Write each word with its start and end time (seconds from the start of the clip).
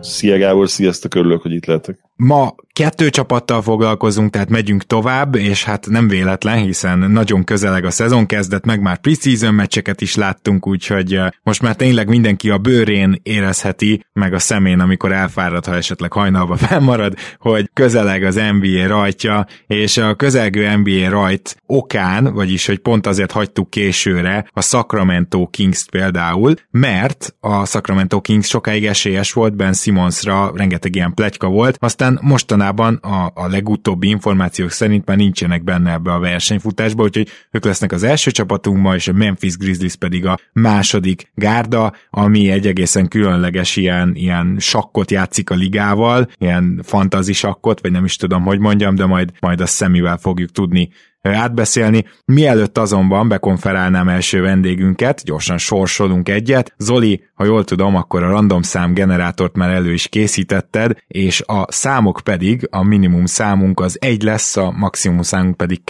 Szia 0.00 0.38
Gábor, 0.38 0.68
sziasztok, 0.68 1.14
örülök, 1.14 1.42
hogy 1.42 1.52
itt 1.52 1.66
lehetek. 1.66 1.98
Ma 2.16 2.54
kettő 2.72 3.10
csapattal 3.10 3.62
foglalkozunk, 3.62 4.30
tehát 4.30 4.48
megyünk 4.48 4.82
tovább, 4.82 5.34
és 5.34 5.64
hát 5.64 5.86
nem 5.86 6.08
véletlen, 6.08 6.58
hiszen 6.58 6.98
nagyon 6.98 7.44
közeleg 7.44 7.84
a 7.84 7.90
szezon 7.90 8.26
kezdet, 8.26 8.64
meg 8.64 8.80
már 8.80 8.98
preseason 8.98 9.54
meccseket 9.54 10.00
is 10.00 10.14
láttunk, 10.14 10.66
úgyhogy 10.66 11.14
eh, 11.14 11.28
most 11.42 11.62
már 11.62 11.76
tényleg 11.76 12.08
mindenki 12.08 12.50
a 12.50 12.58
bőrén 12.58 13.20
érezheti, 13.22 14.04
meg 14.12 14.34
a 14.34 14.38
szemén, 14.38 14.80
amikor 14.80 15.12
elfárad, 15.12 15.64
ha 15.66 15.74
esetleg 15.74 16.12
hajnalba 16.12 16.56
felmarad, 16.66 17.14
hogy 17.38 17.70
közeleg 17.72 18.24
az 18.24 18.34
NBA 18.60 18.86
rajtja, 18.86 19.46
és 19.66 19.96
a 19.96 20.14
közelgő 20.14 20.76
NBA 20.76 21.08
rajt 21.08 21.56
okán, 21.66 22.34
vagyis 22.34 22.66
hogy 22.66 22.78
pont 22.78 23.06
azért 23.06 23.32
hagytuk 23.32 23.70
későre 23.70 24.48
a 24.52 24.62
Sacramento 24.62 25.46
Kings-t 25.46 25.90
például, 25.90 26.54
mert 26.70 27.34
a 27.40 27.66
Sacramento 27.66 28.20
Kings 28.20 28.48
sokáig 28.48 28.86
esélyes 28.86 29.32
volt 29.32 29.56
Ben 29.56 29.72
Simmonsra, 29.90 30.52
rengeteg 30.54 30.94
ilyen 30.94 31.14
pletyka 31.14 31.48
volt, 31.48 31.76
aztán 31.80 32.18
mostanában 32.22 32.94
a, 32.94 33.30
a 33.34 33.48
legutóbbi 33.48 34.08
információk 34.08 34.70
szerint 34.70 35.06
már 35.06 35.16
nincsenek 35.16 35.64
benne 35.64 35.92
ebbe 35.92 36.12
a 36.12 36.18
versenyfutásba, 36.18 37.02
úgyhogy 37.02 37.28
ők 37.50 37.64
lesznek 37.64 37.92
az 37.92 38.02
első 38.02 38.30
csapatunk 38.30 38.78
ma, 38.78 38.94
és 38.94 39.08
a 39.08 39.12
Memphis 39.12 39.56
Grizzlies 39.56 39.96
pedig 39.96 40.26
a 40.26 40.38
második 40.52 41.30
gárda, 41.34 41.92
ami 42.10 42.50
egy 42.50 42.66
egészen 42.66 43.08
különleges 43.08 43.76
ilyen, 43.76 44.12
ilyen 44.14 44.56
sakkot 44.58 45.10
játszik 45.10 45.50
a 45.50 45.54
ligával, 45.54 46.28
ilyen 46.38 46.80
fantazi 46.82 47.32
sakkot, 47.32 47.80
vagy 47.80 47.90
nem 47.90 48.04
is 48.04 48.16
tudom, 48.16 48.42
hogy 48.42 48.58
mondjam, 48.58 48.94
de 48.94 49.06
majd, 49.06 49.30
majd 49.40 49.60
a 49.60 49.66
szemivel 49.66 50.16
fogjuk 50.16 50.50
tudni 50.50 50.88
átbeszélni. 51.22 52.04
Mielőtt 52.24 52.78
azonban 52.78 53.28
bekonferálnám 53.28 54.08
első 54.08 54.40
vendégünket, 54.40 55.24
gyorsan 55.24 55.58
sorsolunk 55.58 56.28
egyet. 56.28 56.74
Zoli, 56.78 57.24
ha 57.34 57.44
jól 57.44 57.64
tudom, 57.64 57.96
akkor 57.96 58.22
a 58.22 58.30
random 58.30 58.62
szám 58.62 58.94
generátort 58.94 59.56
már 59.56 59.70
elő 59.70 59.92
is 59.92 60.08
készítetted, 60.08 60.96
és 61.06 61.42
a 61.46 61.72
számok 61.72 62.20
pedig, 62.24 62.68
a 62.70 62.82
minimum 62.82 63.26
számunk 63.26 63.80
az 63.80 63.96
egy 64.00 64.22
lesz, 64.22 64.56
a 64.56 64.70
maximum 64.70 65.22
számunk 65.22 65.56
pedig 65.56 65.84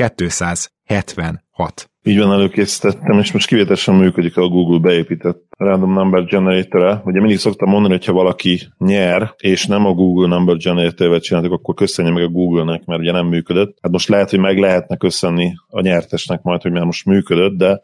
276. 1.60 1.90
Így 2.02 2.18
van, 2.18 2.32
előkészítettem, 2.32 3.18
és 3.18 3.32
most 3.32 3.46
kivételesen 3.46 3.94
működik 3.94 4.36
a 4.36 4.48
Google 4.48 4.78
beépített 4.78 5.42
Random 5.58 5.92
Number 5.92 6.24
generator 6.24 7.00
Ugye 7.04 7.20
mindig 7.20 7.38
szoktam 7.38 7.68
mondani, 7.68 7.94
hogy 7.94 8.14
valaki 8.14 8.60
nyer, 8.78 9.34
és 9.36 9.66
nem 9.66 9.86
a 9.86 9.92
Google 9.92 10.28
Number 10.28 10.56
generator 10.56 11.20
csináltak, 11.20 11.52
akkor 11.52 11.74
köszönje 11.74 12.12
meg 12.12 12.22
a 12.22 12.28
Google-nek, 12.28 12.84
mert 12.84 13.00
ugye 13.00 13.12
nem 13.12 13.26
működött. 13.26 13.78
Hát 13.82 13.92
most 13.92 14.08
lehet, 14.08 14.30
hogy 14.30 14.38
meg 14.38 14.58
lehetne 14.58 14.96
köszönni 14.96 15.52
a 15.68 15.80
nyertesnek 15.80 16.42
majd, 16.42 16.62
hogy 16.62 16.72
már 16.72 16.84
most 16.84 17.06
működött, 17.06 17.56
de 17.56 17.80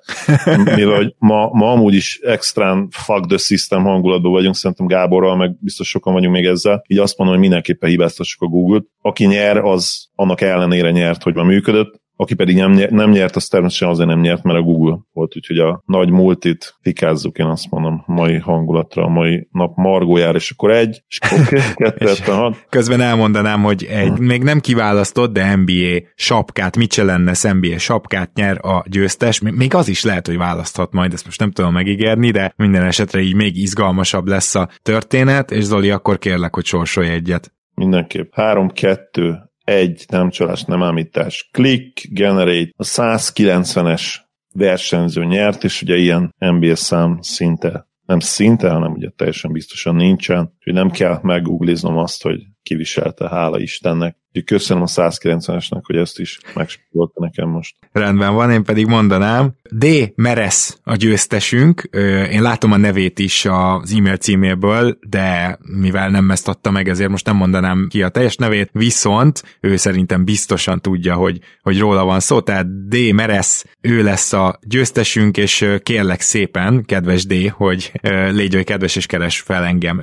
mivel 0.74 1.14
ma, 1.18 1.48
ma 1.52 1.70
amúgy 1.70 1.94
is 1.94 2.18
extrán 2.22 2.88
fuck 2.90 3.26
the 3.26 3.38
system 3.38 3.82
hangulatban 3.82 4.32
vagyunk, 4.32 4.54
szerintem 4.54 4.86
Gáborral, 4.86 5.36
meg 5.36 5.56
biztos 5.60 5.88
sokan 5.88 6.12
vagyunk 6.12 6.34
még 6.34 6.44
ezzel, 6.44 6.82
így 6.86 6.98
azt 6.98 7.18
mondom, 7.18 7.36
hogy 7.36 7.46
mindenképpen 7.46 7.90
hibáztassuk 7.90 8.42
a 8.42 8.46
Google-t. 8.46 8.86
Aki 9.00 9.26
nyer, 9.26 9.56
az 9.56 10.08
annak 10.14 10.40
ellenére 10.40 10.90
nyert, 10.90 11.22
hogy 11.22 11.34
ma 11.34 11.42
működött, 11.42 12.04
aki 12.16 12.34
pedig 12.34 12.56
nem, 12.56 12.72
nyert, 12.72 12.90
nem 12.90 13.10
nyert, 13.10 13.36
az 13.36 13.48
természetesen 13.48 13.88
azért 13.88 14.08
nem 14.08 14.20
nyert, 14.20 14.42
mert 14.42 14.58
a 14.58 14.62
Google 14.62 14.98
volt, 15.12 15.36
úgyhogy 15.36 15.58
a 15.58 15.82
nagy 15.86 16.10
multit 16.10 16.76
fikázzuk, 16.80 17.38
én 17.38 17.46
azt 17.46 17.70
mondom, 17.70 18.02
mai 18.06 18.38
hangulatra, 18.38 19.04
a 19.04 19.08
mai 19.08 19.48
nap 19.50 19.76
margójár, 19.76 20.34
és 20.34 20.50
akkor 20.50 20.70
egy, 20.70 21.02
és 21.08 21.18
akkor 21.18 21.46
kettő, 21.74 22.32
hat. 22.32 22.66
Közben 22.68 23.00
elmondanám, 23.00 23.62
hogy 23.62 23.84
egy 23.90 24.18
még 24.18 24.42
nem 24.42 24.60
kiválasztott, 24.60 25.32
de 25.32 25.56
NBA 25.56 26.06
sapkát, 26.14 26.76
Michelennes 26.76 27.42
NBA 27.42 27.78
sapkát 27.78 28.30
nyer 28.34 28.58
a 28.64 28.84
győztes, 28.86 29.40
még 29.40 29.74
az 29.74 29.88
is 29.88 30.04
lehet, 30.04 30.26
hogy 30.26 30.36
választhat 30.36 30.92
majd, 30.92 31.12
ezt 31.12 31.24
most 31.24 31.40
nem 31.40 31.50
tudom 31.50 31.72
megígérni, 31.72 32.30
de 32.30 32.52
minden 32.56 32.84
esetre 32.84 33.20
így 33.20 33.34
még 33.34 33.56
izgalmasabb 33.56 34.26
lesz 34.26 34.54
a 34.54 34.68
történet, 34.82 35.50
és 35.50 35.64
Zoli, 35.64 35.90
akkor 35.90 36.18
kérlek, 36.18 36.54
hogy 36.54 36.64
sorsolj 36.64 37.08
egyet. 37.08 37.52
Mindenképp. 37.74 38.32
Három, 38.34 38.70
kettő, 38.70 39.45
egy 39.66 40.04
nem 40.08 40.30
csalás, 40.30 40.62
nem 40.64 40.82
ámítás, 40.82 41.48
click, 41.52 42.08
generate, 42.10 42.72
a 42.76 42.84
190-es 42.84 44.14
versenyző 44.52 45.24
nyert, 45.24 45.64
és 45.64 45.82
ugye 45.82 45.96
ilyen 45.96 46.34
NBA 46.38 46.76
szám 46.76 47.18
szinte, 47.20 47.88
nem 48.06 48.18
szinte, 48.18 48.70
hanem 48.70 48.92
ugye 48.92 49.08
teljesen 49.16 49.52
biztosan 49.52 49.94
nincsen, 49.94 50.55
hogy 50.66 50.74
nem 50.74 50.90
kell 50.90 51.18
meggoogliznom 51.22 51.96
azt, 51.96 52.22
hogy 52.22 52.46
kiviselte, 52.62 53.28
hála 53.28 53.58
Istennek. 53.58 54.16
Úgyhogy 54.28 54.44
köszönöm 54.44 54.82
a 54.82 54.86
190-esnek, 54.86 55.80
hogy 55.82 55.96
ezt 55.96 56.18
is 56.18 56.38
megspórolta 56.54 57.20
nekem 57.20 57.48
most. 57.48 57.76
Rendben 57.92 58.34
van, 58.34 58.50
én 58.50 58.64
pedig 58.64 58.86
mondanám. 58.86 59.54
D. 59.70 59.86
Meres 60.14 60.76
a 60.82 60.96
győztesünk. 60.96 61.88
Én 62.30 62.42
látom 62.42 62.72
a 62.72 62.76
nevét 62.76 63.18
is 63.18 63.44
az 63.44 63.94
e-mail 63.96 64.16
címéből, 64.16 64.98
de 65.08 65.58
mivel 65.80 66.08
nem 66.08 66.30
ezt 66.30 66.48
adta 66.48 66.70
meg, 66.70 66.88
ezért 66.88 67.10
most 67.10 67.26
nem 67.26 67.36
mondanám 67.36 67.86
ki 67.90 68.02
a 68.02 68.08
teljes 68.08 68.36
nevét, 68.36 68.70
viszont 68.72 69.58
ő 69.60 69.76
szerintem 69.76 70.24
biztosan 70.24 70.80
tudja, 70.80 71.14
hogy, 71.14 71.38
hogy 71.62 71.78
róla 71.78 72.04
van 72.04 72.20
szó, 72.20 72.40
tehát 72.40 72.88
D. 72.88 73.12
Meres, 73.12 73.64
ő 73.80 74.02
lesz 74.02 74.32
a 74.32 74.58
győztesünk, 74.66 75.36
és 75.36 75.66
kérlek 75.82 76.20
szépen, 76.20 76.84
kedves 76.84 77.26
D, 77.26 77.48
hogy 77.48 77.92
légy 78.30 78.54
hogy 78.54 78.64
kedves 78.64 78.96
és 78.96 79.06
keres 79.06 79.40
fel 79.40 79.64
engem 79.64 80.02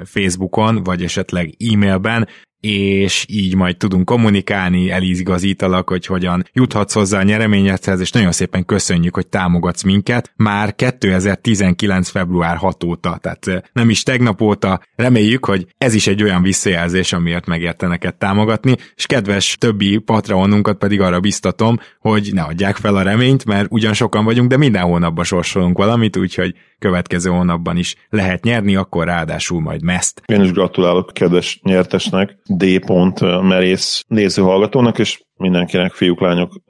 Facebookon, 0.54 0.84
vagy 0.84 1.04
esetleg 1.04 1.56
e-mailben, 1.72 2.28
és 2.68 3.26
így 3.30 3.56
majd 3.56 3.78
tudunk 3.78 4.06
kommunikálni, 4.06 4.92
elizgazítalak, 4.92 5.90
hogy 5.90 6.06
hogyan 6.06 6.44
juthatsz 6.54 6.94
hozzá 6.94 7.20
a 7.20 7.24
nyereményedhez, 7.24 8.00
és 8.00 8.12
nagyon 8.12 8.32
szépen 8.32 8.66
köszönjük, 8.66 9.16
hogy 9.16 9.28
támogatsz 9.28 9.84
minket 9.84 10.32
már 10.36 10.76
2019. 10.76 12.10
február 12.10 12.58
6 12.58 12.84
óta, 12.84 13.20
tehát 13.22 13.70
nem 13.74 13.90
is 13.90 14.04
tegnap 14.04 14.42
óta. 14.42 14.82
Reméljük, 14.96 15.46
hogy 15.46 15.68
ez 15.78 15.94
is 15.94 16.08
egy 16.08 16.24
olyan 16.24 16.42
visszajelzés, 16.42 17.14
amiért 17.14 17.46
megérte 17.46 17.88
neked 17.88 18.16
támogatni, 18.16 18.76
és 18.96 19.06
kedves 19.06 19.56
többi 19.60 19.98
patronunkat 19.98 20.78
pedig 20.78 21.02
arra 21.02 21.20
biztatom, 21.20 21.80
hogy 22.00 22.30
ne 22.34 22.42
adják 22.42 22.76
fel 22.76 22.96
a 22.96 23.02
reményt, 23.02 23.46
mert 23.46 23.68
ugyan 23.70 23.94
sokan 23.94 24.26
vagyunk, 24.26 24.50
de 24.50 24.58
minden 24.58 24.84
hónapban 24.84 25.24
sorsolunk 25.24 25.78
valamit, 25.78 26.18
úgyhogy 26.18 26.56
következő 26.80 27.30
hónapban 27.30 27.78
is 27.78 27.96
lehet 28.10 28.44
nyerni, 28.44 28.76
akkor 28.76 29.06
ráadásul 29.06 29.62
majd 29.62 29.84
meszt. 29.84 30.22
Én 30.26 30.42
is 30.42 30.52
gratulálok 30.52 31.12
kedves 31.14 31.60
nyertesnek, 31.64 32.38
D. 32.58 32.90
merész 33.42 34.04
nézőhallgatónak, 34.08 35.00
és 35.00 35.24
mindenkinek, 35.36 35.92
fiúk, 35.92 36.22
lányok, 36.22 36.62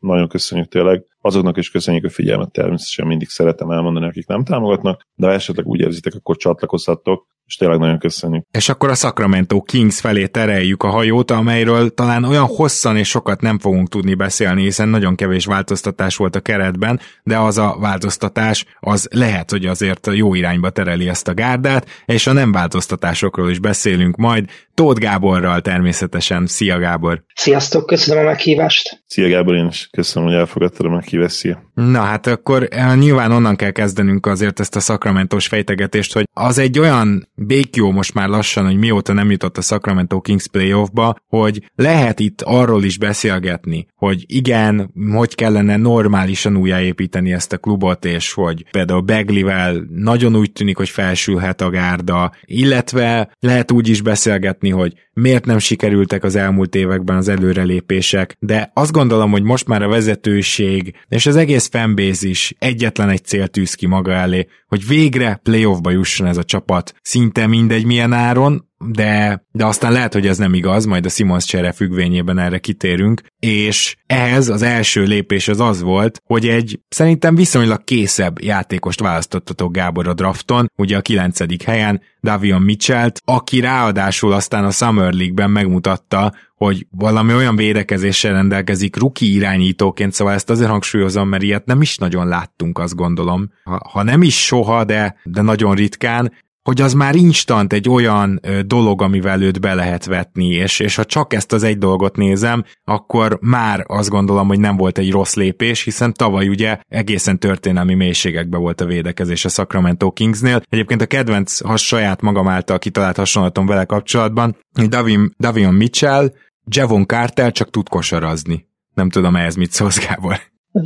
nagyon 0.00 0.28
köszönjük 0.28 0.68
tényleg. 0.68 1.04
Azoknak 1.20 1.56
is 1.56 1.70
köszönjük 1.70 2.04
a 2.04 2.10
figyelmet, 2.10 2.52
természetesen 2.52 3.06
mindig 3.06 3.28
szeretem 3.28 3.70
elmondani, 3.70 4.06
akik 4.06 4.26
nem 4.26 4.44
támogatnak, 4.44 5.06
de 5.14 5.26
ha 5.26 5.32
esetleg 5.32 5.66
úgy 5.66 5.80
érzitek, 5.80 6.14
akkor 6.14 6.36
csatlakozhattok, 6.36 7.26
és 7.52 7.58
tényleg 7.58 7.78
nagyon 7.78 7.98
köszönjük. 7.98 8.44
És 8.50 8.68
akkor 8.68 8.90
a 8.90 8.94
Sacramento 8.94 9.62
Kings 9.62 10.00
felé 10.00 10.26
tereljük 10.26 10.82
a 10.82 10.88
hajót, 10.88 11.30
amelyről 11.30 11.94
talán 11.94 12.24
olyan 12.24 12.46
hosszan 12.46 12.96
és 12.96 13.08
sokat 13.08 13.40
nem 13.40 13.58
fogunk 13.58 13.88
tudni 13.88 14.14
beszélni, 14.14 14.62
hiszen 14.62 14.88
nagyon 14.88 15.14
kevés 15.14 15.44
változtatás 15.44 16.16
volt 16.16 16.36
a 16.36 16.40
keretben, 16.40 17.00
de 17.22 17.38
az 17.38 17.58
a 17.58 17.76
változtatás 17.80 18.64
az 18.80 19.08
lehet, 19.10 19.50
hogy 19.50 19.66
azért 19.66 20.08
jó 20.12 20.34
irányba 20.34 20.70
tereli 20.70 21.08
ezt 21.08 21.28
a 21.28 21.34
gárdát, 21.34 21.86
és 22.04 22.26
a 22.26 22.32
nem 22.32 22.52
változtatásokról 22.52 23.50
is 23.50 23.58
beszélünk 23.58 24.16
majd. 24.16 24.44
Tóth 24.74 25.00
Gáborral 25.00 25.60
természetesen. 25.60 26.46
Szia 26.46 26.78
Gábor! 26.78 27.22
Sziasztok, 27.34 27.86
köszönöm 27.86 28.24
a 28.24 28.26
meghívást! 28.26 29.02
Szia 29.06 29.28
Gábor, 29.28 29.54
én 29.54 29.66
is 29.66 29.88
köszönöm, 29.90 30.28
hogy 30.28 30.38
elfogadtad 30.38 30.86
a 30.86 30.90
meghívást, 30.90 31.34
szia! 31.34 31.70
Na 31.74 32.00
hát 32.00 32.26
akkor 32.26 32.68
eh, 32.70 32.96
nyilván 32.96 33.32
onnan 33.32 33.56
kell 33.56 33.70
kezdenünk 33.70 34.26
azért 34.26 34.60
ezt 34.60 34.76
a 34.76 34.80
szakramentos 34.80 35.46
fejtegetést, 35.46 36.12
hogy 36.12 36.28
az 36.32 36.58
egy 36.58 36.78
olyan 36.78 37.30
békjó 37.46 37.90
most 37.90 38.14
már 38.14 38.28
lassan, 38.28 38.64
hogy 38.64 38.76
mióta 38.76 39.12
nem 39.12 39.30
jutott 39.30 39.58
a 39.58 39.62
Sacramento 39.62 40.20
Kings 40.20 40.48
playoffba, 40.48 41.16
hogy 41.28 41.70
lehet 41.74 42.20
itt 42.20 42.42
arról 42.42 42.84
is 42.84 42.98
beszélgetni, 42.98 43.86
hogy 43.94 44.24
igen, 44.26 44.92
hogy 45.12 45.34
kellene 45.34 45.76
normálisan 45.76 46.56
újjáépíteni 46.56 47.32
ezt 47.32 47.52
a 47.52 47.58
klubot, 47.58 48.04
és 48.04 48.32
hogy 48.32 48.64
például 48.70 49.00
Beglivel 49.00 49.86
nagyon 49.88 50.36
úgy 50.36 50.52
tűnik, 50.52 50.76
hogy 50.76 50.88
felsülhet 50.88 51.60
a 51.60 51.70
gárda, 51.70 52.32
illetve 52.44 53.36
lehet 53.40 53.72
úgy 53.72 53.88
is 53.88 54.00
beszélgetni, 54.00 54.70
hogy 54.70 54.92
miért 55.14 55.46
nem 55.46 55.58
sikerültek 55.58 56.24
az 56.24 56.36
elmúlt 56.36 56.74
években 56.74 57.16
az 57.16 57.28
előrelépések, 57.28 58.36
de 58.38 58.70
azt 58.74 58.92
gondolom, 58.92 59.30
hogy 59.30 59.42
most 59.42 59.66
már 59.66 59.82
a 59.82 59.88
vezetőség 59.88 60.94
és 61.08 61.26
az 61.26 61.36
egész 61.36 61.68
fanbase 61.68 62.28
is 62.28 62.54
egyetlen 62.58 63.08
egy 63.08 63.24
cél 63.24 63.48
tűz 63.48 63.74
ki 63.74 63.86
maga 63.86 64.12
elé, 64.12 64.46
hogy 64.72 64.86
végre 64.86 65.40
playoffba 65.42 65.90
jusson 65.90 66.26
ez 66.26 66.36
a 66.36 66.44
csapat, 66.44 66.94
szinte 67.02 67.46
mindegy 67.46 67.84
milyen 67.84 68.12
áron, 68.12 68.68
de, 68.78 69.44
de 69.50 69.66
aztán 69.66 69.92
lehet, 69.92 70.12
hogy 70.12 70.26
ez 70.26 70.38
nem 70.38 70.54
igaz, 70.54 70.84
majd 70.84 71.06
a 71.06 71.08
Simons 71.08 71.44
csere 71.44 71.72
függvényében 71.72 72.38
erre 72.38 72.58
kitérünk, 72.58 73.22
és 73.38 73.96
ehhez 74.06 74.48
az 74.48 74.62
első 74.62 75.02
lépés 75.02 75.48
az 75.48 75.60
az 75.60 75.82
volt, 75.82 76.22
hogy 76.24 76.48
egy 76.48 76.80
szerintem 76.88 77.34
viszonylag 77.34 77.84
készebb 77.84 78.42
játékost 78.42 79.00
választottatok 79.00 79.72
Gábor 79.72 80.08
a 80.08 80.14
drafton, 80.14 80.70
ugye 80.76 80.96
a 80.96 81.00
kilencedik 81.00 81.62
helyen, 81.62 82.00
Davion 82.22 82.62
Mitchell-t, 82.62 83.20
aki 83.24 83.60
ráadásul 83.60 84.32
aztán 84.32 84.64
a 84.64 84.70
Summer 84.70 85.12
League-ben 85.12 85.50
megmutatta, 85.50 86.34
hogy 86.64 86.86
valami 86.90 87.34
olyan 87.34 87.56
védekezéssel 87.56 88.32
rendelkezik 88.32 88.96
ruki 88.96 89.34
irányítóként, 89.34 90.12
szóval 90.12 90.34
ezt 90.34 90.50
azért 90.50 90.70
hangsúlyozom, 90.70 91.28
mert 91.28 91.42
ilyet 91.42 91.66
nem 91.66 91.80
is 91.80 91.96
nagyon 91.96 92.26
láttunk, 92.26 92.78
azt 92.78 92.94
gondolom. 92.94 93.50
Ha, 93.64 93.80
ha 93.92 94.02
nem 94.02 94.22
is 94.22 94.44
soha, 94.44 94.84
de, 94.84 95.16
de 95.24 95.42
nagyon 95.42 95.74
ritkán, 95.74 96.32
hogy 96.62 96.80
az 96.80 96.92
már 96.92 97.14
instant 97.14 97.72
egy 97.72 97.88
olyan 97.88 98.40
dolog, 98.66 99.02
amivel 99.02 99.42
őt 99.42 99.60
be 99.60 99.74
lehet 99.74 100.04
vetni, 100.04 100.46
és, 100.46 100.80
és 100.80 100.94
ha 100.94 101.04
csak 101.04 101.32
ezt 101.32 101.52
az 101.52 101.62
egy 101.62 101.78
dolgot 101.78 102.16
nézem, 102.16 102.64
akkor 102.84 103.38
már 103.40 103.84
azt 103.86 104.08
gondolom, 104.08 104.48
hogy 104.48 104.60
nem 104.60 104.76
volt 104.76 104.98
egy 104.98 105.10
rossz 105.10 105.34
lépés, 105.34 105.82
hiszen 105.82 106.12
tavaly 106.12 106.48
ugye 106.48 106.78
egészen 106.88 107.38
történelmi 107.38 107.94
mélységekbe 107.94 108.56
volt 108.56 108.80
a 108.80 108.86
védekezés 108.86 109.44
a 109.44 109.48
Sacramento 109.48 110.10
Kingsnél. 110.10 110.62
Egyébként 110.68 111.02
a 111.02 111.06
kedvenc, 111.06 111.60
ha 111.60 111.76
saját 111.76 112.22
magam 112.22 112.48
által 112.48 112.78
kitalált 112.78 113.16
hasonlatom 113.16 113.66
vele 113.66 113.84
kapcsolatban, 113.84 114.56
Davin, 114.88 115.34
Davion 115.38 115.74
Mitchell, 115.74 116.32
Javon 116.66 117.06
Carter 117.06 117.52
csak 117.52 117.70
tud 117.70 117.88
kosarazni. 117.88 118.68
Nem 118.94 119.10
tudom 119.10 119.36
ehhez 119.36 119.54
mit 119.54 119.70
szólsz, 119.70 120.06
Gábor. 120.06 120.36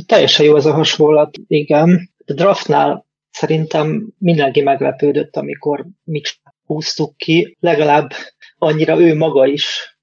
Teljesen 0.05 0.45
jó 0.45 0.55
ez 0.55 0.65
a 0.65 0.73
hasonlat, 0.73 1.37
igen. 1.47 2.11
A 2.25 2.33
draftnál 2.33 3.07
Szerintem 3.37 4.13
mindenki 4.17 4.61
meglepődött, 4.61 5.35
amikor 5.35 5.85
mit 6.03 6.39
húztuk 6.65 7.17
ki, 7.17 7.57
legalább 7.59 8.11
annyira 8.57 8.99
ő 8.99 9.15
maga 9.15 9.45
is, 9.45 9.97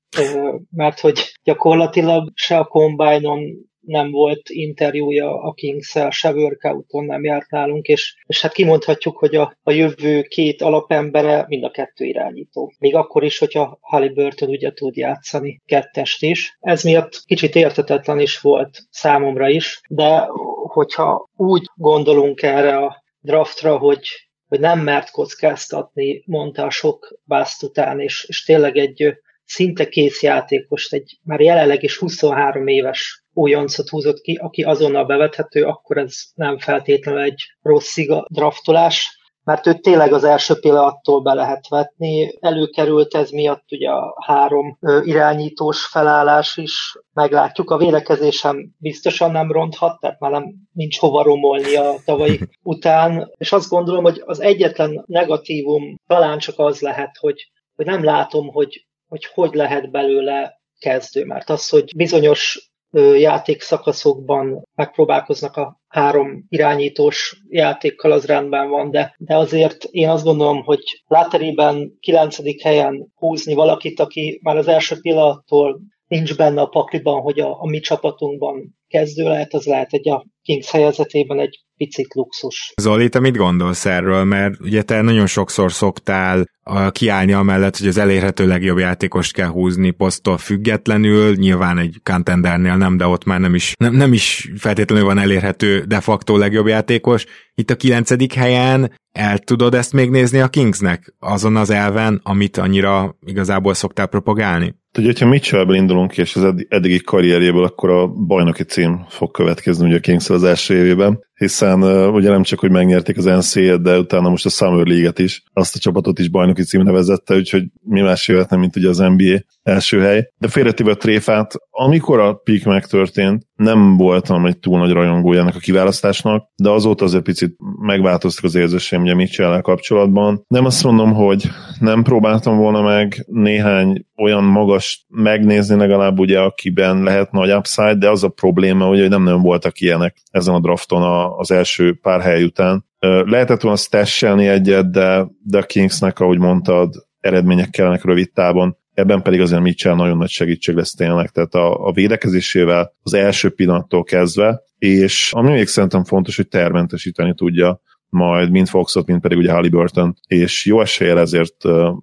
mert 0.70 1.00
hogy 1.00 1.32
gyakorlatilag 1.42 2.30
se 2.34 2.58
a 2.58 2.64
combine 2.64 3.38
nem 3.86 4.10
volt 4.10 4.48
interjúja 4.48 5.42
a 5.42 5.52
kings 5.52 5.98
se 6.10 6.32
workouton 6.32 7.04
nem 7.04 7.25
járt 7.25 7.50
nálunk, 7.50 7.86
és, 7.86 8.16
és 8.26 8.40
hát 8.40 8.52
kimondhatjuk, 8.52 9.19
hogy 9.19 9.34
a, 9.34 9.56
a 9.62 9.70
jövő 9.70 10.22
két 10.22 10.62
alapembere 10.62 11.44
mind 11.48 11.64
a 11.64 11.70
kettő 11.70 12.04
irányító. 12.04 12.72
Még 12.78 12.94
akkor 12.94 13.25
is, 13.25 13.38
hogyha 13.38 13.78
Halliburton 13.81 14.48
ugye 14.48 14.72
tud 14.72 14.96
játszani 14.96 15.60
kettest 15.66 16.22
is. 16.22 16.56
Ez 16.60 16.82
miatt 16.82 17.22
kicsit 17.25 17.54
értetetlen 17.54 18.20
is 18.20 18.40
volt 18.40 18.78
számomra 18.90 19.48
is, 19.48 19.81
de 19.88 20.26
hogyha 20.66 21.28
úgy 21.36 21.66
gondolunk 21.75 22.42
erre 22.42 22.76
a 22.76 23.02
draftra, 23.20 23.78
hogy, 23.78 24.06
hogy 24.48 24.60
nem 24.60 24.81
mert 24.81 25.10
kockáztatni, 25.10 26.22
mondta 26.26 26.64
a 26.64 26.70
sok 26.70 27.19
bászt 27.25 27.62
után, 27.62 28.00
és, 28.00 28.25
és 28.28 28.44
tényleg 28.44 28.76
egy 28.76 29.14
szinte 29.44 29.88
kész 29.88 30.22
játékost, 30.22 30.92
egy 30.92 31.19
már 31.22 31.40
jelenleg 31.40 31.82
is 31.82 31.98
23 31.98 32.66
éves 32.66 33.23
újoncot 33.34 33.88
húzott 33.88 34.20
ki, 34.20 34.34
aki 34.42 34.62
azonnal 34.62 35.04
bevethető, 35.04 35.64
akkor 35.64 35.98
ez 35.98 36.14
nem 36.34 36.58
feltétlenül 36.58 37.20
egy 37.20 37.42
rossz 37.62 37.96
draftolás 38.28 39.22
mert 39.44 39.66
őt 39.66 39.82
tényleg 39.82 40.12
az 40.12 40.25
első 40.25 40.54
pillanattól 40.60 41.20
be 41.20 41.34
lehet 41.34 41.69
vetni. 41.69 42.36
Előkerült 42.40 43.14
ez 43.14 43.31
miatt 43.31 43.72
ugye 43.72 43.90
a 43.90 44.14
három 44.26 44.78
irányítós 45.02 45.86
felállás 45.86 46.56
is, 46.56 46.96
meglátjuk. 47.12 47.70
A 47.70 47.76
védekezésem 47.76 48.75
biztosan 48.78 49.31
nem 49.31 49.52
ronthat, 49.52 50.00
tehát 50.00 50.20
már 50.20 50.31
nem 50.31 50.54
nincs 50.72 50.98
hova 50.98 51.22
romolni 51.22 51.75
a 51.75 51.94
tavalyi 52.04 52.40
után, 52.62 53.31
és 53.36 53.52
azt 53.52 53.69
gondolom, 53.69 54.02
hogy 54.02 54.22
az 54.25 54.40
egyetlen 54.40 55.04
negatívum 55.06 56.00
talán 56.06 56.38
csak 56.38 56.58
az 56.58 56.81
lehet, 56.81 57.16
hogy, 57.20 57.50
hogy 57.76 57.86
nem 57.86 58.04
látom, 58.04 58.48
hogy, 58.48 58.86
hogy 59.08 59.25
hogy 59.34 59.54
lehet 59.54 59.90
belőle 59.90 60.60
kezdő, 60.78 61.25
mert 61.25 61.50
az, 61.50 61.69
hogy 61.69 61.96
bizonyos 61.96 62.72
játékszakaszokban 63.17 64.69
megpróbálkoznak 64.75 65.56
a 65.56 65.81
három 65.88 66.44
irányítós 66.49 67.43
játékkal, 67.49 68.12
az 68.12 68.25
rendben 68.26 68.69
van, 68.69 68.91
de, 68.91 69.14
de 69.19 69.37
azért 69.37 69.85
én 69.85 70.08
azt 70.08 70.25
gondolom, 70.25 70.62
hogy 70.62 70.82
láterében 71.06 71.96
kilencedik 72.00 72.62
helyen 72.62 73.12
húzni 73.14 73.55
valakit, 73.55 74.00
aki 74.00 74.41
már 74.43 74.56
az 74.56 74.69
első 74.69 74.96
pillanattól 75.00 75.81
nincs 76.06 76.37
benne 76.37 76.61
a 76.61 76.67
pakliban, 76.67 77.20
hogy 77.20 77.41
a, 77.41 77.61
a 77.61 77.67
mi 77.67 77.81
csapatunkban 77.81 78.76
kezdő 78.88 79.23
lehet, 79.23 79.55
az 79.55 79.67
lehet 79.67 79.93
egy 79.93 80.08
a 80.08 80.25
Kings 80.44 80.70
helyzetében 80.70 81.38
egy 81.38 81.64
picit 81.76 82.14
luxus. 82.14 82.73
Zoli, 82.76 83.08
te 83.08 83.20
mit 83.20 83.37
gondolsz 83.37 83.87
erről? 83.87 84.25
Mert 84.25 84.61
ugye 84.61 84.82
te 84.82 85.00
nagyon 85.00 85.26
sokszor 85.26 85.73
szoktál 85.73 86.44
kiállni 86.91 87.32
amellett, 87.32 87.76
hogy 87.76 87.87
az 87.87 87.99
elérhető 87.99 88.46
legjobb 88.46 88.79
játékost 88.79 89.32
kell 89.32 89.49
húzni 89.49 89.91
poszttól 89.91 90.38
függetlenül, 90.38 91.35
nyilván 91.35 91.79
egy 91.79 92.00
contendernél 92.02 92.76
nem, 92.76 92.96
de 92.96 93.06
ott 93.06 93.25
már 93.25 93.41
nem 93.41 93.55
is, 93.55 93.73
nem, 93.76 93.94
nem 93.94 94.12
is 94.12 94.50
feltétlenül 94.56 95.06
van 95.06 95.19
elérhető 95.19 95.81
de 95.81 96.00
facto 96.00 96.37
legjobb 96.37 96.67
játékos. 96.67 97.25
Itt 97.55 97.70
a 97.70 97.76
kilencedik 97.76 98.32
helyen 98.32 98.93
el 99.12 99.38
tudod 99.38 99.75
ezt 99.75 99.93
még 99.93 100.11
nézni 100.11 100.41
a 100.41 100.49
Kingsnek 100.49 101.14
azon 101.19 101.56
az 101.56 101.70
elven, 101.70 102.20
amit 102.23 102.56
annyira 102.56 103.17
igazából 103.26 103.75
szoktál 103.75 104.06
propagálni? 104.06 104.75
Ugye, 104.99 105.12
ha 105.19 105.26
Mitchellből 105.26 105.76
indulunk 105.76 106.11
ki, 106.11 106.20
és 106.20 106.37
az 106.37 106.55
eddigi 106.69 107.00
karrierjéből, 107.00 107.64
akkor 107.64 107.91
a 107.91 108.06
bajnoki 108.06 108.63
cím 108.63 109.05
fog 109.08 109.31
következni 109.31 109.86
ugye 109.86 109.96
a 109.96 110.01
kings 110.01 110.31
az 110.31 110.44
első 110.44 110.74
évében, 110.74 111.20
hiszen 111.34 111.82
uh, 111.82 112.15
ugye 112.15 112.31
nem 112.31 112.43
csak, 112.43 112.58
hogy 112.58 112.70
megnyerték 112.70 113.17
az 113.19 113.24
NCAA-et, 113.24 113.82
de 113.82 113.98
utána 113.98 114.29
most 114.29 114.46
a 114.46 114.48
Summer 114.48 114.86
League-et 114.86 115.19
is, 115.19 115.43
azt 115.53 115.77
a 115.77 115.79
csapatot 115.79 116.19
is 116.19 116.29
bajnoki 116.29 116.63
címre 116.63 116.93
vezette, 116.93 117.34
úgyhogy 117.34 117.65
mi 117.82 118.01
más 118.01 118.29
jöhetne, 118.29 118.56
mint 118.56 118.77
ugye 118.77 118.89
az 118.89 118.98
NBA 118.98 119.39
első 119.63 120.01
hely. 120.01 120.31
De 120.39 120.48
félretéve 120.48 120.91
a 120.91 120.96
tréfát, 120.96 121.53
amikor 121.70 122.19
a 122.19 122.32
peak 122.32 122.63
megtörtént, 122.63 123.46
nem 123.56 123.96
voltam 123.96 124.46
egy 124.46 124.58
túl 124.58 124.79
nagy 124.79 124.93
rajongója 124.93 125.41
ennek 125.41 125.55
a 125.55 125.58
kiválasztásnak, 125.58 126.48
de 126.56 126.70
azóta 126.70 127.05
azért 127.05 127.22
picit 127.22 127.56
megváltoztak 127.81 128.44
az 128.44 128.55
érzéseim 128.55 129.03
ugye 129.03 129.15
mitchell 129.15 129.60
kapcsolatban. 129.60 130.44
Nem 130.48 130.65
azt 130.65 130.84
mondom, 130.84 131.13
hogy 131.13 131.51
nem 131.79 132.03
próbáltam 132.03 132.56
volna 132.56 132.82
meg 132.82 133.24
néhány 133.27 134.06
olyan 134.16 134.44
magas 134.44 135.06
megnézni 135.08 135.76
legalább 135.76 136.18
ugye, 136.18 136.40
akiben 136.40 137.02
lehet 137.02 137.32
nagy 137.32 137.52
upside, 137.52 137.94
de 137.94 138.10
az 138.10 138.24
a 138.24 138.28
probléma, 138.28 138.88
ugye, 138.88 139.00
hogy 139.00 139.10
nem 139.10 139.22
nagyon 139.22 139.42
voltak 139.42 139.80
ilyenek 139.80 140.16
ezen 140.30 140.54
a 140.54 140.60
drafton 140.60 141.32
az 141.38 141.50
első 141.50 141.98
pár 142.02 142.20
hely 142.20 142.44
után. 142.44 142.84
Lehetett 143.24 143.60
volna 143.60 143.76
stashelni 143.76 144.46
egyet, 144.48 144.90
de, 144.90 145.26
de 145.42 145.58
a 145.58 145.62
Kingsnek, 145.62 146.20
ahogy 146.20 146.38
mondtad, 146.38 146.94
eredmények 147.20 147.70
kellenek 147.70 148.04
rövid 148.04 148.32
távon 148.32 148.76
ebben 148.94 149.22
pedig 149.22 149.40
azért 149.40 149.62
Mitchell 149.62 149.94
nagyon 149.94 150.16
nagy 150.16 150.28
segítség 150.28 150.74
lesz 150.74 150.94
tényleg, 150.94 151.30
tehát 151.30 151.54
a, 151.54 151.86
a 151.86 151.92
védekezésével 151.92 152.92
az 153.02 153.14
első 153.14 153.50
pillanattól 153.50 154.04
kezdve, 154.04 154.62
és 154.78 155.32
ami 155.32 155.50
még 155.50 155.66
szerintem 155.66 156.04
fontos, 156.04 156.36
hogy 156.36 156.48
termentesíteni 156.48 157.34
tudja 157.34 157.80
majd 158.08 158.50
mind 158.50 158.68
Foxot, 158.68 159.06
mind 159.06 159.20
pedig 159.20 159.38
ugye 159.38 159.52
Halliburton, 159.52 160.16
és 160.26 160.66
jó 160.66 160.80
eséllyel 160.80 161.18
ezért 161.18 161.56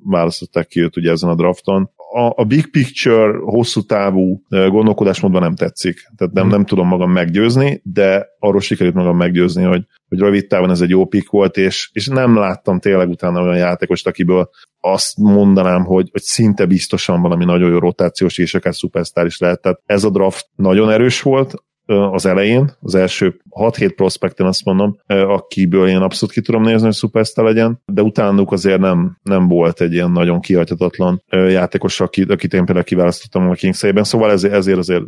választották 0.03 0.67
ki 0.67 0.81
őt 0.81 0.97
ugye 0.97 1.11
ezen 1.11 1.29
a 1.29 1.35
drafton. 1.35 1.89
A, 2.13 2.33
a 2.35 2.43
big 2.43 2.71
picture 2.71 3.37
hosszú 3.37 3.81
távú 3.81 4.43
gondolkodásmódban 4.49 5.41
nem 5.41 5.55
tetszik. 5.55 6.11
Tehát 6.15 6.33
nem, 6.33 6.47
nem 6.47 6.65
tudom 6.65 6.87
magam 6.87 7.11
meggyőzni, 7.11 7.81
de 7.83 8.27
arról 8.39 8.61
sikerült 8.61 8.95
magam 8.95 9.17
meggyőzni, 9.17 9.63
hogy, 9.63 9.85
hogy 10.07 10.19
rövid 10.19 10.47
távon 10.47 10.69
ez 10.69 10.81
egy 10.81 10.89
jó 10.89 11.05
pick 11.05 11.29
volt, 11.29 11.57
és, 11.57 11.89
és 11.93 12.07
nem 12.07 12.35
láttam 12.35 12.79
tényleg 12.79 13.09
utána 13.09 13.41
olyan 13.41 13.57
játékost, 13.57 14.07
akiből 14.07 14.49
azt 14.79 15.17
mondanám, 15.17 15.83
hogy, 15.83 16.09
hogy 16.11 16.21
szinte 16.21 16.65
biztosan 16.65 17.21
valami 17.21 17.45
nagyon 17.45 17.71
jó 17.71 17.77
rotációs 17.77 18.37
és 18.37 18.53
akár 18.53 18.75
szupersztár 18.75 19.25
is 19.25 19.37
lehet. 19.37 19.61
Tehát 19.61 19.81
ez 19.85 20.03
a 20.03 20.09
draft 20.09 20.49
nagyon 20.55 20.91
erős 20.91 21.21
volt, 21.21 21.53
az 21.91 22.25
elején, 22.25 22.71
az 22.81 22.95
első 22.95 23.39
6-7 23.49 23.91
prospekten 23.95 24.45
azt 24.45 24.65
mondom, 24.65 24.97
akiből 25.07 25.87
én 25.87 25.97
abszolút 25.97 26.33
ki 26.33 26.41
tudom 26.41 26.61
nézni, 26.61 26.85
hogy 26.85 26.93
szupersztár 26.93 27.45
legyen, 27.45 27.81
de 27.85 28.01
utánuk 28.01 28.51
azért 28.51 28.79
nem, 28.79 29.17
nem 29.23 29.47
volt 29.47 29.81
egy 29.81 29.93
ilyen 29.93 30.11
nagyon 30.11 30.39
kihagyhatatlan 30.39 31.23
játékos, 31.29 31.99
akit, 31.99 32.31
akit 32.31 32.53
én 32.53 32.65
például 32.65 32.85
kiválasztottam 32.85 33.49
a 33.49 33.53
kings 33.53 33.81
ben 33.93 34.03
szóval 34.03 34.31
ezért, 34.31 34.53
ezért 34.53 34.77
azért 34.77 35.03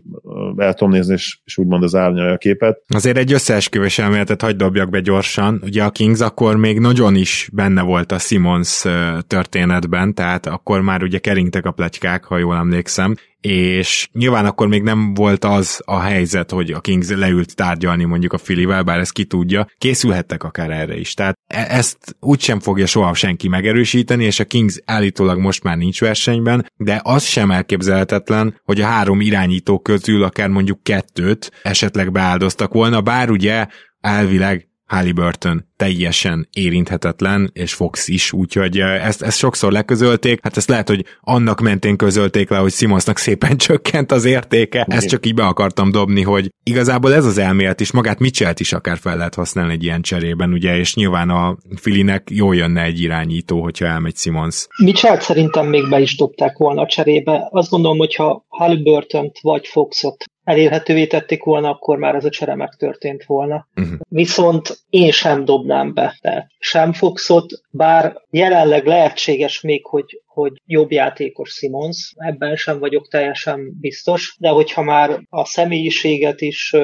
el 0.57 0.73
tudom 0.73 0.93
nézni, 0.93 1.13
és, 1.13 1.39
és 1.43 1.57
úgymond 1.57 1.83
az 1.83 1.95
árnyalja 1.95 2.33
a 2.33 2.37
képet. 2.37 2.81
Azért 2.87 3.17
egy 3.17 3.33
összeesküvés 3.33 3.99
elméletet 3.99 4.41
hagyd 4.41 4.57
dobjak 4.57 4.89
be 4.89 4.99
gyorsan. 4.99 5.61
Ugye 5.63 5.83
a 5.83 5.89
Kings 5.89 6.19
akkor 6.19 6.57
még 6.57 6.79
nagyon 6.79 7.15
is 7.15 7.49
benne 7.53 7.81
volt 7.81 8.11
a 8.11 8.19
Simons 8.19 8.83
történetben, 9.27 10.13
tehát 10.13 10.45
akkor 10.45 10.81
már 10.81 11.03
ugye 11.03 11.17
keringtek 11.17 11.65
a 11.65 11.71
pletykák, 11.71 12.23
ha 12.23 12.37
jól 12.37 12.55
emlékszem, 12.55 13.15
és 13.45 14.07
nyilván 14.11 14.45
akkor 14.45 14.67
még 14.67 14.83
nem 14.83 15.13
volt 15.13 15.45
az 15.45 15.81
a 15.85 15.99
helyzet, 15.99 16.51
hogy 16.51 16.71
a 16.71 16.79
Kings 16.79 17.09
leült 17.09 17.55
tárgyalni 17.55 18.03
mondjuk 18.03 18.33
a 18.33 18.37
Filivel, 18.37 18.83
bár 18.83 18.99
ezt 18.99 19.11
ki 19.11 19.25
tudja, 19.25 19.67
készülhettek 19.77 20.43
akár 20.43 20.71
erre 20.71 20.97
is. 20.97 21.13
Tehát 21.13 21.37
e- 21.47 21.65
ezt 21.69 22.15
úgysem 22.19 22.59
fogja 22.59 22.85
soha 22.85 23.13
senki 23.13 23.47
megerősíteni, 23.47 24.23
és 24.23 24.39
a 24.39 24.45
Kings 24.45 24.79
állítólag 24.85 25.39
most 25.39 25.63
már 25.63 25.77
nincs 25.77 25.99
versenyben, 25.99 26.71
de 26.77 27.01
az 27.03 27.23
sem 27.23 27.51
elképzelhetetlen, 27.51 28.61
hogy 28.63 28.81
a 28.81 28.85
három 28.85 29.21
irányító 29.21 29.79
közül 29.79 30.23
akár 30.23 30.49
mondjuk 30.49 30.83
kettőt 30.83 31.51
esetleg 31.63 32.11
beáldoztak 32.11 32.73
volna, 32.73 33.01
bár 33.01 33.29
ugye 33.29 33.67
elvileg 34.01 34.67
Halliburton 34.93 35.65
teljesen 35.77 36.47
érinthetetlen, 36.53 37.51
és 37.53 37.73
Fox 37.73 38.07
is, 38.07 38.31
úgyhogy 38.31 38.79
ezt, 38.79 39.21
ezt 39.21 39.37
sokszor 39.37 39.71
leközölték, 39.71 40.39
hát 40.43 40.57
ezt 40.57 40.69
lehet, 40.69 40.87
hogy 40.87 41.05
annak 41.21 41.61
mentén 41.61 41.97
közölték 41.97 42.49
le, 42.49 42.57
hogy 42.57 42.71
Simonsnak 42.71 43.17
szépen 43.17 43.57
csökkent 43.65 44.11
az 44.11 44.25
értéke, 44.25 44.85
ezt 44.89 45.07
csak 45.07 45.25
így 45.25 45.33
be 45.33 45.45
akartam 45.45 45.91
dobni, 45.91 46.21
hogy 46.21 46.49
igazából 46.63 47.13
ez 47.13 47.25
az 47.25 47.37
elmélet 47.37 47.79
is, 47.79 47.91
magát 47.91 48.19
Mitchell-t 48.19 48.59
is 48.59 48.73
akár 48.73 48.97
fel 48.97 49.17
lehet 49.17 49.35
használni 49.35 49.73
egy 49.73 49.83
ilyen 49.83 50.01
cserében, 50.01 50.53
ugye, 50.53 50.77
és 50.77 50.95
nyilván 50.95 51.29
a 51.29 51.57
Filinek 51.75 52.27
jól 52.31 52.55
jönne 52.55 52.81
egy 52.81 53.01
irányító, 53.01 53.61
hogyha 53.61 53.85
elmegy 53.85 54.15
Simons. 54.15 54.67
Mitchell 54.83 55.19
szerintem 55.19 55.67
még 55.67 55.89
be 55.89 55.99
is 55.99 56.15
dobták 56.15 56.57
volna 56.57 56.81
a 56.81 56.87
cserébe. 56.87 57.47
Azt 57.51 57.69
gondolom, 57.69 57.97
hogyha 57.97 58.45
halliburton 58.47 59.31
vagy 59.41 59.67
Foxot 59.67 60.23
elérhetővé 60.43 61.07
tették 61.07 61.43
volna, 61.43 61.69
akkor 61.69 61.97
már 61.97 62.15
ez 62.15 62.25
a 62.25 62.29
csere 62.29 62.55
megtörtént 62.55 63.23
volna. 63.23 63.67
Uh-huh. 63.75 63.99
Viszont 64.09 64.77
én 64.89 65.11
sem 65.11 65.45
dobnám 65.45 65.93
be, 65.93 66.17
tehát 66.21 66.47
sem 66.57 66.93
Foxot, 66.93 67.45
bár 67.69 68.21
jelenleg 68.29 68.85
lehetséges 68.85 69.61
még, 69.61 69.85
hogy, 69.85 70.21
hogy 70.25 70.51
jobb 70.65 70.91
játékos 70.91 71.49
Simons, 71.49 72.13
ebben 72.17 72.55
sem 72.55 72.79
vagyok 72.79 73.07
teljesen 73.07 73.77
biztos, 73.79 74.35
de 74.39 74.49
hogyha 74.49 74.81
már 74.81 75.19
a 75.29 75.45
személyiséget 75.45 76.41
is 76.41 76.75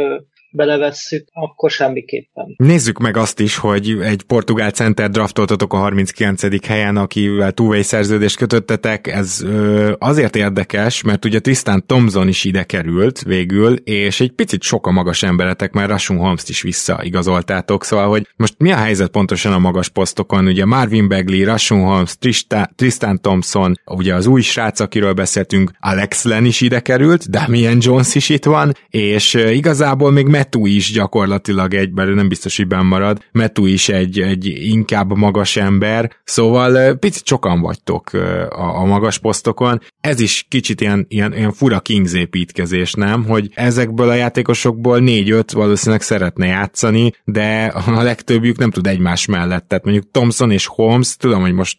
belevesszük, 0.51 1.27
akkor 1.31 1.71
semmiképpen. 1.71 2.53
Nézzük 2.57 2.97
meg 2.97 3.17
azt 3.17 3.39
is, 3.39 3.57
hogy 3.57 3.97
egy 4.01 4.23
portugál 4.23 4.71
center 4.71 5.09
draftoltatok 5.09 5.73
a 5.73 5.77
39. 5.77 6.65
helyen, 6.65 6.97
akivel 6.97 7.51
two 7.51 7.83
szerződést 7.83 8.37
kötöttetek, 8.37 9.07
ez 9.07 9.41
ö, 9.41 9.93
azért 9.99 10.35
érdekes, 10.35 11.01
mert 11.01 11.25
ugye 11.25 11.39
Tristan 11.39 11.83
Thompson 11.85 12.27
is 12.27 12.43
ide 12.43 12.63
került 12.63 13.21
végül, 13.21 13.75
és 13.75 14.19
egy 14.19 14.31
picit 14.31 14.61
sok 14.61 14.87
a 14.87 14.91
magas 14.91 15.23
emberetek, 15.23 15.71
mert 15.71 15.89
Rashun 15.89 16.17
Holmes-t 16.17 16.49
is 16.49 16.61
visszaigazoltátok, 16.61 17.83
szóval, 17.83 18.09
hogy 18.09 18.27
most 18.35 18.53
mi 18.57 18.71
a 18.71 18.77
helyzet 18.77 19.09
pontosan 19.09 19.53
a 19.53 19.59
magas 19.59 19.89
posztokon, 19.89 20.47
ugye 20.47 20.65
Marvin 20.65 21.07
Bagley, 21.07 21.45
Rashun 21.45 21.81
Holmes, 21.81 22.17
Trista, 22.17 22.69
Tristan 22.75 23.21
Thompson, 23.21 23.79
ugye 23.85 24.13
az 24.13 24.25
új 24.25 24.41
srác, 24.41 24.79
akiről 24.79 25.13
beszéltünk, 25.13 25.71
Alex 25.79 26.23
Len 26.23 26.45
is 26.45 26.61
ide 26.61 26.79
került, 26.79 27.29
Damian 27.29 27.77
Jones 27.81 28.15
is 28.15 28.29
itt 28.29 28.45
van, 28.45 28.75
és 28.89 29.33
igazából 29.33 30.11
még 30.11 30.25
Metu 30.39 30.65
is 30.65 30.91
gyakorlatilag 30.91 31.73
egy, 31.73 31.93
bár 31.93 32.07
nem 32.07 32.27
biztos, 32.27 32.57
hogy 32.57 32.67
benn 32.67 32.85
marad, 32.85 33.23
Metu 33.31 33.65
is 33.65 33.89
egy, 33.89 34.19
egy 34.19 34.45
inkább 34.45 35.17
magas 35.17 35.55
ember, 35.55 36.11
szóval 36.23 36.93
picit 36.93 37.25
sokan 37.25 37.61
vagytok 37.61 38.13
a, 38.49 38.79
a 38.81 38.85
magas 38.85 39.17
posztokon. 39.17 39.81
Ez 40.01 40.19
is 40.19 40.45
kicsit 40.49 40.81
ilyen, 40.81 41.05
ilyen, 41.09 41.33
ilyen 41.33 41.51
fura 41.51 41.79
Kings 41.79 42.13
építkezés, 42.13 42.93
nem? 42.93 43.25
Hogy 43.25 43.49
ezekből 43.53 44.09
a 44.09 44.13
játékosokból 44.13 44.99
négy-öt 44.99 45.51
valószínűleg 45.51 46.01
szeretne 46.01 46.45
játszani, 46.45 47.11
de 47.23 47.65
a 47.65 48.01
legtöbbjük 48.01 48.57
nem 48.57 48.71
tud 48.71 48.87
egymás 48.87 49.25
mellett. 49.25 49.67
Tehát 49.67 49.83
mondjuk 49.83 50.11
Thompson 50.11 50.51
és 50.51 50.65
Holmes, 50.65 51.15
tudom, 51.15 51.41
hogy 51.41 51.53
most 51.53 51.77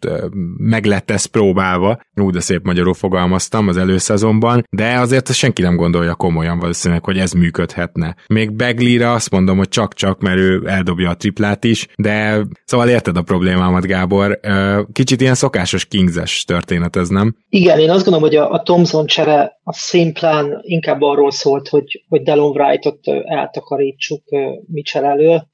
meg 0.57 0.85
lett 0.85 1.11
ez 1.11 1.25
próbálva, 1.25 2.01
úgy 2.15 2.33
de 2.33 2.41
szép 2.41 2.65
magyarul 2.65 2.95
fogalmaztam 2.95 3.69
az 3.69 3.77
előszezonban, 3.77 4.67
de 4.71 4.99
azért 4.99 5.33
senki 5.33 5.63
nem 5.63 5.77
gondolja 5.77 6.15
komolyan 6.15 6.59
valószínűleg, 6.59 7.05
hogy 7.05 7.19
ez 7.19 7.33
működhetne. 7.33 8.17
Még 8.27 8.50
még 8.51 8.59
Beglire 8.59 9.11
azt 9.11 9.31
mondom, 9.31 9.57
hogy 9.57 9.69
csak-csak, 9.69 10.21
mert 10.21 10.39
ő 10.39 10.63
eldobja 10.67 11.11
a 11.11 11.17
triplát 11.17 11.65
is, 11.65 11.87
de 11.97 12.43
szóval 12.65 12.89
érted 12.89 13.17
a 13.17 13.23
problémámat, 13.23 13.87
Gábor. 13.87 14.41
Kicsit 14.93 15.21
ilyen 15.21 15.35
szokásos 15.35 15.85
Kingses 15.85 16.45
történet 16.45 16.97
ez, 16.97 17.09
nem? 17.09 17.37
Igen, 17.49 17.79
én 17.79 17.91
azt 17.91 18.05
gondolom, 18.05 18.29
hogy 18.29 18.37
a, 18.37 18.51
a 18.53 18.63
Thompson 18.63 19.07
csere 19.07 19.61
a 19.63 19.73
szimplán 19.73 20.59
inkább 20.61 21.03
arról 21.03 21.31
szólt, 21.31 21.69
hogy, 21.69 22.05
hogy 22.09 22.23
Delon 22.23 22.51
Wright-ot 22.51 22.99
eltakarítsuk 23.25 24.23
Mitchell 24.67 25.05
elől, 25.05 25.49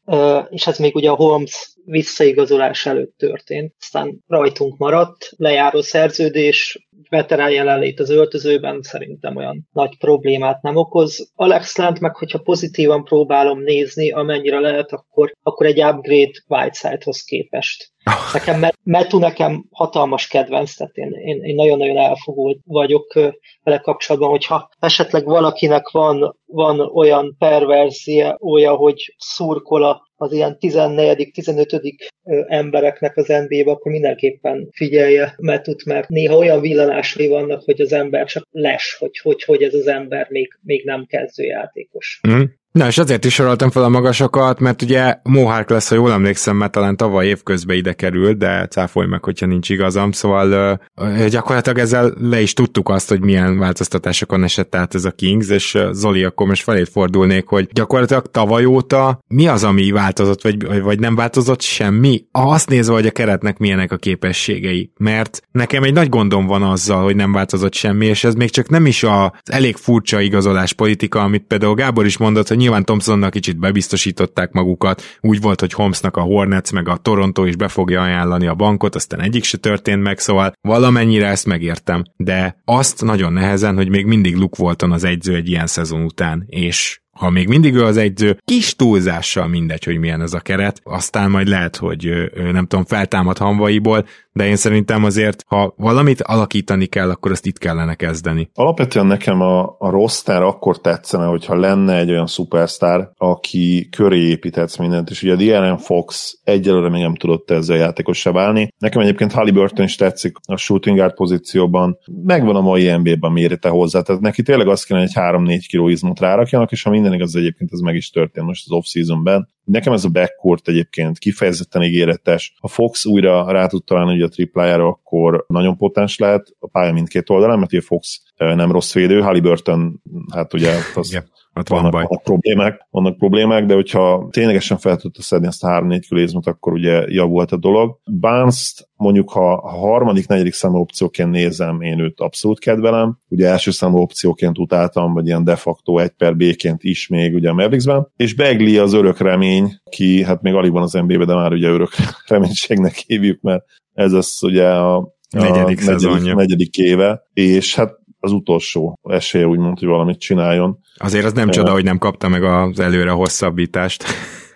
és 0.49 0.67
ez 0.67 0.79
még 0.79 0.95
ugye 0.95 1.11
a 1.11 1.15
Holmes 1.15 1.75
visszaigazolás 1.85 2.87
előtt 2.87 3.15
történt. 3.17 3.75
Aztán 3.81 4.25
rajtunk 4.27 4.77
maradt, 4.79 5.31
lejáró 5.37 5.81
szerződés, 5.81 6.86
veterán 7.09 7.51
jelenlét 7.51 8.01
az 8.01 8.11
öltözőben 8.11 8.83
szerintem 8.83 9.37
olyan 9.37 9.69
nagy 9.73 9.99
problémát 9.99 10.63
nem 10.63 10.77
okoz. 10.77 11.33
Alex 11.35 11.77
Lent 11.77 12.01
meg, 12.01 12.17
hogyha 12.17 12.39
pozitívan 12.39 13.05
próbálom 13.05 13.61
nézni, 13.63 14.11
amennyire 14.11 14.61
lehet, 14.61 14.93
akkor, 14.93 15.33
akkor 15.43 15.67
egy 15.67 15.85
upgrade 15.85 16.33
Whiteside-hoz 16.49 17.23
képest. 17.23 17.95
Nekem 18.33 18.71
Metu 18.83 19.19
nekem 19.19 19.65
hatalmas 19.71 20.27
kedvenc, 20.27 20.75
tehát 20.75 20.97
én, 20.97 21.11
én, 21.13 21.43
én 21.43 21.55
nagyon-nagyon 21.55 21.97
elfogult 21.97 22.59
vagyok 22.65 23.15
vele 23.63 23.79
kapcsolatban, 23.79 24.31
hogyha 24.31 24.69
esetleg 24.79 25.25
valakinek 25.25 25.89
van, 25.89 26.39
van 26.47 26.81
olyan 26.81 27.37
perverziója, 27.39 28.75
hogy 28.75 29.15
szurkol 29.19 30.06
az 30.17 30.33
ilyen 30.33 30.57
14.-15. 30.61 32.09
embereknek 32.47 33.17
az 33.17 33.27
NBA-be, 33.27 33.71
akkor 33.71 33.93
mindenképpen 33.93 34.69
figyelje 34.73 35.35
Metut, 35.39 35.85
mert 35.85 36.09
néha 36.09 36.37
olyan 36.37 36.61
villanásai 36.61 37.29
vannak, 37.29 37.63
hogy 37.65 37.81
az 37.81 37.93
ember 37.93 38.27
csak 38.27 38.47
les, 38.51 38.97
hogy 38.99 39.19
hogy, 39.19 39.43
hogy 39.43 39.63
ez 39.63 39.75
az 39.75 39.87
ember 39.87 40.27
még, 40.31 40.59
még 40.63 40.85
nem 40.85 41.07
kezdőjátékos. 41.09 42.21
Mm. 42.29 42.43
Na, 42.77 42.87
és 42.87 42.99
azért 42.99 43.25
is 43.25 43.35
soroltam 43.35 43.71
fel 43.71 43.83
a 43.83 43.89
magasokat, 43.89 44.61
mert 44.61 44.83
ugye 44.83 45.15
Mohárk 45.23 45.71
lesz, 45.71 45.89
ha 45.89 45.95
jól 45.95 46.13
emlékszem, 46.13 46.57
mert 46.57 46.73
talán 46.73 46.97
tavaly 46.97 47.27
évközben 47.27 47.77
ide 47.77 47.93
került, 47.93 48.39
de 48.39 48.67
cáfolj 48.67 49.07
meg, 49.07 49.25
hogyha 49.25 49.47
nincs 49.47 49.71
igazam, 49.71 50.13
szóval 50.13 50.79
uh, 50.97 51.27
gyakorlatilag 51.27 51.79
ezzel 51.79 52.13
le 52.21 52.41
is 52.41 52.53
tudtuk 52.53 52.89
azt, 52.89 53.09
hogy 53.09 53.21
milyen 53.21 53.59
változtatásokon 53.59 54.45
esett 54.45 54.75
át 54.75 54.95
ez 54.95 55.05
a 55.05 55.11
Kings, 55.11 55.49
és 55.49 55.79
Zoli, 55.91 56.25
akkor 56.25 56.47
most 56.47 56.63
felét 56.63 56.89
fordulnék, 56.89 57.47
hogy 57.47 57.69
gyakorlatilag 57.73 58.27
tavaly 58.31 58.65
óta 58.65 59.21
mi 59.27 59.49
az, 59.49 59.65
ami 59.65 59.91
változott, 59.91 60.43
vagy, 60.43 60.83
vagy 60.83 60.99
nem 60.99 61.15
változott 61.15 61.61
semmi? 61.61 62.25
Azt 62.31 62.69
nézve, 62.69 62.93
hogy 62.95 63.07
a 63.07 63.11
keretnek 63.11 63.59
milyenek 63.59 63.93
a 63.93 63.97
képességei, 63.97 64.91
mert 64.97 65.41
nekem 65.51 65.83
egy 65.83 65.93
nagy 65.93 66.09
gondom 66.09 66.47
van 66.47 66.63
azzal, 66.63 67.03
hogy 67.03 67.17
nem 67.17 67.33
változott 67.33 67.75
semmi, 67.75 68.07
és 68.07 68.25
ez 68.25 68.35
még 68.35 68.51
csak 68.51 68.69
nem 68.69 68.87
is 68.87 69.03
az 69.03 69.31
elég 69.45 69.77
furcsa 69.77 70.21
igazolás 70.21 70.73
politika, 70.73 71.21
amit 71.21 71.45
például 71.47 71.75
Gábor 71.75 72.07
is 72.07 72.19
mondott, 72.19 72.49
hogy 72.49 72.65
nyilván 72.67 72.85
Thompsonnak 72.85 73.31
kicsit 73.31 73.59
bebiztosították 73.59 74.53
magukat, 74.53 75.03
úgy 75.21 75.41
volt, 75.41 75.61
hogy 75.61 75.73
Holmesnak 75.73 76.17
a 76.17 76.21
Hornets 76.21 76.73
meg 76.73 76.89
a 76.89 76.97
Toronto 76.97 77.45
is 77.45 77.57
be 77.57 77.69
fogja 77.69 78.03
ajánlani 78.03 78.47
a 78.47 78.55
bankot, 78.55 78.95
aztán 78.95 79.21
egyik 79.21 79.45
se 79.45 79.59
történt 79.59 80.03
meg, 80.03 80.19
szóval 80.19 80.53
valamennyire 80.61 81.27
ezt 81.27 81.47
megértem, 81.47 82.03
de 82.17 82.61
azt 82.65 83.03
nagyon 83.05 83.33
nehezen, 83.33 83.77
hogy 83.77 83.89
még 83.89 84.07
mindig 84.07 84.37
Luke 84.37 84.63
Walton 84.63 84.93
az 84.93 85.05
egyző 85.05 85.35
egy 85.35 85.49
ilyen 85.49 85.67
szezon 85.67 86.05
után, 86.05 86.45
és 86.47 87.01
ha 87.17 87.31
még 87.31 87.49
mindig 87.49 87.75
ő 87.75 87.85
az 87.85 87.97
egyző, 87.97 88.39
kis 88.45 88.77
túlzással 88.77 89.47
mindegy, 89.49 89.85
hogy 89.85 89.99
milyen 89.99 90.21
ez 90.21 90.33
a 90.33 90.41
keret, 90.41 90.81
aztán 90.85 91.31
majd 91.31 91.49
lehet, 91.49 91.77
hogy 91.77 92.31
nem 92.53 92.67
tudom, 92.67 92.85
feltámad 92.85 93.39
hanvaiból, 93.39 94.05
de 94.37 94.47
én 94.47 94.57
szerintem 94.57 95.05
azért, 95.05 95.45
ha 95.47 95.75
valamit 95.77 96.23
alakítani 96.23 96.87
kell, 96.87 97.11
akkor 97.11 97.31
azt 97.31 97.47
itt 97.47 97.59
kellene 97.59 97.95
kezdeni. 97.95 98.51
Alapvetően 98.55 99.07
nekem 99.07 99.41
a, 99.41 99.77
a 99.79 99.91
roster 99.91 100.43
akkor 100.43 100.81
tetszene, 100.81 101.25
hogyha 101.25 101.55
lenne 101.55 101.97
egy 101.97 102.11
olyan 102.11 102.27
szupersztár, 102.27 103.09
aki 103.17 103.89
köré 103.97 104.19
építhetsz 104.19 104.77
mindent, 104.77 105.11
és 105.11 105.23
ugye 105.23 105.33
a 105.33 105.37
DRM 105.37 105.77
Fox 105.77 106.39
egyelőre 106.45 106.89
még 106.89 107.03
nem 107.03 107.15
tudott 107.15 107.51
ezzel 107.51 107.77
játékossá 107.77 108.31
válni. 108.31 108.69
Nekem 108.79 109.03
egyébként 109.03 109.33
Halliburton 109.33 109.85
is 109.85 109.97
tetszik 109.97 110.37
a 110.47 110.57
shooting 110.57 110.97
guard 110.97 111.15
pozícióban, 111.15 111.99
megvan 112.25 112.57
a 112.57 112.61
mai 112.61 112.97
NBA-ben 112.97 113.33
mérete 113.33 113.69
hozzá, 113.69 114.01
tehát 114.01 114.23
neki 114.23 114.43
tényleg 114.43 114.69
azt 114.69 114.87
kéne, 114.87 115.01
hogy 115.01 115.13
3-4 115.15 115.61
kg 115.73 115.91
izmot 115.91 116.21
rárakjanak, 116.21 116.73
és 116.73 116.83
ha 116.83 116.91
minden 116.91 117.06
igaz 117.13 117.37
egyébként 117.37 117.73
ez 117.73 117.79
meg 117.79 117.95
is 117.95 118.11
történt 118.11 118.47
most 118.47 118.65
az 118.67 118.73
off-seasonben. 118.73 119.49
Nekem 119.65 119.93
ez 119.93 120.05
a 120.05 120.09
backcourt 120.09 120.69
egyébként 120.69 121.19
kifejezetten 121.19 121.83
ígéretes. 121.83 122.55
Ha 122.61 122.69
Fox 122.69 123.05
újra 123.05 123.51
rá 123.53 123.67
tud 123.67 123.85
találni 123.85 124.15
ugye 124.15 124.25
a 124.25 124.29
triplájára, 124.29 124.87
akkor 124.87 125.45
nagyon 125.49 125.77
potens 125.77 126.19
lehet 126.19 126.57
a 126.59 126.69
pálya 126.69 126.93
mindkét 126.93 127.31
oldalán, 127.31 127.59
mert 127.59 127.73
ugye 127.73 127.83
Fox 127.83 128.23
nem 128.37 128.73
rossz 128.73 128.93
védő, 128.93 129.21
Halliburton, 129.21 130.03
hát 130.33 130.55
ugye 130.55 130.73
az 130.95 131.23
Ott 131.59 131.69
van 131.69 131.79
vannak, 131.79 131.93
baj. 131.93 132.05
vannak 132.09 132.23
problémák, 132.23 132.87
vannak 132.91 133.17
problémák, 133.17 133.65
de 133.65 133.75
hogyha 133.75 134.29
ténylegesen 134.31 134.79
fel 134.79 134.97
tudta 134.97 135.23
szedni 135.23 135.47
ezt 135.47 135.65
a 135.65 135.69
3-4 135.69 136.03
külézmot, 136.09 136.47
akkor 136.47 136.73
ugye 136.73 137.05
javult 137.09 137.53
a 137.53 137.57
dolog. 137.57 137.99
barnes 138.21 138.85
mondjuk, 138.97 139.31
ha 139.31 139.53
a 139.53 139.69
harmadik, 139.69 140.27
negyedik 140.27 140.53
számú 140.53 140.79
opcióként 140.79 141.31
nézem, 141.31 141.81
én 141.81 141.99
őt 141.99 142.21
abszolút 142.21 142.59
kedvelem. 142.59 143.19
Ugye 143.29 143.49
első 143.49 143.71
számú 143.71 143.99
opcióként 143.99 144.59
utáltam, 144.59 145.13
vagy 145.13 145.27
ilyen 145.27 145.45
de 145.45 145.57
facto 145.57 145.99
egy 145.99 146.11
per 146.11 146.37
B-ként 146.37 146.83
is 146.83 147.09
még 147.09 147.35
ugye 147.35 147.49
a 147.49 147.55
Mavericksben. 147.55 148.13
És 148.17 148.35
Begli 148.35 148.79
az 148.79 148.93
örök 148.93 149.19
remény, 149.19 149.73
ki 149.91 150.23
hát 150.23 150.43
még 150.43 150.55
alig 150.55 150.73
van 150.73 150.83
az 150.83 150.93
NBA-be, 150.93 151.25
de 151.25 151.35
már 151.35 151.53
ugye 151.53 151.69
örök 151.69 151.91
reménységnek 152.29 152.95
hívjuk, 152.95 153.41
mert 153.41 153.65
ez 153.93 154.13
az 154.13 154.39
ugye 154.43 154.69
a, 154.69 154.97
a 154.97 155.09
negyedik, 155.31 155.85
negyedik, 155.85 156.35
negyedik 156.35 156.77
éve, 156.77 157.23
és 157.33 157.75
hát 157.75 158.05
az 158.27 158.33
utolsó 158.33 158.99
esélye 159.03 159.47
úgymond, 159.47 159.79
hogy 159.79 159.89
valamit 159.89 160.19
csináljon. 160.19 160.79
Azért 160.97 161.25
az 161.25 161.33
nem 161.33 161.51
csoda, 161.51 161.73
hogy 161.73 161.85
nem 161.85 161.99
kapta 161.99 162.29
meg 162.29 162.45
az 162.45 162.81
előre 162.81 163.11
hosszabbítást. 163.11 164.05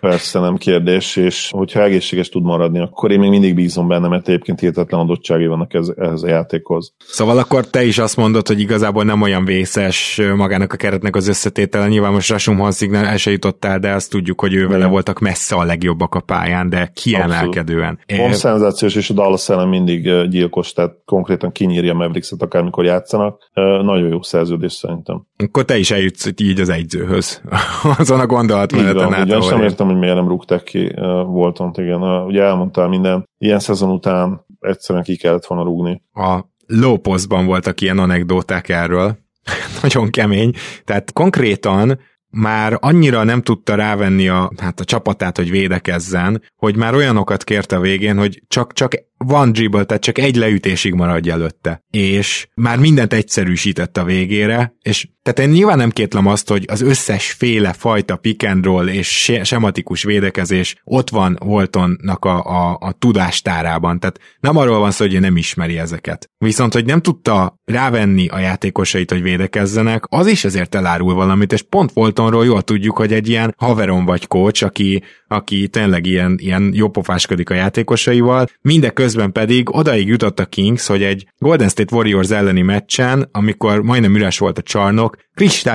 Persze 0.01 0.39
nem 0.39 0.55
kérdés, 0.55 1.15
és 1.15 1.49
hogyha 1.51 1.83
egészséges 1.83 2.29
tud 2.29 2.43
maradni, 2.43 2.79
akkor 2.79 3.11
én 3.11 3.19
még 3.19 3.29
mindig 3.29 3.55
bízom 3.55 3.87
benne, 3.87 4.07
mert 4.07 4.27
egyébként 4.27 4.59
hihetetlen 4.59 4.99
adottságai 4.99 5.47
vannak 5.47 5.73
ez, 5.73 5.87
ehhez 5.97 6.23
a 6.23 6.27
játékhoz. 6.27 6.93
Szóval 7.07 7.37
akkor 7.37 7.67
te 7.67 7.83
is 7.83 7.97
azt 7.97 8.17
mondod, 8.17 8.47
hogy 8.47 8.59
igazából 8.59 9.03
nem 9.03 9.21
olyan 9.21 9.45
vészes 9.45 10.21
magának 10.35 10.73
a 10.73 10.75
keretnek 10.75 11.15
az 11.15 11.27
összetétele. 11.27 11.87
Nyilván 11.87 12.11
most 12.11 12.29
Rasum 12.29 12.57
Hansignál 12.57 13.05
el 13.05 13.17
se 13.17 13.31
jutottál, 13.31 13.79
de 13.79 13.93
azt 13.93 14.09
tudjuk, 14.09 14.41
hogy 14.41 14.53
ő 14.53 14.67
vele 14.67 14.85
voltak 14.85 15.19
messze 15.19 15.55
a 15.55 15.63
legjobbak 15.63 16.15
a 16.15 16.19
pályán, 16.19 16.69
de 16.69 16.91
kiemelkedően. 16.93 17.99
Van 18.17 18.33
szenzációs, 18.33 18.95
és 18.95 19.09
a 19.09 19.13
Dallas 19.13 19.49
ellen 19.49 19.67
mindig 19.67 20.27
gyilkos, 20.29 20.73
tehát 20.73 20.91
konkrétan 21.05 21.51
kinyírja 21.51 21.93
Mavericks-et 21.93 22.41
akármikor 22.41 22.85
játszanak. 22.85 23.49
Nagyon 23.81 24.09
jó 24.09 24.21
szerződés 24.21 24.73
szerintem. 24.73 25.25
Akkor 25.37 25.65
te 25.65 25.77
is 25.77 25.91
eljutsz 25.91 26.29
így 26.41 26.59
az 26.59 26.69
egyzőhöz. 26.69 27.41
Azon 27.97 28.19
a 28.19 28.25
gondolatmeneten 28.25 29.13
át. 29.13 29.25
Igen, 29.25 29.41
sem 29.41 29.61
értem, 29.61 29.89
hogy 29.91 29.99
miért 29.99 30.15
nem 30.15 30.27
rúgták 30.27 30.63
ki 30.63 30.91
Voltont, 31.25 31.77
igen. 31.77 32.01
Ugye 32.01 32.43
elmondtál 32.43 32.87
minden, 32.87 33.29
ilyen 33.37 33.59
szezon 33.59 33.89
után 33.89 34.45
egyszerűen 34.59 35.03
ki 35.03 35.17
kellett 35.17 35.45
volna 35.45 35.63
rúgni. 35.63 36.01
A 36.13 36.39
Lóposzban 36.67 37.45
voltak 37.45 37.81
ilyen 37.81 37.97
anekdóták 37.97 38.69
erről, 38.69 39.17
nagyon 39.81 40.09
kemény, 40.09 40.51
tehát 40.85 41.13
konkrétan 41.13 41.99
már 42.29 42.77
annyira 42.79 43.23
nem 43.23 43.41
tudta 43.41 43.75
rávenni 43.75 44.27
a, 44.27 44.51
hát 44.57 44.79
a 44.79 44.83
csapatát, 44.83 45.37
hogy 45.37 45.49
védekezzen, 45.49 46.41
hogy 46.55 46.75
már 46.75 46.93
olyanokat 46.93 47.43
kérte 47.43 47.75
a 47.75 47.79
végén, 47.79 48.17
hogy 48.17 48.43
csak, 48.47 48.73
csak 48.73 48.93
van 49.25 49.51
dribble, 49.51 49.83
tehát 49.83 50.03
csak 50.03 50.17
egy 50.17 50.35
leütésig 50.35 50.93
maradj 50.93 51.29
előtte. 51.29 51.83
És 51.89 52.47
már 52.53 52.79
mindent 52.79 53.13
egyszerűsített 53.13 53.97
a 53.97 54.03
végére, 54.03 54.73
és 54.81 55.07
tehát 55.23 55.39
én 55.39 55.49
nyilván 55.49 55.77
nem 55.77 55.89
kétlem 55.89 56.27
azt, 56.27 56.49
hogy 56.49 56.65
az 56.67 56.81
összes 56.81 57.31
féle 57.31 57.73
fajta 57.73 58.15
pick 58.15 58.47
and 58.47 58.65
roll 58.65 58.87
és 58.87 59.31
sematikus 59.43 60.03
védekezés 60.03 60.75
ott 60.83 61.09
van 61.09 61.37
Waltonnak 61.45 62.25
a, 62.25 62.43
a, 62.45 62.77
a 62.79 62.91
tudástárában. 62.91 63.99
Tehát 63.99 64.19
nem 64.39 64.57
arról 64.57 64.79
van 64.79 64.91
szó, 64.91 65.05
hogy 65.05 65.13
ő 65.13 65.19
nem 65.19 65.37
ismeri 65.37 65.77
ezeket. 65.77 66.29
Viszont, 66.37 66.73
hogy 66.73 66.85
nem 66.85 67.01
tudta 67.01 67.59
rávenni 67.65 68.27
a 68.27 68.39
játékosait, 68.39 69.11
hogy 69.11 69.21
védekezzenek, 69.21 70.03
az 70.07 70.27
is 70.27 70.43
ezért 70.43 70.75
elárul 70.75 71.13
valamit, 71.13 71.53
és 71.53 71.61
pont 71.61 71.91
Waltonról 71.93 72.45
jól 72.45 72.61
tudjuk, 72.61 72.97
hogy 72.97 73.13
egy 73.13 73.29
ilyen 73.29 73.53
haveron 73.57 74.05
vagy 74.05 74.27
coach, 74.27 74.63
aki, 74.63 75.03
aki 75.27 75.67
tényleg 75.67 76.05
ilyen, 76.05 76.35
ilyen 76.37 76.71
jópofáskodik 76.73 77.49
a 77.49 77.53
játékosaival, 77.53 78.47
mindeközben 78.61 79.10
pedig 79.31 79.75
odaig 79.75 80.07
jutott 80.07 80.39
a 80.39 80.45
Kings, 80.45 80.87
hogy 80.87 81.03
egy 81.03 81.27
Golden 81.37 81.69
State 81.69 81.95
Warriors 81.95 82.29
elleni 82.29 82.61
meccsen, 82.61 83.29
amikor 83.31 83.81
majdnem 83.81 84.15
üres 84.15 84.37
volt 84.37 84.57
a 84.57 84.61
csarnok, 84.61 85.17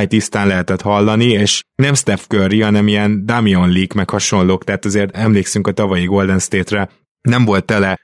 tisztán 0.08 0.46
lehetett 0.46 0.80
hallani, 0.80 1.28
és 1.28 1.62
nem 1.74 1.94
Steph 1.94 2.22
Curry, 2.22 2.60
hanem 2.60 2.88
ilyen 2.88 3.26
Damian 3.26 3.72
Leak 3.72 3.92
meg 3.92 4.10
hasonlók, 4.10 4.64
tehát 4.64 4.84
azért 4.84 5.16
emlékszünk 5.16 5.66
a 5.66 5.72
tavalyi 5.72 6.04
Golden 6.04 6.38
State-re, 6.38 6.88
nem 7.26 7.44
volt 7.44 7.64
tele, 7.64 7.98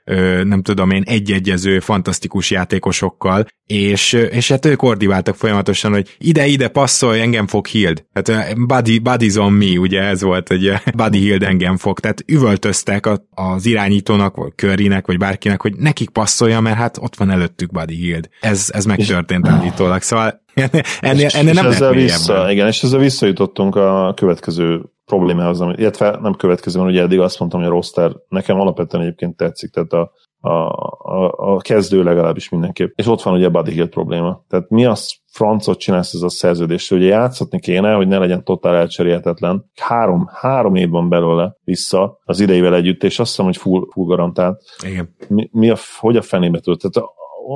nem 0.45 0.63
tudom 0.63 0.91
én, 0.91 1.03
egyegyező, 1.07 1.81
fantasztikus 1.81 2.51
játékosokkal, 2.51 3.47
és, 3.67 4.13
és 4.13 4.49
hát 4.49 4.67
ők 4.67 4.83
ordiváltak 4.83 5.35
folyamatosan, 5.35 5.93
hogy 5.93 6.17
ide-ide 6.19 6.69
passzolj, 6.69 7.21
engem 7.21 7.47
fog 7.47 7.67
Hild. 7.67 8.05
Tehát 8.13 8.67
body, 8.67 9.01
body's 9.05 9.39
on 9.39 9.53
me, 9.53 9.79
ugye 9.79 10.01
ez 10.01 10.23
volt, 10.23 10.49
hogy 10.49 10.73
Buddy 10.95 11.19
Hild 11.19 11.43
engem 11.43 11.77
fog. 11.77 12.01
Tehát 12.01 12.25
üvöltöztek 12.27 13.09
az 13.31 13.67
irányítónak, 13.67 14.37
vagy 14.37 14.53
Currynek, 14.57 15.07
vagy 15.07 15.19
bárkinek, 15.19 15.63
hogy 15.63 15.77
nekik 15.77 16.11
passzolja, 16.11 16.61
mert 16.61 16.77
hát 16.77 16.99
ott 17.01 17.17
van 17.17 17.31
előttük 17.31 17.71
Buddy 17.71 17.95
Hild. 17.95 18.29
Ez, 18.41 18.71
ez 18.73 18.85
megtörtént 18.85 19.49
állítólag. 19.49 20.03
Szóval 20.03 20.41
ennél, 21.01 21.25
és, 21.25 21.35
ennél 21.35 21.53
nem 21.53 21.67
és 21.67 21.75
ezzel 21.75 21.93
vissza, 21.93 22.51
igen, 22.51 22.67
és 22.67 22.83
ezzel 22.83 22.99
visszajutottunk 22.99 23.77
a 23.77 24.13
következő 24.17 24.83
problémához, 25.05 25.61
illetve 25.61 26.19
nem 26.23 26.35
következő 26.35 26.79
van, 26.79 26.89
ugye 26.89 27.03
eddig 27.03 27.21
azt 27.21 27.39
mondtam, 27.39 27.61
hogy 27.61 27.69
a 27.69 27.73
roster 27.73 28.13
nekem 28.29 28.61
alapvetően 28.61 29.03
egyébként 29.03 29.37
tetszik, 29.37 29.71
tehát 29.71 29.93
a, 29.93 30.13
a, 30.41 30.49
a, 30.49 31.33
a 31.37 31.57
kezdő 31.57 32.03
legalábbis 32.03 32.49
mindenképp. 32.49 32.93
És 32.95 33.07
ott 33.07 33.23
van 33.23 33.35
ugye 33.35 33.49
Buddy 33.49 33.71
Hill 33.73 33.89
probléma. 33.89 34.45
Tehát 34.49 34.71
mi 34.71 34.85
az 34.85 35.15
francot 35.33 35.79
csinálsz 35.79 36.15
ez 36.15 36.23
a 36.23 36.29
szerződés, 36.29 36.89
hogy 36.89 37.03
játszatni 37.03 37.61
kéne, 37.61 37.93
hogy 37.93 38.09
ne 38.09 38.19
legyen 38.19 38.45
totál 38.45 38.75
elcserélhetetlen. 38.75 39.71
Három, 39.81 40.29
három 40.33 40.75
év 40.75 40.89
van 40.89 41.09
belőle 41.09 41.57
vissza 41.65 42.21
az 42.25 42.41
idejével 42.41 42.75
együtt, 42.75 43.05
és 43.05 43.19
azt 43.19 43.31
hiszem, 43.31 43.45
hogy 43.45 43.57
full, 43.57 43.87
full 43.93 44.07
garantált. 44.07 44.63
Igen. 44.87 45.15
Mi, 45.29 45.49
mi 45.53 45.71
a, 45.71 45.77
hogy 45.99 46.17
a 46.17 46.23
fenébe 46.23 46.59
tölt? 46.59 46.81
Tehát 46.81 47.09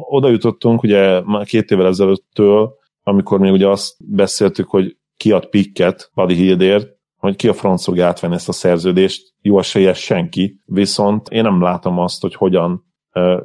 oda 0.09 0.29
jutottunk 0.29 0.83
ugye 0.83 1.21
már 1.21 1.45
két 1.45 1.71
évvel 1.71 1.87
ezelőttől, 1.87 2.75
amikor 3.03 3.39
még 3.39 3.53
ugye 3.53 3.69
azt 3.69 3.95
beszéltük, 3.99 4.69
hogy 4.69 4.97
kiad 5.17 5.47
pikket 5.47 6.11
Buddy 6.15 6.35
Hildért, 6.35 6.96
hogy 7.17 7.37
ki 7.37 7.49
a 7.49 7.53
franc 7.53 7.85
fog 7.85 8.01
átvenni 8.01 8.35
ezt 8.35 8.49
a 8.49 8.53
szerződést, 8.53 9.35
jó 9.41 9.59
esélye 9.59 9.95
senki, 9.95 10.61
viszont 10.65 11.29
én 11.29 11.43
nem 11.43 11.63
látom 11.63 11.99
azt, 11.99 12.21
hogy 12.21 12.35
hogyan 12.35 12.85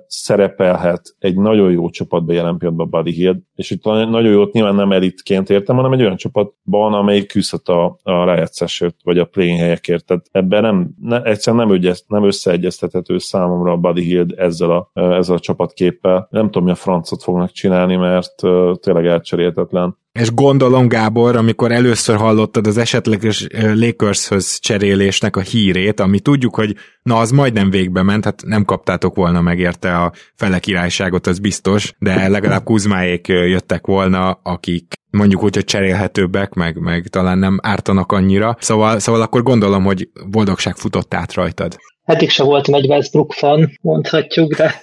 szerepelhet 0.08 1.16
egy 1.20 1.38
nagyon 1.38 1.72
jó 1.72 1.90
csapatban 1.90 2.36
jelen 2.36 2.58
pillanatban 2.58 2.90
Buddy 2.90 3.12
Hield, 3.12 3.38
és 3.56 3.72
itt 3.72 3.84
nagyon 3.84 4.32
jót 4.32 4.54
nyilván 4.54 4.76
nem 4.76 4.92
elitként 4.92 5.50
értem, 5.50 5.76
hanem 5.76 5.92
egy 5.92 6.02
olyan 6.02 6.16
csapatban, 6.16 6.94
amelyik 6.94 7.28
küzdhet 7.28 7.68
a, 7.68 8.00
a 8.04 8.24
rájátszásért, 8.24 8.96
vagy 9.04 9.18
a 9.18 9.26
playing 9.26 9.60
helyekért. 9.60 10.06
Tehát 10.06 10.26
ebben 10.32 10.62
nem, 10.62 10.90
ne, 11.02 11.22
egyszerűen 11.22 11.66
nem, 11.66 11.76
ügyez, 11.76 12.06
nem 12.08 12.26
összeegyeztethető 12.26 13.18
számomra 13.18 13.72
a 13.72 13.78
Buddy 13.78 14.04
Hield 14.04 14.34
ezzel 14.38 14.72
a, 14.72 14.90
ezzel 14.94 15.36
a 15.36 15.40
csapatképpel. 15.40 16.28
Nem 16.30 16.46
tudom, 16.46 16.64
mi 16.64 16.72
a 16.72 16.76
francot 16.76 17.24
fognak 17.24 17.52
csinálni, 17.52 17.96
mert 17.96 18.44
uh, 18.44 18.76
tényleg 18.76 19.06
elcserélhetetlen. 19.06 20.00
És 20.20 20.34
gondolom, 20.34 20.88
Gábor, 20.88 21.36
amikor 21.36 21.72
először 21.72 22.16
hallottad 22.16 22.68
az 22.68 22.78
esetleges 22.78 23.48
Lakershöz 23.74 24.60
cserélésnek 24.60 25.36
a 25.36 25.42
hírét, 25.42 26.00
ami 26.00 26.20
tudjuk, 26.20 26.56
hogy 26.56 26.76
na 27.04 27.18
az 27.18 27.32
majdnem 27.32 27.70
végbe 27.70 28.04
ment, 28.04 28.24
hát 28.24 28.44
nem 28.46 28.66
kaptátok 28.66 29.16
volna 29.16 29.42
meg 29.42 29.60
érte 29.60 29.98
a 29.98 30.12
fele 30.36 30.60
királyságot, 30.60 31.28
az 31.28 31.40
biztos, 31.40 31.94
de 32.00 32.28
legalább 32.28 32.64
Kuzmáék 32.64 33.28
jöttek 33.28 33.86
volna, 33.86 34.40
akik 34.44 34.94
mondjuk 35.10 35.44
úgy, 35.44 35.56
hogy 35.56 35.64
cserélhetőbbek, 35.64 36.54
meg, 36.54 36.78
meg 36.80 37.08
talán 37.08 37.38
nem 37.38 37.60
ártanak 37.62 38.12
annyira. 38.12 38.58
Szóval, 38.60 39.00
szóval 39.00 39.22
akkor 39.22 39.44
gondolom, 39.44 39.84
hogy 39.84 40.10
boldogság 40.30 40.76
futott 40.76 41.14
át 41.14 41.34
rajtad. 41.34 41.78
Eddig 42.06 42.30
se 42.30 42.44
voltam 42.44 42.74
egy 42.74 42.88
Westbrook 42.88 43.34
fan, 43.34 43.72
mondhatjuk, 43.82 44.54
de, 44.54 44.82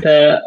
de 0.00 0.42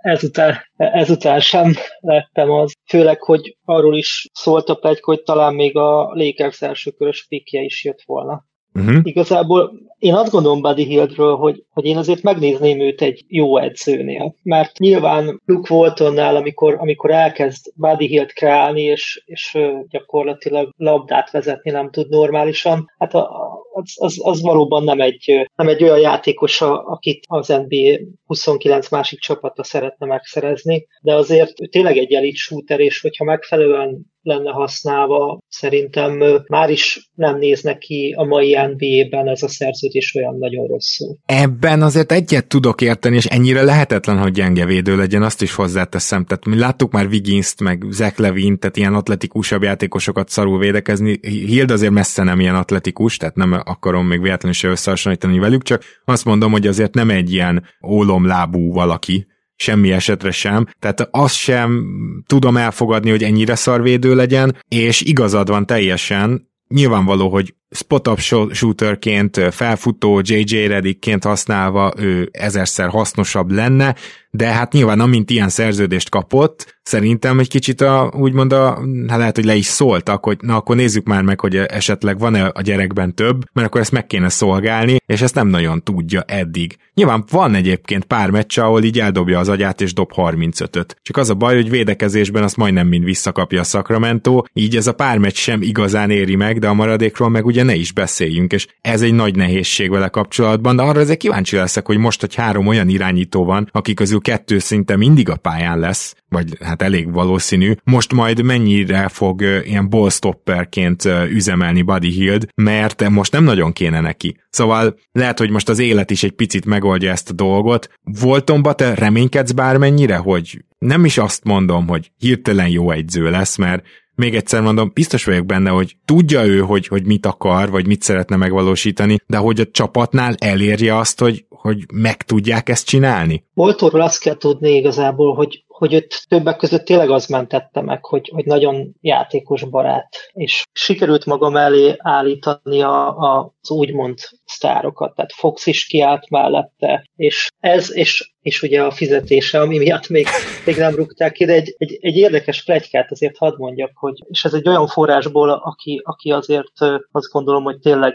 ezután, 0.00 0.56
ezután 0.76 1.40
sem 1.40 1.74
lettem 2.00 2.50
az. 2.50 2.72
Főleg, 2.88 3.22
hogy 3.22 3.56
arról 3.64 3.96
is 3.96 4.28
szólt 4.32 4.68
a 4.68 4.74
plegy, 4.74 5.00
hogy 5.00 5.22
talán 5.22 5.54
még 5.54 5.76
a 5.76 6.10
Lakers 6.14 6.62
elsőkörös 6.62 7.26
pikje 7.28 7.60
is 7.60 7.84
jött 7.84 8.02
volna. 8.06 8.44
Uh-huh. 8.74 9.00
Igazából 9.02 9.72
én 10.00 10.14
azt 10.14 10.30
gondolom 10.30 10.60
Buddy 10.60 10.84
Hieldről, 10.84 11.36
hogy, 11.36 11.64
hogy 11.72 11.84
én 11.84 11.96
azért 11.96 12.22
megnézném 12.22 12.80
őt 12.80 13.02
egy 13.02 13.24
jó 13.28 13.58
edzőnél, 13.58 14.34
mert 14.42 14.78
nyilván 14.78 15.40
Luke 15.44 15.74
Waltonnál, 15.74 16.36
amikor, 16.36 16.76
amikor 16.78 17.10
elkezd 17.10 17.72
Buddy 17.74 18.06
Hield 18.06 18.32
kreálni, 18.32 18.82
és, 18.82 19.22
és 19.24 19.58
gyakorlatilag 19.88 20.74
labdát 20.76 21.30
vezetni 21.30 21.70
nem 21.70 21.90
tud 21.90 22.08
normálisan, 22.08 22.92
hát 22.98 23.14
a, 23.14 23.30
az, 23.72 23.94
az, 23.96 24.20
az 24.22 24.42
valóban 24.42 24.84
nem 24.84 25.00
egy, 25.00 25.50
nem 25.56 25.68
egy 25.68 25.82
olyan 25.82 25.98
játékos, 26.00 26.60
akit 26.60 27.24
az 27.28 27.48
NBA 27.48 27.98
29 28.26 28.90
másik 28.90 29.18
csapata 29.18 29.64
szeretne 29.64 30.06
megszerezni, 30.06 30.86
de 31.02 31.14
azért 31.14 31.52
tényleg 31.70 31.96
egy 31.96 32.12
elit 32.12 32.36
shooter, 32.36 32.80
és 32.80 33.00
hogyha 33.00 33.24
megfelelően 33.24 34.10
lenne 34.22 34.50
használva, 34.50 35.38
szerintem 35.48 36.22
már 36.46 36.70
is 36.70 37.10
nem 37.14 37.38
néz 37.38 37.62
neki 37.62 38.14
a 38.16 38.24
mai 38.24 38.56
NBA-ben 38.56 39.28
ez 39.28 39.42
a 39.42 39.48
szerződés 39.48 40.14
olyan 40.14 40.36
nagyon 40.38 40.66
rosszul. 40.66 41.16
Ebben 41.26 41.82
azért 41.82 42.12
egyet 42.12 42.46
tudok 42.46 42.80
érteni, 42.80 43.16
és 43.16 43.26
ennyire 43.26 43.62
lehetetlen, 43.62 44.18
hogy 44.18 44.32
gyenge 44.32 44.64
védő 44.64 44.96
legyen, 44.96 45.22
azt 45.22 45.42
is 45.42 45.54
hozzáteszem. 45.54 46.24
Tehát 46.24 46.44
mi 46.44 46.58
láttuk 46.58 46.92
már 46.92 47.06
Wigginst, 47.06 47.60
meg 47.60 47.84
Zach 47.90 48.20
Levin, 48.20 48.58
tehát 48.58 48.76
ilyen 48.76 48.94
atletikusabb 48.94 49.62
játékosokat 49.62 50.28
szarul 50.28 50.58
védekezni. 50.58 51.18
Hild 51.22 51.70
azért 51.70 51.92
messze 51.92 52.22
nem 52.22 52.40
ilyen 52.40 52.54
atletikus, 52.54 53.16
tehát 53.16 53.34
nem 53.34 53.62
akarom 53.64 54.06
még 54.06 54.20
véletlenül 54.20 54.56
se 54.56 54.68
összehasonlítani 54.68 55.38
velük, 55.38 55.62
csak 55.62 55.82
azt 56.04 56.24
mondom, 56.24 56.52
hogy 56.52 56.66
azért 56.66 56.94
nem 56.94 57.10
egy 57.10 57.32
ilyen 57.32 57.64
ólomlábú 57.86 58.72
valaki, 58.72 59.26
semmi 59.60 59.92
esetre 59.92 60.30
sem, 60.30 60.66
tehát 60.78 61.08
azt 61.10 61.34
sem 61.34 61.84
tudom 62.26 62.56
elfogadni, 62.56 63.10
hogy 63.10 63.22
ennyire 63.22 63.54
szarvédő 63.54 64.14
legyen, 64.14 64.56
és 64.68 65.00
igazad 65.00 65.48
van 65.48 65.66
teljesen, 65.66 66.48
nyilvánvaló, 66.68 67.28
hogy 67.28 67.54
spot-up 67.70 68.18
shooterként, 68.52 69.40
felfutó 69.50 70.20
JJ 70.24 70.66
Redickként 70.66 71.24
használva 71.24 71.92
ő 71.96 72.28
ezerszer 72.32 72.88
hasznosabb 72.88 73.50
lenne, 73.50 73.94
de 74.30 74.46
hát 74.46 74.72
nyilván 74.72 75.00
amint 75.00 75.30
ilyen 75.30 75.48
szerződést 75.48 76.08
kapott, 76.08 76.78
szerintem 76.82 77.38
egy 77.38 77.48
kicsit 77.48 77.80
a, 77.80 78.12
úgymond 78.16 78.52
a, 78.52 78.78
hát 79.08 79.18
lehet, 79.18 79.36
hogy 79.36 79.44
le 79.44 79.54
is 79.54 79.66
szóltak, 79.66 80.24
hogy 80.24 80.38
na 80.40 80.56
akkor 80.56 80.76
nézzük 80.76 81.06
már 81.06 81.22
meg, 81.22 81.40
hogy 81.40 81.56
esetleg 81.56 82.18
van-e 82.18 82.46
a 82.46 82.60
gyerekben 82.60 83.14
több, 83.14 83.44
mert 83.52 83.66
akkor 83.66 83.80
ezt 83.80 83.92
meg 83.92 84.06
kéne 84.06 84.28
szolgálni, 84.28 84.96
és 85.06 85.20
ezt 85.20 85.34
nem 85.34 85.48
nagyon 85.48 85.82
tudja 85.82 86.22
eddig. 86.22 86.76
Nyilván 86.94 87.24
van 87.30 87.54
egyébként 87.54 88.04
pár 88.04 88.30
meccs, 88.30 88.58
ahol 88.58 88.82
így 88.82 88.98
eldobja 88.98 89.38
az 89.38 89.48
agyát 89.48 89.80
és 89.80 89.92
dob 89.92 90.10
35-öt. 90.16 90.96
Csak 91.02 91.16
az 91.16 91.30
a 91.30 91.34
baj, 91.34 91.54
hogy 91.54 91.70
védekezésben 91.70 92.42
azt 92.42 92.56
majdnem 92.56 92.86
mind 92.86 93.04
visszakapja 93.04 93.60
a 93.60 93.64
Sacramento, 93.64 94.42
így 94.52 94.76
ez 94.76 94.86
a 94.86 94.92
pár 94.92 95.18
meccs 95.18 95.36
sem 95.36 95.62
igazán 95.62 96.10
éri 96.10 96.36
meg, 96.36 96.58
de 96.58 96.68
a 96.68 96.74
maradékról 96.74 97.28
meg 97.28 97.46
ugye 97.46 97.59
ne 97.62 97.74
is 97.74 97.92
beszéljünk, 97.92 98.52
és 98.52 98.66
ez 98.80 99.02
egy 99.02 99.14
nagy 99.14 99.36
nehézség 99.36 99.90
vele 99.90 100.08
kapcsolatban, 100.08 100.76
de 100.76 100.82
arra 100.82 101.00
ezek 101.00 101.16
kíváncsi 101.16 101.56
leszek, 101.56 101.86
hogy 101.86 101.96
most, 101.96 102.20
hogy 102.20 102.34
három 102.34 102.66
olyan 102.66 102.88
irányító 102.88 103.44
van, 103.44 103.68
akik 103.72 103.96
közül 103.96 104.20
kettő 104.20 104.58
szinte 104.58 104.96
mindig 104.96 105.28
a 105.28 105.36
pályán 105.36 105.78
lesz, 105.78 106.14
vagy 106.28 106.56
hát 106.60 106.82
elég 106.82 107.12
valószínű, 107.12 107.74
most 107.84 108.12
majd 108.12 108.42
mennyire 108.42 109.08
fog 109.08 109.40
ilyen 109.40 109.88
ballstopperként 109.88 111.04
üzemelni 111.28 111.82
Buddy 111.82 112.10
Hield, 112.10 112.48
mert 112.54 113.08
most 113.08 113.32
nem 113.32 113.44
nagyon 113.44 113.72
kéne 113.72 114.00
neki. 114.00 114.36
Szóval 114.50 114.98
lehet, 115.12 115.38
hogy 115.38 115.50
most 115.50 115.68
az 115.68 115.78
élet 115.78 116.10
is 116.10 116.22
egy 116.22 116.32
picit 116.32 116.64
megoldja 116.64 117.10
ezt 117.10 117.30
a 117.30 117.32
dolgot. 117.32 117.88
Voltonba 118.02 118.72
te 118.72 118.94
reménykedsz 118.94 119.52
bármennyire, 119.52 120.16
hogy 120.16 120.64
nem 120.78 121.04
is 121.04 121.18
azt 121.18 121.44
mondom, 121.44 121.88
hogy 121.88 122.10
hirtelen 122.18 122.68
jó 122.68 122.90
egyző 122.90 123.30
lesz, 123.30 123.56
mert 123.56 123.84
még 124.20 124.34
egyszer 124.34 124.60
mondom, 124.60 124.90
biztos 124.94 125.24
vagyok 125.24 125.46
benne, 125.46 125.70
hogy 125.70 125.96
tudja 126.04 126.44
ő, 126.44 126.58
hogy, 126.58 126.86
hogy 126.86 127.06
mit 127.06 127.26
akar, 127.26 127.70
vagy 127.70 127.86
mit 127.86 128.02
szeretne 128.02 128.36
megvalósítani, 128.36 129.16
de 129.26 129.36
hogy 129.36 129.60
a 129.60 129.70
csapatnál 129.70 130.34
elérje 130.38 130.96
azt, 130.96 131.20
hogy, 131.20 131.44
hogy 131.48 131.78
meg 131.92 132.22
tudják 132.22 132.68
ezt 132.68 132.86
csinálni? 132.86 133.44
Boltorról 133.54 134.00
azt 134.00 134.20
kell 134.20 134.36
tudni 134.36 134.70
igazából, 134.70 135.34
hogy 135.34 135.64
hogy 135.80 135.94
őt 135.94 136.24
többek 136.28 136.56
között 136.56 136.84
tényleg 136.84 137.10
az 137.10 137.26
mentette 137.26 137.80
meg, 137.80 138.04
hogy, 138.04 138.30
hogy 138.34 138.44
nagyon 138.44 138.94
játékos 139.00 139.64
barát, 139.64 140.16
és 140.32 140.62
sikerült 140.72 141.24
magam 141.24 141.56
elé 141.56 141.94
állítani 141.98 142.82
a, 142.82 143.18
a, 143.18 143.54
az 143.60 143.70
úgymond 143.70 144.18
sztárokat, 144.44 145.14
tehát 145.14 145.32
Fox 145.32 145.66
is 145.66 145.86
kiállt 145.86 146.30
mellette, 146.30 147.04
és 147.16 147.48
ez, 147.60 147.96
és, 147.96 148.34
és 148.42 148.62
ugye 148.62 148.82
a 148.82 148.90
fizetése, 148.90 149.60
ami 149.60 149.78
miatt 149.78 150.08
még, 150.08 150.26
még 150.64 150.76
nem 150.76 150.94
rúgták 150.94 151.38
ide, 151.40 151.52
egy, 151.52 151.74
egy, 151.78 151.98
egy 152.00 152.16
érdekes 152.16 152.64
plegykát 152.64 153.10
azért 153.10 153.36
hadd 153.36 153.54
mondjak, 153.56 153.90
hogy, 153.94 154.18
és 154.28 154.44
ez 154.44 154.54
egy 154.54 154.68
olyan 154.68 154.86
forrásból, 154.86 155.50
aki, 155.50 156.00
aki 156.04 156.30
azért 156.30 156.72
azt 157.12 157.30
gondolom, 157.32 157.62
hogy 157.62 157.78
tényleg 157.78 158.14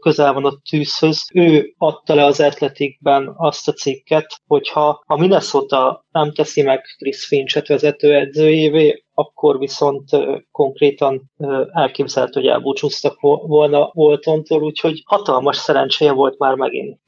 közel 0.00 0.32
van 0.32 0.44
a 0.44 0.60
tűzhöz, 0.70 1.24
ő 1.32 1.74
adta 1.76 2.14
le 2.14 2.24
az 2.24 2.40
Atletikben 2.40 3.34
azt 3.36 3.68
a 3.68 3.72
cikket, 3.72 4.26
hogyha 4.46 5.02
a 5.06 5.18
Minnesota 5.18 6.04
nem 6.10 6.32
teszi 6.32 6.62
meg 6.62 6.80
Chris 6.98 7.26
Finchet 7.26 7.66
vezetőedzőjévé, 7.66 9.04
akkor 9.14 9.58
viszont 9.58 10.04
konkrétan 10.50 11.30
elképzelhető, 11.72 12.40
hogy 12.40 12.48
elbúcsúztak 12.48 13.20
volna 13.20 13.90
Voltontól, 13.92 14.62
úgyhogy 14.62 15.02
hatalmas 15.04 15.56
szerencséje 15.56 16.12
volt 16.12 16.38
már 16.38 16.54
megint 16.54 17.00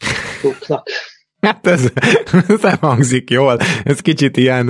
Luke-nak. 0.43 0.89
Hát 1.40 1.66
ez, 1.66 1.92
ez 2.48 2.61
nem 2.62 2.77
hangzik 2.81 3.31
jól, 3.31 3.59
ez 3.85 4.01
kicsit 4.01 4.37
ilyen, 4.37 4.66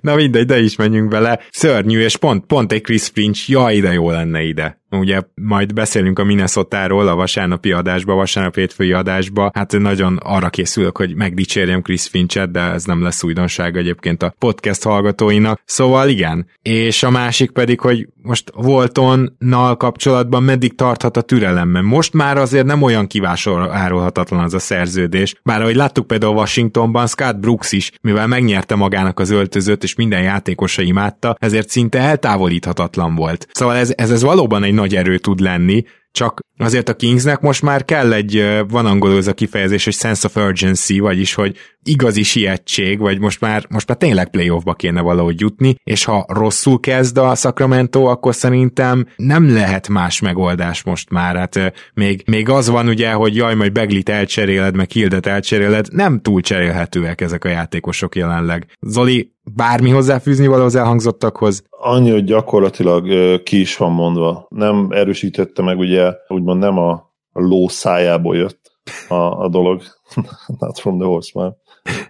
na 0.00 0.14
mindegy, 0.14 0.46
de 0.46 0.60
is 0.60 0.76
menjünk 0.76 1.08
bele. 1.08 1.40
Szörnyű, 1.50 2.00
és 2.00 2.16
pont, 2.16 2.46
pont 2.46 2.72
egy 2.72 2.82
Chris 2.82 3.08
Finch, 3.12 3.50
jaj, 3.50 3.80
de 3.80 3.92
jó 3.92 4.10
lenne 4.10 4.42
ide 4.42 4.82
ugye 4.98 5.20
majd 5.34 5.72
beszélünk 5.72 6.18
a 6.18 6.24
Minnesota-ról 6.24 7.08
a 7.08 7.14
vasárnapi 7.14 7.72
adásba, 7.72 8.14
vasárnap 8.14 8.54
hétfői 8.54 8.92
adásba, 8.92 9.50
hát 9.54 9.78
nagyon 9.78 10.16
arra 10.22 10.50
készülök, 10.50 10.96
hogy 10.96 11.14
megdicsérjem 11.14 11.82
Chris 11.82 12.06
Finchet, 12.06 12.50
de 12.50 12.60
ez 12.60 12.84
nem 12.84 13.02
lesz 13.02 13.22
újdonság 13.22 13.76
egyébként 13.76 14.22
a 14.22 14.34
podcast 14.38 14.82
hallgatóinak. 14.82 15.60
Szóval 15.64 16.08
igen. 16.08 16.46
És 16.62 17.02
a 17.02 17.10
másik 17.10 17.50
pedig, 17.50 17.80
hogy 17.80 18.08
most 18.22 18.52
Voltonnal 18.54 19.76
kapcsolatban 19.76 20.42
meddig 20.42 20.74
tarthat 20.74 21.16
a 21.16 21.20
türelem, 21.20 21.68
mert 21.68 21.84
most 21.84 22.12
már 22.12 22.36
azért 22.36 22.66
nem 22.66 22.82
olyan 22.82 23.06
kivásárolhatatlan 23.06 24.40
az 24.40 24.54
a 24.54 24.58
szerződés. 24.58 25.34
Bár 25.42 25.60
ahogy 25.60 25.74
láttuk 25.74 26.06
például 26.06 26.34
Washingtonban, 26.34 27.06
Scott 27.06 27.36
Brooks 27.36 27.72
is, 27.72 27.92
mivel 28.00 28.26
megnyerte 28.26 28.74
magának 28.74 29.20
az 29.20 29.30
öltözőt, 29.30 29.82
és 29.82 29.94
minden 29.94 30.22
játékosa 30.22 30.82
imádta, 30.82 31.36
ezért 31.38 31.68
szinte 31.68 31.98
eltávolíthatatlan 31.98 33.14
volt. 33.14 33.48
Szóval 33.52 33.76
ez, 33.76 33.92
ez, 33.96 34.10
ez 34.10 34.22
valóban 34.22 34.62
egy 34.64 34.74
nagy 34.74 34.83
erő 34.92 35.18
tud 35.18 35.40
lenni, 35.40 35.84
csak 36.10 36.40
azért 36.58 36.88
a 36.88 36.96
Kingsnek 36.96 37.40
most 37.40 37.62
már 37.62 37.84
kell 37.84 38.12
egy, 38.12 38.62
van 38.68 38.86
angolul 38.86 39.16
ez 39.16 39.26
a 39.26 39.34
kifejezés, 39.34 39.84
hogy 39.84 39.94
sense 39.94 40.26
of 40.26 40.36
urgency, 40.36 40.98
vagyis, 40.98 41.34
hogy 41.34 41.56
igazi 41.84 42.22
sietség, 42.22 42.98
vagy 42.98 43.18
most 43.18 43.40
már, 43.40 43.66
most 43.68 43.88
már 43.88 43.96
tényleg 43.96 44.30
playoffba 44.30 44.74
kéne 44.74 45.00
valahogy 45.00 45.40
jutni, 45.40 45.74
és 45.84 46.04
ha 46.04 46.24
rosszul 46.28 46.80
kezd 46.80 47.18
a 47.18 47.34
Sacramento, 47.34 48.04
akkor 48.04 48.34
szerintem 48.34 49.06
nem 49.16 49.52
lehet 49.52 49.88
más 49.88 50.20
megoldás 50.20 50.82
most 50.82 51.10
már. 51.10 51.36
Hát 51.36 51.72
még, 51.94 52.22
még 52.26 52.48
az 52.48 52.68
van 52.68 52.88
ugye, 52.88 53.12
hogy 53.12 53.36
jaj, 53.36 53.54
majd 53.54 53.72
Beglit 53.72 54.08
elcseréled, 54.08 54.76
meg 54.76 54.90
Hildet 54.90 55.26
elcseréled, 55.26 55.86
nem 55.92 56.20
túl 56.20 56.40
cserélhetőek 56.40 57.20
ezek 57.20 57.44
a 57.44 57.48
játékosok 57.48 58.16
jelenleg. 58.16 58.66
Zoli, 58.80 59.32
bármi 59.54 59.90
hozzáfűzni 59.90 60.46
való 60.46 60.64
az 60.64 60.74
elhangzottakhoz? 60.74 61.64
Annyi, 61.70 62.10
hogy 62.10 62.24
gyakorlatilag 62.24 63.42
ki 63.42 63.60
is 63.60 63.76
van 63.76 63.92
mondva. 63.92 64.46
Nem 64.48 64.88
erősítette 64.90 65.62
meg 65.62 65.78
ugye, 65.78 66.12
úgymond 66.28 66.58
nem 66.58 66.78
a, 66.78 67.12
ló 67.32 67.68
szájából 67.68 68.36
jött 68.36 68.72
a, 69.08 69.14
a 69.14 69.48
dolog. 69.48 69.82
Not 70.58 70.78
from 70.78 70.98
the 70.98 71.06
horse, 71.06 71.30
man. 71.34 71.56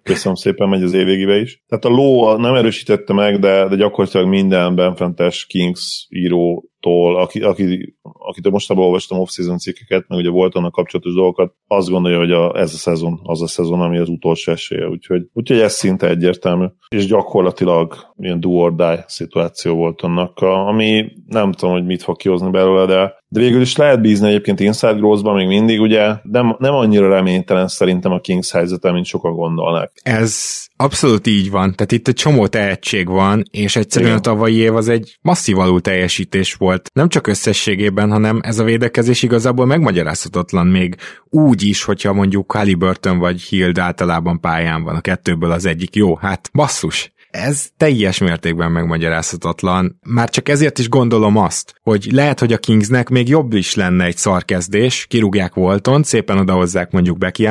Köszönöm 0.03 0.35
szépen, 0.35 0.69
megy 0.69 0.83
az 0.83 0.93
évvégébe 0.93 1.37
is. 1.37 1.63
Tehát 1.69 1.85
a 1.85 1.89
ló 1.89 2.37
nem 2.37 2.55
erősítette 2.55 3.13
meg, 3.13 3.39
de, 3.39 3.69
de 3.69 3.77
gyakorlatilag 3.77 4.27
minden 4.27 4.75
Benfentes 4.75 5.47
Kings 5.47 6.07
író 6.09 6.69
tól, 6.85 7.17
aki, 7.17 7.41
aki, 7.41 7.97
akitől 8.03 8.53
mostában 8.53 8.85
olvastam 8.85 9.19
off-season 9.19 9.59
cikkeket, 9.59 10.05
meg 10.09 10.19
ugye 10.19 10.31
volt 10.31 10.55
annak 10.55 10.73
kapcsolatos 10.73 11.15
dolgokat, 11.15 11.55
azt 11.67 11.89
gondolja, 11.89 12.19
hogy 12.19 12.33
a, 12.33 12.59
ez 12.59 12.75
a 12.75 12.77
szezon 12.77 13.21
az 13.23 13.43
a 13.43 13.47
szezon, 13.47 13.81
ami 13.81 13.99
az 13.99 14.09
utolsó 14.09 14.53
esélye, 14.53 14.89
úgyhogy, 14.89 15.23
úgyhogy 15.33 15.59
ez 15.59 15.73
szinte 15.73 16.09
egyértelmű. 16.09 16.67
És 16.89 17.07
gyakorlatilag 17.07 17.97
ilyen 18.17 18.41
do 18.41 18.51
or 18.51 18.75
die 18.75 19.05
szituáció 19.07 19.75
volt 19.75 20.01
annak, 20.03 20.39
ami 20.41 21.13
nem 21.27 21.53
tudom, 21.53 21.75
hogy 21.75 21.85
mit 21.85 22.03
fog 22.03 22.17
kihozni 22.17 22.51
belőle, 22.51 22.87
de, 22.87 23.15
de 23.29 23.41
végül 23.41 23.61
is 23.61 23.77
lehet 23.77 24.01
bízni 24.01 24.29
egyébként 24.29 24.61
Inside 24.61 24.93
Growth-ban 24.93 25.35
még 25.35 25.47
mindig, 25.47 25.81
ugye 25.81 26.15
nem, 26.23 26.57
nem 26.59 26.75
annyira 26.75 27.09
reménytelen 27.09 27.69
szerintem 27.69 28.13
a 28.13 28.21
Kings 28.21 28.51
helyzete, 28.51 28.93
mint 28.93 29.07
sokan 29.07 29.35
gondolnak. 29.35 29.93
Ez 30.03 30.65
abszolút 30.77 31.27
így 31.27 31.51
van, 31.51 31.75
tehát 31.75 31.93
itt 31.93 32.09
egy 32.09 32.15
csomó 32.15 32.47
tehetség 32.47 33.09
van, 33.09 33.43
és 33.51 33.77
egyszerűen 33.77 34.11
Igen. 34.11 34.23
a 34.23 34.31
tavalyi 34.31 34.57
év 34.57 34.75
az 34.75 34.89
egy 34.89 35.19
masszív 35.23 35.59
alul 35.59 35.81
teljesítés 35.81 36.55
volt 36.55 36.74
volt. 36.75 36.91
Nem 36.93 37.09
csak 37.09 37.27
összességében, 37.27 38.11
hanem 38.11 38.41
ez 38.43 38.59
a 38.59 38.65
védekezés 38.65 39.23
igazából 39.23 39.67
megmagyarázhatatlan 39.67 40.67
még 40.67 40.97
úgy 41.25 41.63
is, 41.63 41.83
hogyha 41.83 42.13
mondjuk 42.13 42.53
Halliburton 42.53 43.19
vagy 43.19 43.41
Hild 43.41 43.79
általában 43.79 44.41
pályán 44.41 44.83
van, 44.83 44.97
a 44.97 45.01
kettőből 45.01 45.51
az 45.51 45.67
egyik 45.67 45.97
jó. 45.97 46.17
Hát 46.17 46.51
basszus, 46.53 47.13
ez 47.31 47.69
teljes 47.77 48.19
mértékben 48.19 48.73
megmagyarázhatatlan. 48.73 49.99
Már 50.07 50.31
csak 50.31 50.49
ezért 50.49 50.79
is 50.79 50.89
gondolom 50.89 51.37
azt, 51.37 51.75
hogy 51.83 52.09
lehet, 52.13 52.41
hogy 52.41 52.53
a 52.53 52.59
Kingsnek 52.59 53.09
még 53.09 53.29
jobb 53.29 53.53
is 53.53 53.75
lenne 53.75 54.05
egy 54.05 54.17
szarkezdés, 54.17 55.07
kirúgják 55.09 55.55
Volton, 55.55 56.03
szépen 56.03 56.39
odahozzák 56.39 56.91
mondjuk 56.91 57.19
Becky 57.19 57.49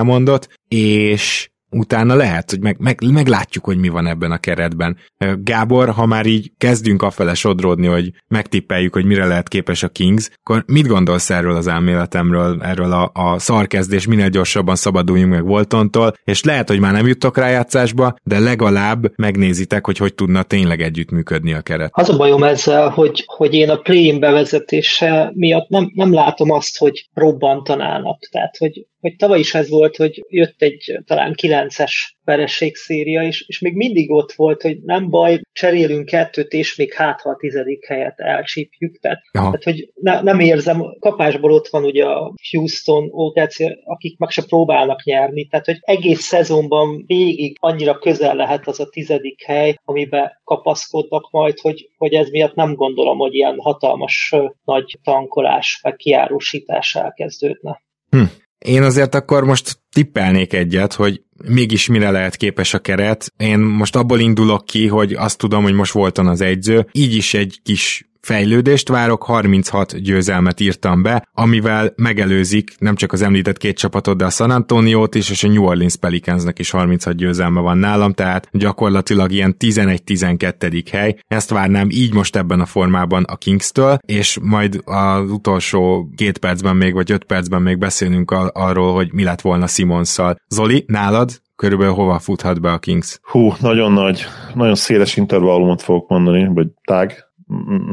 és 0.68 1.52
utána 1.74 2.16
lehet, 2.16 2.50
hogy 2.50 2.60
meg, 2.60 2.76
meg, 2.80 3.00
meglátjuk, 3.12 3.66
hogy 3.66 3.78
mi 3.78 3.88
van 3.88 4.08
ebben 4.08 4.32
a 4.32 4.38
keretben. 4.38 4.98
Gábor, 5.38 5.90
ha 5.90 6.06
már 6.06 6.26
így 6.26 6.52
kezdünk 6.58 7.02
afele 7.02 7.34
sodródni, 7.34 7.88
hogy 7.88 8.12
megtippeljük, 8.28 8.94
hogy 8.94 9.06
mire 9.06 9.26
lehet 9.26 9.48
képes 9.48 9.84
a 9.84 9.90
Kings, 9.90 10.30
akkor 10.44 10.64
mit 10.68 10.88
gondolsz 10.88 11.30
erről 11.30 11.56
az 11.56 11.68
elméletemről, 11.68 12.62
erről 12.62 12.92
a, 12.92 13.12
a 13.14 13.40
szarkezdés, 13.40 14.08
minél 14.08 14.30
gyorsabban 14.30 14.76
szabaduljunk 14.76 15.32
meg 15.32 15.46
Voltontól, 15.46 16.14
és 16.24 16.44
lehet, 16.44 16.70
hogy 16.70 16.80
már 16.80 16.94
nem 16.94 17.08
juttok 17.08 17.38
rájátszásba, 17.38 18.16
de 18.24 18.40
legalább 18.40 19.18
megnézitek, 19.18 19.86
hogy 19.86 19.98
hogy 19.98 20.14
tudna 20.14 20.44
tényleg 20.44 20.82
együttműködni 20.82 21.54
a 21.54 21.62
keret. 21.62 21.90
Az 21.94 22.10
a 22.10 22.18
bajom 22.18 22.44
ezzel, 22.44 22.90
hogy, 22.90 23.24
hogy 23.26 23.54
én 23.54 23.70
a 23.70 23.76
play-in 23.76 24.20
bevezetése 24.20 25.32
miatt 25.34 25.70
nem, 25.70 25.92
nem 25.94 26.14
látom 26.14 26.52
azt, 26.52 26.78
hogy 26.78 27.10
robbantanának. 27.14 28.20
Tehát, 28.32 28.58
hogy 28.58 28.86
hogy 29.04 29.16
tavaly 29.16 29.40
is 29.40 29.54
ez 29.54 29.70
volt, 29.70 29.96
hogy 29.96 30.26
jött 30.28 30.62
egy 30.62 31.00
talán 31.06 31.34
kilences 31.34 32.18
vereségszéria, 32.24 33.24
és, 33.24 33.46
és 33.48 33.60
még 33.60 33.74
mindig 33.74 34.12
ott 34.12 34.32
volt, 34.32 34.62
hogy 34.62 34.78
nem 34.82 35.10
baj, 35.10 35.42
cserélünk 35.54 36.06
kettőt, 36.06 36.52
és 36.52 36.76
még 36.76 36.94
hát 36.94 37.22
ha 37.22 37.30
a 37.30 37.36
tizedik 37.36 37.86
helyet 37.86 38.20
elcsípjük. 38.20 39.00
Tehát, 39.00 39.22
tehát 39.32 39.64
hogy 39.64 39.90
ne, 39.94 40.22
nem 40.22 40.40
érzem, 40.40 40.84
kapásból 41.00 41.52
ott 41.52 41.68
van 41.68 41.84
ugye 41.84 42.06
a 42.06 42.34
Houston 42.52 43.08
OKC, 43.12 43.58
akik 43.84 44.18
meg 44.18 44.30
se 44.30 44.44
próbálnak 44.46 45.04
nyerni, 45.04 45.48
tehát 45.48 45.66
hogy 45.66 45.80
egész 45.82 46.22
szezonban 46.22 47.04
végig 47.08 47.58
annyira 47.60 47.98
közel 47.98 48.36
lehet 48.36 48.68
az 48.68 48.80
a 48.80 48.90
tizedik 48.90 49.44
hely, 49.44 49.80
amiben 49.86 50.42
kapaszkodnak 50.44 51.32
majd, 51.32 51.60
hogy, 51.60 51.90
hogy 51.98 52.14
ez 52.14 52.30
miatt 52.30 52.56
nem 52.56 52.74
gondolom, 52.74 53.18
hogy 53.18 53.34
ilyen 53.34 53.60
hatalmas 53.60 54.36
nagy 54.64 55.00
tankolás, 55.04 55.80
vagy 55.82 55.96
kiárusítás 55.96 56.96
elkezdődne. 56.96 57.82
Hm. 58.10 58.24
Én 58.64 58.84
azért 58.84 59.16
akkor 59.16 59.44
most 59.44 59.78
tippelnék 59.92 60.54
egyet, 60.54 60.94
hogy 60.94 61.22
mégis 61.48 61.88
mire 61.88 62.12
lehet 62.12 62.36
képes 62.36 62.74
a 62.74 62.80
keret. 62.80 63.34
Én 63.38 63.60
most 63.60 63.96
abból 63.96 64.20
indulok 64.20 64.66
ki, 64.66 64.88
hogy 64.88 65.14
azt 65.14 65.38
tudom, 65.38 65.64
hogy 65.64 65.74
most 65.74 65.92
voltan 65.92 66.28
az 66.28 66.42
egyző, 66.42 66.88
így 66.92 67.16
is 67.16 67.34
egy 67.34 67.60
kis 67.64 68.08
fejlődést 68.24 68.90
várok, 68.90 69.24
36 69.24 70.02
győzelmet 70.02 70.60
írtam 70.60 71.02
be, 71.02 71.28
amivel 71.32 71.94
megelőzik 71.96 72.76
nem 72.80 72.96
csak 72.96 73.12
az 73.12 73.22
említett 73.22 73.58
két 73.58 73.78
csapatot, 73.78 74.18
de 74.18 74.26
a 74.26 74.30
San 74.30 74.52
Antoniót 74.52 75.16
is, 75.16 75.30
és 75.30 75.44
a 75.44 75.48
New 75.48 75.64
Orleans 75.64 75.96
Pelicansnak 75.96 76.60
is 76.60 76.72
36 76.72 77.16
győzelme 77.16 77.60
van 77.60 77.78
nálam, 77.78 78.14
tehát 78.14 78.48
gyakorlatilag 78.52 79.32
ilyen 79.32 79.56
11-12. 79.60 80.84
hely. 80.92 81.16
Ezt 81.28 81.50
várnám 81.50 81.88
így 81.90 82.14
most 82.14 82.36
ebben 82.36 82.60
a 82.60 82.66
formában 82.66 83.24
a 83.24 83.36
Kings-től, 83.36 83.98
és 84.06 84.38
majd 84.42 84.82
az 84.86 85.32
utolsó 85.32 86.10
két 86.16 86.38
percben 86.38 86.76
még, 86.76 86.94
vagy 86.94 87.12
öt 87.12 87.24
percben 87.24 87.62
még 87.62 87.78
beszélünk 87.78 88.32
arról, 88.52 88.94
hogy 88.94 89.14
mi 89.14 89.24
lett 89.24 89.42
volna 89.42 89.68
Simonszal. 89.68 90.36
Zoli, 90.48 90.84
nálad 90.88 91.42
körülbelül 91.56 91.94
hova 91.94 92.20
futhat 92.20 92.62
be 92.62 92.72
a 92.72 92.78
Kings? 92.78 93.20
Hú, 93.22 93.54
nagyon 93.60 93.92
nagy, 93.92 94.26
nagyon 94.54 94.76
széles 94.76 95.18
intervallumot 95.18 95.82
fogok 95.82 96.10
mondani, 96.10 96.48
vagy 96.54 96.68
tág, 96.84 97.33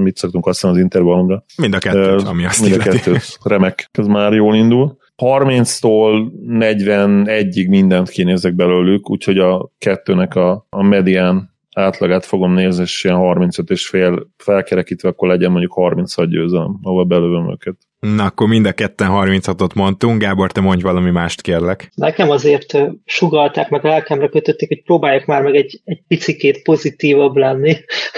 mit 0.02 0.16
szoktunk 0.16 0.44
használni 0.44 0.78
az 0.78 0.84
intervallumra. 0.84 1.44
Mind 1.56 1.74
a 1.74 1.78
kettőt, 1.78 2.22
ami 2.22 2.44
azt 2.44 2.60
Mind 2.60 2.80
a 2.80 2.82
kettőt, 2.82 3.38
remek, 3.42 3.88
ez 3.92 4.06
már 4.06 4.32
jól 4.32 4.54
indul. 4.54 4.98
30-tól 5.16 6.30
41-ig 6.48 7.68
mindent 7.68 8.08
kinézek 8.08 8.54
belőlük, 8.54 9.10
úgyhogy 9.10 9.38
a 9.38 9.70
kettőnek 9.78 10.34
a, 10.34 10.66
a 10.70 10.82
medián 10.82 11.50
átlagát 11.74 12.24
fogom 12.24 12.52
nézni, 12.52 12.82
és 12.82 13.04
ilyen 13.04 13.16
35 13.16 13.70
és 13.70 13.88
fél 13.88 14.30
felkerekítve, 14.36 15.08
akkor 15.08 15.28
legyen 15.28 15.50
mondjuk 15.50 15.72
36 15.72 16.28
győzelem, 16.28 16.78
ahol 16.82 17.04
belőlem 17.04 17.50
őket. 17.50 17.76
Na, 18.00 18.24
akkor 18.24 18.48
mind 18.48 18.66
a 18.66 18.72
ketten 18.72 19.08
36-ot 19.12 19.74
mondtunk. 19.74 20.20
Gábor, 20.20 20.52
te 20.52 20.60
mondj 20.60 20.82
valami 20.82 21.10
mást, 21.10 21.40
kérlek. 21.40 21.90
Nekem 21.94 22.30
azért 22.30 22.78
sugalták, 23.04 23.68
meg 23.68 23.84
lelkemre 23.84 24.28
kötötték, 24.28 24.68
hogy 24.68 24.82
próbálják 24.82 25.26
már 25.26 25.42
meg 25.42 25.54
egy, 25.54 25.80
egy 25.84 26.02
picikét 26.08 26.62
pozitívabb 26.62 27.36
lenni 27.36 27.76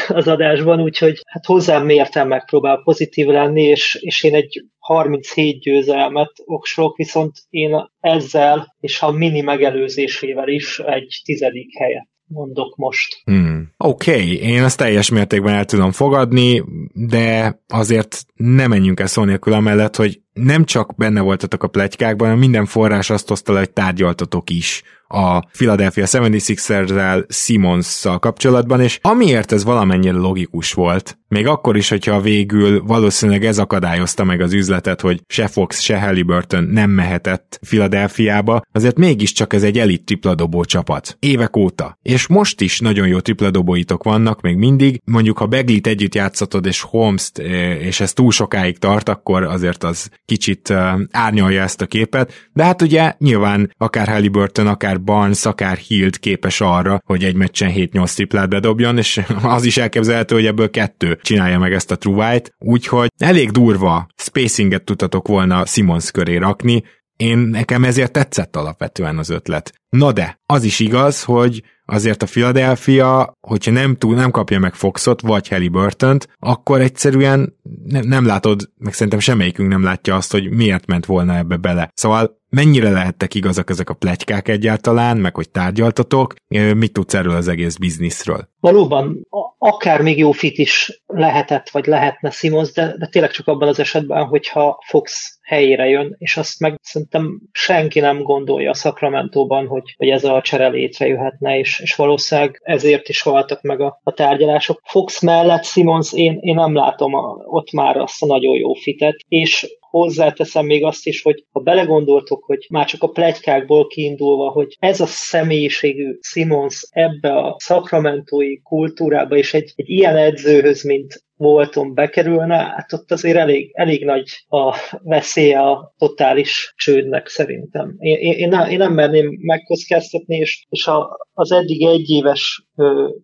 az 0.08 0.28
adásban, 0.28 0.80
úgyhogy 0.80 1.20
hát 1.24 1.46
hozzám 1.46 1.84
mértem 1.84 2.28
megpróbál 2.28 2.80
pozitív 2.84 3.26
lenni, 3.26 3.62
és, 3.62 3.98
és 4.00 4.22
én 4.22 4.34
egy 4.34 4.64
37 4.78 5.60
győzelmet 5.60 6.32
oksolok, 6.44 6.96
viszont 6.96 7.32
én 7.50 7.90
ezzel 8.00 8.76
és 8.80 9.02
a 9.02 9.10
mini 9.10 9.40
megelőzésével 9.40 10.48
is 10.48 10.78
egy 10.78 11.20
tizedik 11.24 11.78
helyet 11.78 12.10
mondok 12.26 12.76
most. 12.76 13.20
Hmm. 13.24 13.72
Oké, 13.76 14.10
okay, 14.10 14.38
én 14.38 14.62
ezt 14.62 14.78
teljes 14.78 15.10
mértékben 15.10 15.54
el 15.54 15.64
tudom 15.64 15.92
fogadni, 15.92 16.62
de 16.92 17.58
azért 17.68 18.24
nem 18.34 18.68
menjünk 18.68 19.00
el 19.00 19.06
szó 19.06 19.24
nélkül 19.24 19.52
amellett, 19.52 19.96
hogy 19.96 20.20
nem 20.32 20.64
csak 20.64 20.94
benne 20.96 21.20
voltatok 21.20 21.62
a 21.62 21.68
pletykákban, 21.68 22.26
hanem 22.26 22.42
minden 22.42 22.66
forrás 22.66 23.10
azt 23.10 23.28
hozta 23.28 23.52
le, 23.52 23.58
hogy 23.58 23.70
tárgyaltatok 23.70 24.50
is 24.50 24.82
a 25.12 25.44
Philadelphia 25.52 26.04
76ers-rel 26.06 27.24
simons 27.28 28.06
kapcsolatban, 28.20 28.80
és 28.80 28.98
amiért 29.02 29.52
ez 29.52 29.64
valamennyire 29.64 30.16
logikus 30.16 30.72
volt, 30.72 31.18
még 31.28 31.46
akkor 31.46 31.76
is, 31.76 31.88
hogyha 31.88 32.20
végül 32.20 32.82
valószínűleg 32.82 33.44
ez 33.44 33.58
akadályozta 33.58 34.24
meg 34.24 34.40
az 34.40 34.52
üzletet, 34.52 35.00
hogy 35.00 35.22
se 35.26 35.46
Fox, 35.46 35.80
se 35.80 36.00
Halliburton 36.00 36.64
nem 36.64 36.90
mehetett 36.90 37.58
Philadelphiába, 37.68 38.62
azért 38.72 38.98
mégiscsak 38.98 39.52
ez 39.52 39.62
egy 39.62 39.78
elit 39.78 40.04
tripladobó 40.04 40.64
csapat. 40.64 41.16
Évek 41.20 41.56
óta. 41.56 41.98
És 42.02 42.26
most 42.26 42.60
is 42.60 42.80
nagyon 42.80 43.06
jó 43.06 43.20
tripladobóitok 43.20 44.04
vannak 44.04 44.40
még 44.40 44.56
mindig. 44.56 45.00
Mondjuk, 45.04 45.38
ha 45.38 45.46
Beglit 45.46 45.86
együtt 45.86 46.14
játszatod, 46.14 46.66
és 46.66 46.80
holmes 46.80 47.30
eh, 47.34 47.86
és 47.86 48.00
ez 48.00 48.12
túl 48.12 48.30
sokáig 48.30 48.78
tart, 48.78 49.08
akkor 49.08 49.42
azért 49.42 49.84
az 49.84 50.10
kicsit 50.24 50.70
árnyalja 51.10 51.62
ezt 51.62 51.80
a 51.80 51.86
képet. 51.86 52.48
De 52.52 52.64
hát 52.64 52.82
ugye 52.82 53.14
nyilván 53.18 53.74
akár 53.78 54.08
Halliburton, 54.08 54.66
akár 54.66 55.02
Barnes, 55.02 55.44
akár 55.44 55.76
Hilt 55.76 56.18
képes 56.18 56.60
arra, 56.60 57.00
hogy 57.06 57.24
egy 57.24 57.34
meccsen 57.34 57.72
7-8 57.74 58.14
triplát 58.14 58.48
bedobjon, 58.48 58.98
és 58.98 59.20
az 59.42 59.64
is 59.64 59.76
elképzelhető, 59.76 60.34
hogy 60.34 60.46
ebből 60.46 60.70
kettő 60.70 61.18
csinálja 61.22 61.58
meg 61.58 61.72
ezt 61.72 61.90
a 61.90 61.96
truvájt, 61.96 62.54
úgyhogy 62.58 63.08
elég 63.18 63.50
durva 63.50 64.06
spacinget 64.16 64.84
tudtatok 64.84 65.28
volna 65.28 65.66
Simons 65.66 66.10
köré 66.10 66.36
rakni, 66.36 66.82
én 67.16 67.38
nekem 67.38 67.84
ezért 67.84 68.12
tetszett 68.12 68.56
alapvetően 68.56 69.18
az 69.18 69.30
ötlet. 69.30 69.72
Na 69.88 70.12
de, 70.12 70.40
az 70.46 70.64
is 70.64 70.80
igaz, 70.80 71.22
hogy 71.22 71.62
azért 71.86 72.22
a 72.22 72.26
Philadelphia, 72.26 73.32
hogyha 73.40 73.70
nem 73.70 73.96
túl, 73.96 74.14
nem 74.14 74.30
kapja 74.30 74.58
meg 74.58 74.74
Foxot, 74.74 75.20
vagy 75.20 75.48
halliburton 75.48 76.18
akkor 76.38 76.80
egyszerűen 76.80 77.56
ne, 77.84 78.00
nem 78.00 78.26
látod, 78.26 78.70
meg 78.78 78.92
szerintem 78.92 79.18
semmelyikünk 79.18 79.68
nem 79.68 79.82
látja 79.82 80.16
azt, 80.16 80.32
hogy 80.32 80.50
miért 80.50 80.86
ment 80.86 81.06
volna 81.06 81.36
ebbe 81.36 81.56
bele. 81.56 81.90
Szóval 81.94 82.40
mennyire 82.48 82.90
lehettek 82.90 83.34
igazak 83.34 83.70
ezek 83.70 83.90
a 83.90 83.94
plegykák 83.94 84.48
egyáltalán, 84.48 85.16
meg 85.16 85.34
hogy 85.34 85.50
tárgyaltatok, 85.50 86.34
mit 86.74 86.92
tudsz 86.92 87.14
erről 87.14 87.34
az 87.34 87.48
egész 87.48 87.76
bizniszről? 87.76 88.48
Valóban, 88.60 89.26
akár 89.58 90.00
még 90.00 90.18
jó 90.18 90.32
fit 90.32 90.58
is 90.58 91.02
lehetett, 91.06 91.70
vagy 91.70 91.86
lehetne 91.86 92.30
Simons, 92.30 92.72
de, 92.72 92.94
de 92.98 93.06
tényleg 93.06 93.30
csak 93.30 93.46
abban 93.46 93.68
az 93.68 93.78
esetben, 93.78 94.24
hogyha 94.24 94.82
Fox 94.86 95.38
helyére 95.52 95.88
jön, 95.88 96.14
és 96.18 96.36
azt 96.36 96.60
meg 96.60 96.78
szerintem 96.82 97.40
senki 97.52 98.00
nem 98.00 98.22
gondolja 98.22 98.70
a 98.70 98.74
Sacramento-ban, 98.74 99.66
hogy, 99.66 99.94
hogy 99.96 100.08
ez 100.08 100.24
a 100.24 100.40
csere 100.40 100.68
létrejöhetne, 100.68 101.58
és, 101.58 101.80
és 101.80 101.94
valószínűleg 101.94 102.60
ezért 102.64 103.08
is 103.08 103.22
haltak 103.22 103.62
meg 103.62 103.80
a, 103.80 104.00
a 104.02 104.12
tárgyalások. 104.12 104.80
Fox 104.84 105.20
mellett 105.20 105.64
Simons, 105.64 106.12
én, 106.12 106.38
én 106.40 106.54
nem 106.54 106.74
látom 106.74 107.14
a, 107.14 107.36
ott 107.44 107.72
már 107.72 107.96
azt 107.96 108.22
a 108.22 108.26
nagyon 108.26 108.56
jó 108.56 108.72
fitet, 108.72 109.16
és 109.28 109.66
hozzáteszem 109.92 110.66
még 110.66 110.84
azt 110.84 111.06
is, 111.06 111.22
hogy 111.22 111.44
ha 111.52 111.60
belegondoltok, 111.60 112.44
hogy 112.44 112.66
már 112.70 112.86
csak 112.86 113.02
a 113.02 113.08
plegykákból 113.08 113.86
kiindulva, 113.86 114.50
hogy 114.50 114.76
ez 114.78 115.00
a 115.00 115.06
személyiségű 115.06 116.18
Simons 116.20 116.88
ebbe 116.90 117.38
a 117.38 117.56
szakramentói 117.58 118.62
kultúrába 118.62 119.36
és 119.36 119.54
egy, 119.54 119.72
egy 119.76 119.88
ilyen 119.88 120.16
edzőhöz, 120.16 120.82
mint 120.82 121.24
voltam 121.36 121.94
bekerülne, 121.94 122.56
hát 122.56 122.92
ott 122.92 123.12
azért 123.12 123.36
elég, 123.36 123.70
elég 123.72 124.04
nagy 124.04 124.28
a 124.48 124.76
veszélye 125.02 125.60
a 125.60 125.94
totális 125.98 126.74
csődnek 126.76 127.28
szerintem. 127.28 127.94
Én, 127.98 128.16
én, 128.16 128.52
én, 128.52 128.78
nem, 128.78 128.92
merném 128.92 129.38
megkockáztatni, 129.40 130.36
és, 130.36 130.66
és 130.68 130.86
a, 130.86 131.18
az 131.32 131.52
eddig 131.52 131.84
egyéves 131.84 132.66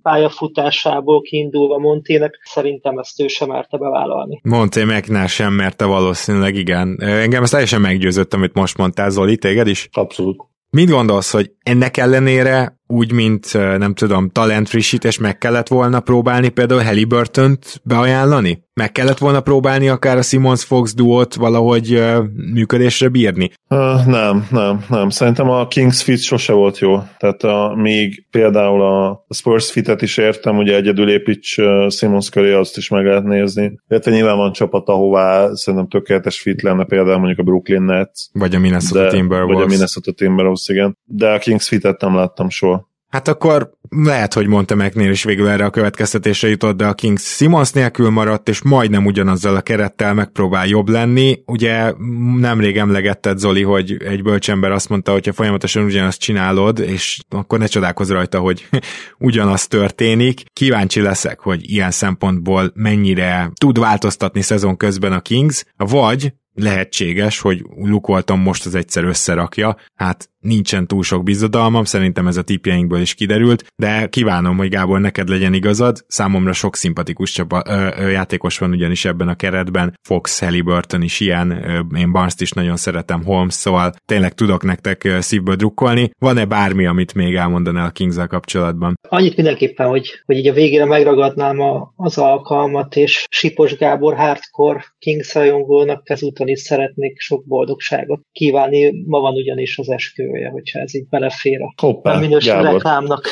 pályafutásából 0.02 1.20
kiindulva 1.20 1.78
Montének 1.78 2.40
szerintem 2.44 2.98
ezt 2.98 3.20
ő 3.20 3.26
sem 3.26 3.48
merte 3.48 3.76
bevállalni. 3.76 4.40
Monté 4.42 4.84
meg 4.84 5.04
sem 5.26 5.52
merte 5.52 5.84
valószínűleg, 5.84 6.54
igen. 6.54 6.96
Engem 7.00 7.42
ezt 7.42 7.52
teljesen 7.52 7.80
meggyőzött, 7.80 8.34
amit 8.34 8.54
most 8.54 8.76
mondtál, 8.76 9.10
Zoli, 9.10 9.36
téged 9.36 9.66
is? 9.66 9.88
Abszolút. 9.92 10.46
Mit 10.70 10.90
gondolsz, 10.90 11.32
hogy 11.32 11.50
ennek 11.62 11.96
ellenére 11.96 12.77
úgy, 12.90 13.12
mint 13.12 13.52
nem 13.52 13.94
tudom, 13.94 14.30
talentfrissítés 14.30 15.18
meg 15.18 15.38
kellett 15.38 15.68
volna 15.68 16.00
próbálni 16.00 16.48
például 16.48 16.82
Halliburton-t 16.82 17.80
beajánlani? 17.84 18.66
Meg 18.74 18.92
kellett 18.92 19.18
volna 19.18 19.40
próbálni 19.40 19.88
akár 19.88 20.16
a 20.16 20.22
Simons 20.22 20.64
Fox 20.64 20.94
duót 20.94 21.34
valahogy 21.34 21.94
uh, 21.94 22.24
működésre 22.52 23.08
bírni? 23.08 23.50
Uh, 23.68 24.06
nem, 24.06 24.46
nem, 24.50 24.84
nem. 24.88 25.08
Szerintem 25.08 25.48
a 25.50 25.66
Kings 25.66 26.02
fit 26.02 26.22
sose 26.22 26.52
volt 26.52 26.78
jó. 26.78 26.98
Tehát 27.18 27.42
a, 27.42 27.72
még 27.76 28.26
például 28.30 28.82
a 28.82 29.24
Spurs 29.28 29.70
fitet 29.70 30.02
is 30.02 30.16
értem, 30.16 30.56
ugye 30.56 30.76
egyedül 30.76 31.10
építs 31.10 31.58
uh, 31.58 31.90
Simons 31.90 32.30
köré, 32.30 32.52
azt 32.52 32.76
is 32.76 32.88
meg 32.88 33.04
lehet 33.04 33.24
nézni. 33.24 33.78
Illetve 33.88 34.10
nyilván 34.10 34.36
van 34.36 34.52
csapat, 34.52 34.88
ahová 34.88 35.54
szerintem 35.54 35.88
tökéletes 35.88 36.40
fit 36.40 36.62
lenne 36.62 36.84
például 36.84 37.18
mondjuk 37.18 37.38
a 37.38 37.42
Brooklyn 37.42 37.82
Nets. 37.82 38.20
Vagy 38.32 38.54
a 38.54 38.58
Minnesota 38.58 39.02
de, 39.02 39.08
Timberwolves. 39.08 39.54
Vagy 39.56 39.64
a 39.64 39.68
Minnesota 39.68 40.12
Timberwolves, 40.12 40.68
igen. 40.68 40.98
De 41.04 41.30
a 41.30 41.38
Kings 41.38 41.68
fitet 41.68 42.00
nem 42.00 42.14
láttam 42.14 42.48
soha. 42.48 42.77
Hát 43.08 43.28
akkor 43.28 43.70
lehet, 43.88 44.34
hogy 44.34 44.46
mondta 44.46 44.74
megnél 44.74 45.10
is 45.10 45.24
végül 45.24 45.48
erre 45.48 45.64
a 45.64 45.70
következtetésre 45.70 46.48
jutott, 46.48 46.76
de 46.76 46.86
a 46.86 46.94
Kings 46.94 47.22
Simons 47.22 47.70
nélkül 47.70 48.10
maradt, 48.10 48.48
és 48.48 48.62
majdnem 48.62 49.06
ugyanazzal 49.06 49.56
a 49.56 49.60
kerettel 49.60 50.14
megpróbál 50.14 50.66
jobb 50.66 50.88
lenni. 50.88 51.42
Ugye 51.46 51.92
nemrég 52.38 52.76
emlegetted, 52.76 53.38
Zoli, 53.38 53.62
hogy 53.62 53.96
egy 54.04 54.22
bölcsember 54.22 54.70
azt 54.70 54.88
mondta, 54.88 55.12
hogy 55.12 55.26
ha 55.26 55.32
folyamatosan 55.32 55.84
ugyanazt 55.84 56.20
csinálod, 56.20 56.78
és 56.78 57.18
akkor 57.28 57.58
ne 57.58 57.66
csodálkozz 57.66 58.10
rajta, 58.10 58.38
hogy 58.38 58.68
ugyanaz 59.18 59.66
történik. 59.66 60.42
Kíváncsi 60.52 61.00
leszek, 61.00 61.40
hogy 61.40 61.70
ilyen 61.70 61.90
szempontból 61.90 62.72
mennyire 62.74 63.50
tud 63.54 63.78
változtatni 63.78 64.42
szezon 64.42 64.76
közben 64.76 65.12
a 65.12 65.20
Kings, 65.20 65.64
vagy 65.76 66.32
lehetséges, 66.54 67.40
hogy 67.40 67.64
Luke 67.76 68.12
Walton 68.12 68.38
most 68.38 68.66
az 68.66 68.74
egyszer 68.74 69.04
összerakja. 69.04 69.76
Hát 69.94 70.30
nincsen 70.40 70.86
túl 70.86 71.02
sok 71.02 71.22
bizodalmam, 71.22 71.84
szerintem 71.84 72.26
ez 72.26 72.36
a 72.36 72.42
tipjeinkből 72.42 73.00
is 73.00 73.14
kiderült, 73.14 73.64
de 73.76 74.06
kívánom, 74.06 74.56
hogy 74.56 74.68
Gábor 74.68 75.00
neked 75.00 75.28
legyen 75.28 75.52
igazad, 75.52 76.04
számomra 76.06 76.52
sok 76.52 76.76
szimpatikus 76.76 77.30
csapa, 77.30 77.62
ö, 77.66 77.88
ö, 77.98 78.08
játékos 78.08 78.58
van 78.58 78.70
ugyanis 78.70 79.04
ebben 79.04 79.28
a 79.28 79.34
keretben, 79.34 79.98
Fox, 80.08 80.40
Halliburton 80.40 81.02
is 81.02 81.20
ilyen, 81.20 81.50
ö, 81.50 81.96
én 81.96 82.12
barnes 82.12 82.34
is 82.38 82.50
nagyon 82.50 82.76
szeretem, 82.76 83.24
Holmes, 83.24 83.54
szóval 83.54 83.92
tényleg 84.04 84.34
tudok 84.34 84.62
nektek 84.62 85.08
szívből 85.18 85.54
drukkolni. 85.54 86.10
Van-e 86.18 86.44
bármi, 86.44 86.86
amit 86.86 87.14
még 87.14 87.34
elmondanál 87.34 87.86
a 87.86 87.90
kings 87.90 88.16
kapcsolatban? 88.28 88.94
Annyit 89.08 89.36
mindenképpen, 89.36 89.86
hogy, 89.86 90.22
hogy 90.24 90.36
így 90.36 90.46
a 90.46 90.52
végére 90.52 90.84
megragadnám 90.84 91.60
a, 91.60 91.92
az 91.96 92.18
alkalmat, 92.18 92.96
és 92.96 93.24
Sipos 93.30 93.76
Gábor 93.76 94.14
hardcore 94.16 94.84
Kings 94.98 95.34
rajongónak 95.34 96.10
ezúton 96.10 96.48
is 96.48 96.60
szeretnék 96.60 97.18
sok 97.18 97.46
boldogságot 97.46 98.20
kívánni, 98.32 99.02
ma 99.06 99.20
van 99.20 99.34
ugyanis 99.34 99.78
az 99.78 99.90
eskü 99.90 100.28
jövője, 100.38 100.50
hogyha 100.50 100.78
ez 100.78 100.94
így 100.94 101.08
belefér 101.08 101.62
a 101.62 101.72
Hoppá, 101.82 102.18
minőség 102.18 102.52
reklámnak. 102.52 103.28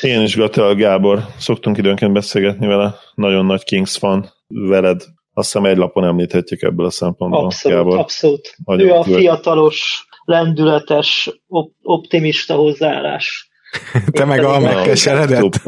Én 0.00 0.20
is 0.20 0.34
gratulálok 0.34 0.78
Gábor, 0.78 1.24
szoktunk 1.38 1.78
időnként 1.78 2.12
beszélgetni 2.12 2.66
vele, 2.66 2.94
nagyon 3.14 3.46
nagy 3.46 3.64
Kings 3.64 3.96
fan 3.96 4.32
veled, 4.46 5.02
azt 5.34 5.52
hiszem 5.52 5.64
egy 5.64 5.76
lapon 5.76 6.04
említhetjük 6.04 6.62
ebből 6.62 6.86
a 6.86 6.90
szempontból. 6.90 7.44
Abszolút, 7.44 7.78
Gábor. 7.78 7.98
abszolút. 7.98 8.54
Nagyon 8.64 8.88
ő 8.88 8.92
a 8.92 9.02
fiatalos, 9.02 10.06
lendületes, 10.24 11.30
op- 11.46 11.74
optimista 11.82 12.54
hozzáállás. 12.54 13.50
Te 14.10 14.24
meg 14.24 14.44
a 14.44 14.60
megkeseredett. 14.60 15.60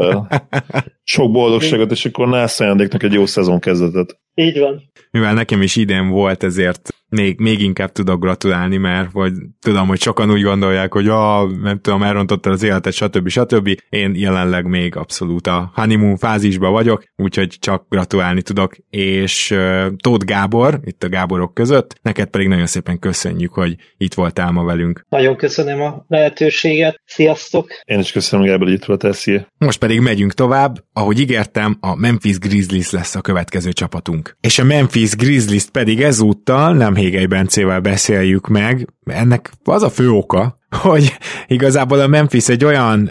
Sok 1.02 1.32
boldogságot, 1.32 1.90
és 1.90 2.04
akkor 2.04 2.28
nász 2.28 2.60
ajándéknak 2.60 3.02
egy 3.02 3.12
jó 3.12 3.26
szezon 3.26 3.60
kezdetet. 3.60 4.18
Így 4.34 4.58
van. 4.58 4.82
Mivel 5.10 5.34
nekem 5.34 5.62
is 5.62 5.76
idén 5.76 6.08
volt, 6.08 6.42
ezért 6.42 6.93
még, 7.14 7.40
még 7.40 7.60
inkább 7.60 7.92
tudok 7.92 8.20
gratulálni, 8.20 8.76
mert 8.76 9.12
vagy 9.12 9.32
tudom, 9.60 9.88
hogy 9.88 10.00
sokan 10.00 10.30
úgy 10.30 10.42
gondolják, 10.42 10.92
hogy 10.92 11.08
ah, 11.08 11.50
nem 11.62 11.80
tudom, 11.80 12.02
elrontottad 12.02 12.52
az 12.52 12.62
életet, 12.62 12.92
stb. 12.92 13.28
stb. 13.28 13.68
Én 13.88 14.14
jelenleg 14.14 14.66
még 14.66 14.96
abszolút 14.96 15.46
a 15.46 15.70
honeymoon 15.74 16.16
fázisban 16.16 16.72
vagyok, 16.72 17.04
úgyhogy 17.16 17.56
csak 17.58 17.86
gratulálni 17.88 18.42
tudok, 18.42 18.76
és 18.90 19.50
uh, 19.50 19.86
Tóth 19.96 20.24
Gábor, 20.24 20.80
itt 20.84 21.02
a 21.02 21.08
Gáborok 21.08 21.54
között, 21.54 21.94
neked 22.02 22.28
pedig 22.28 22.48
nagyon 22.48 22.66
szépen 22.66 22.98
köszönjük, 22.98 23.52
hogy 23.52 23.76
itt 23.96 24.14
voltál 24.14 24.50
ma 24.50 24.64
velünk. 24.64 25.06
Nagyon 25.08 25.36
köszönöm 25.36 25.80
a 25.80 26.04
lehetőséget, 26.08 27.00
sziasztok! 27.04 27.68
Én 27.84 27.98
is 27.98 28.12
köszönöm, 28.12 28.46
Gábor, 28.46 28.66
hogy 28.66 28.76
itt 28.76 28.84
voltál, 28.84 29.12
szia! 29.12 29.46
Most 29.58 29.78
pedig 29.78 30.00
megyünk 30.00 30.32
tovább, 30.32 30.84
ahogy 30.92 31.20
ígértem, 31.20 31.76
a 31.80 31.94
Memphis 31.94 32.38
Grizzlies 32.38 32.90
lesz 32.90 33.14
a 33.14 33.20
következő 33.20 33.72
csapatunk. 33.72 34.36
És 34.40 34.58
a 34.58 34.64
Memphis 34.64 35.16
Grizzlies 35.16 35.64
pedig 35.72 36.00
ezúttal 36.02 36.74
nem 36.74 36.94
Hégei 37.04 37.26
Bencével 37.26 37.80
beszéljük 37.80 38.48
meg. 38.48 38.88
Ennek 39.04 39.50
az 39.64 39.82
a 39.82 39.90
fő 39.90 40.10
oka, 40.10 40.58
hogy 40.70 41.16
igazából 41.46 42.00
a 42.00 42.06
Memphis 42.06 42.48
egy 42.48 42.64
olyan, 42.64 43.10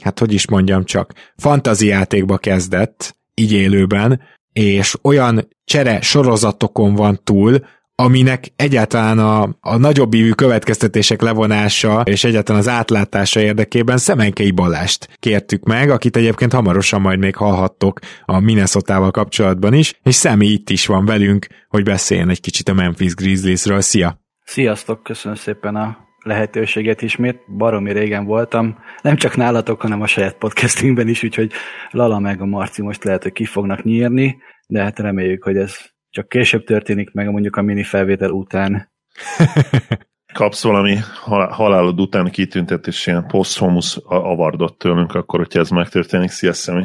hát 0.00 0.18
hogy 0.18 0.32
is 0.32 0.48
mondjam 0.48 0.84
csak, 0.84 1.12
fantazijátékba 1.36 2.38
kezdett, 2.38 3.16
így 3.34 3.52
élőben, 3.52 4.20
és 4.52 4.96
olyan 5.02 5.48
csere 5.64 6.00
sorozatokon 6.00 6.94
van 6.94 7.20
túl, 7.24 7.66
aminek 7.94 8.52
egyáltalán 8.56 9.18
a, 9.18 9.56
a 9.60 9.76
nagyobb 9.76 10.14
ívű 10.14 10.30
következtetések 10.30 11.20
levonása 11.20 12.00
és 12.04 12.24
egyáltalán 12.24 12.60
az 12.60 12.68
átlátása 12.68 13.40
érdekében 13.40 13.98
Szemenkei 13.98 14.50
Balást 14.50 15.08
kértük 15.18 15.64
meg, 15.64 15.90
akit 15.90 16.16
egyébként 16.16 16.52
hamarosan 16.52 17.00
majd 17.00 17.18
még 17.18 17.36
hallhattok 17.36 17.98
a 18.24 18.40
minnesota 18.40 19.10
kapcsolatban 19.10 19.74
is, 19.74 20.00
és 20.02 20.14
Szemi 20.14 20.46
itt 20.46 20.70
is 20.70 20.86
van 20.86 21.04
velünk, 21.04 21.46
hogy 21.68 21.82
beszéljen 21.82 22.28
egy 22.28 22.40
kicsit 22.40 22.68
a 22.68 22.72
Memphis 22.72 23.14
Grizzliesről. 23.14 23.80
Szia! 23.80 24.20
Sziasztok, 24.44 25.02
köszönöm 25.02 25.36
szépen 25.36 25.76
a 25.76 25.96
lehetőséget 26.22 27.02
ismét, 27.02 27.40
baromi 27.56 27.92
régen 27.92 28.24
voltam, 28.24 28.78
nem 29.02 29.16
csak 29.16 29.36
nálatok, 29.36 29.80
hanem 29.80 30.00
a 30.00 30.06
saját 30.06 30.38
podcastingben 30.38 31.08
is, 31.08 31.22
úgyhogy 31.22 31.52
Lala 31.90 32.18
meg 32.18 32.40
a 32.40 32.44
Marci 32.46 32.82
most 32.82 33.04
lehet, 33.04 33.22
hogy 33.22 33.32
ki 33.32 33.44
fognak 33.44 33.82
nyírni, 33.82 34.36
de 34.66 34.82
hát 34.82 34.98
reméljük, 34.98 35.42
hogy 35.42 35.56
ez 35.56 35.91
csak 36.12 36.28
később 36.28 36.64
történik 36.64 37.12
meg 37.12 37.30
mondjuk 37.30 37.56
a 37.56 37.62
mini 37.62 37.82
felvétel 37.82 38.30
után. 38.30 38.90
Kapsz 40.32 40.62
valami 40.62 40.96
halálod 41.50 42.00
után 42.00 42.30
kitüntetés 42.30 43.06
ilyen 43.06 43.26
poszthomus 43.26 43.98
avardot 44.04 44.78
tőlünk, 44.78 45.14
akkor, 45.14 45.38
hogyha 45.38 45.60
ez 45.60 45.68
megtörténik, 45.68 46.30
szia 46.30 46.52
Szemi. 46.52 46.84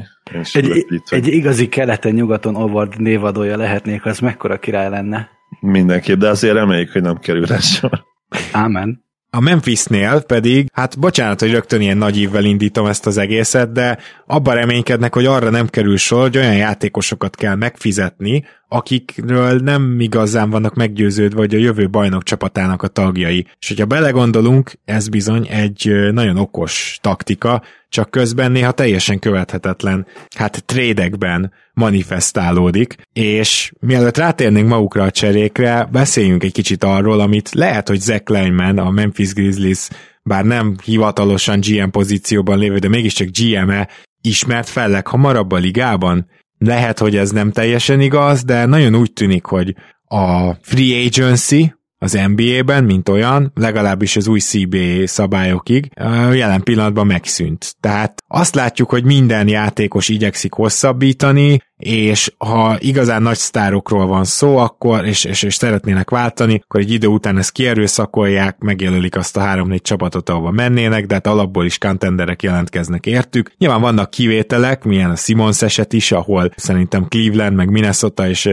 Egy, 0.54 0.86
egy 1.10 1.28
igazi 1.28 1.70
keleten-nyugaton 1.70 2.56
award 2.56 3.02
névadója 3.02 3.58
lehetnék, 3.58 4.06
az 4.06 4.20
mekkora 4.20 4.60
király 4.60 4.90
lenne. 4.90 5.30
Mindenképp, 5.60 6.18
de 6.18 6.30
azért 6.30 6.54
reméljük, 6.54 6.92
hogy 6.92 7.02
nem 7.02 7.18
kerül 7.18 7.46
rá 7.46 7.58
sor. 7.58 8.04
Ámen. 8.52 9.06
A 9.30 9.40
Memphisnél 9.40 10.22
pedig, 10.22 10.70
hát 10.74 11.00
bocsánat, 11.00 11.40
hogy 11.40 11.52
rögtön 11.52 11.82
ilyen 11.82 11.98
nagy 11.98 12.18
ívvel 12.18 12.44
indítom 12.44 12.86
ezt 12.86 13.06
az 13.06 13.18
egészet, 13.18 13.72
de 13.72 13.98
abban 14.26 14.56
reménykednek, 14.56 15.14
hogy 15.14 15.26
arra 15.26 15.50
nem 15.50 15.68
kerül 15.68 15.98
sor, 15.98 16.22
hogy 16.22 16.38
olyan 16.38 16.56
játékosokat 16.56 17.36
kell 17.36 17.56
megfizetni, 17.56 18.44
akikről 18.68 19.60
nem 19.60 20.00
igazán 20.00 20.50
vannak 20.50 20.74
meggyőződve, 20.74 21.38
vagy 21.38 21.56
a 21.56 21.58
jövő 21.58 21.90
bajnok 21.90 22.24
csapatának 22.24 22.84
a 22.84 22.88
tagjai. 22.88 23.48
És 23.60 23.68
hogyha 23.68 23.86
belegondolunk, 23.86 24.72
ez 24.86 25.08
bizony 25.08 25.48
egy 25.48 26.12
nagyon 26.12 26.38
okos 26.38 26.98
taktika, 27.02 27.62
csak 27.90 28.12
közben 28.12 28.52
néha 28.52 28.72
teljesen 28.72 29.20
követhetetlen, 29.20 30.08
hát 30.36 30.66
trédekben 30.66 31.54
manifestálódik, 31.74 32.96
és 33.14 33.72
mielőtt 33.80 34.18
rátérnénk 34.18 34.68
magukra 34.68 35.04
a 35.04 35.12
cserékre, 35.12 35.88
beszéljünk 35.92 36.44
egy 36.44 36.52
kicsit 36.52 36.84
arról, 36.84 37.20
amit 37.20 37.52
lehet, 37.54 37.88
hogy 37.88 38.00
Zach 38.00 38.32
Lyman, 38.32 38.78
a 38.78 38.90
Memphis 38.90 39.34
Grizzlies, 39.34 39.88
bár 40.24 40.46
nem 40.46 40.76
hivatalosan 40.84 41.60
GM 41.60 41.90
pozícióban 41.90 42.58
lévő, 42.58 42.78
de 42.78 42.90
mégiscsak 42.90 43.28
GM-e 43.28 43.88
ismert 44.22 44.70
fel 44.70 44.90
leghamarabb 44.90 45.52
a 45.52 45.58
ligában, 45.58 46.30
lehet, 46.58 47.00
hogy 47.00 47.16
ez 47.16 47.32
nem 47.32 47.52
teljesen 47.52 48.02
igaz, 48.02 48.44
de 48.44 48.66
nagyon 48.66 48.96
úgy 48.96 49.14
tűnik, 49.14 49.46
hogy 49.46 49.76
a 50.04 50.54
free 50.62 51.06
agency, 51.06 51.74
az 52.00 52.20
NBA-ben, 52.36 52.84
mint 52.84 53.10
olyan, 53.10 53.52
legalábbis 53.56 54.16
az 54.16 54.28
új 54.28 54.40
CBA 54.40 55.08
szabályokig 55.08 55.90
jelen 56.34 56.64
pillanatban 56.64 57.08
megszűnt. 57.08 57.76
Tehát 57.80 58.24
azt 58.28 58.56
látjuk, 58.56 58.90
hogy 58.90 59.04
minden 59.04 59.48
játékos 59.48 60.10
igyekszik 60.10 60.54
hosszabbítani, 60.54 61.62
és 61.78 62.34
ha 62.38 62.78
igazán 62.80 63.22
nagy 63.22 63.38
sztárokról 63.38 64.06
van 64.06 64.24
szó, 64.24 64.58
akkor, 64.58 65.06
és, 65.06 65.24
és, 65.24 65.44
és 65.44 65.56
szeretnének 65.56 66.10
váltani, 66.10 66.62
akkor 66.64 66.80
egy 66.80 66.92
idő 66.92 67.08
után 67.08 67.38
ezt 67.38 67.52
kierőszakolják, 67.52 68.58
megjelölik 68.60 69.16
azt 69.16 69.38
a 69.38 69.40
három-négy 69.40 69.82
csapatot, 69.82 70.30
ahova 70.30 70.52
mennének, 70.52 71.06
de 71.06 71.14
hát 71.14 71.28
alapból 71.28 71.66
is 71.66 71.78
contenderek 71.78 72.44
jelentkeznek 72.44 73.06
értük. 73.06 73.52
Nyilván 73.58 73.82
vannak 73.82 74.10
kivételek, 74.10 74.84
milyen 74.84 75.10
a 75.10 75.16
Simons 75.16 75.62
eset 75.62 75.94
is, 75.94 76.12
ahol 76.12 76.52
szerintem 76.56 77.08
Cleveland, 77.08 77.56
meg 77.56 77.70
Minnesota 77.70 78.30
és 78.30 78.50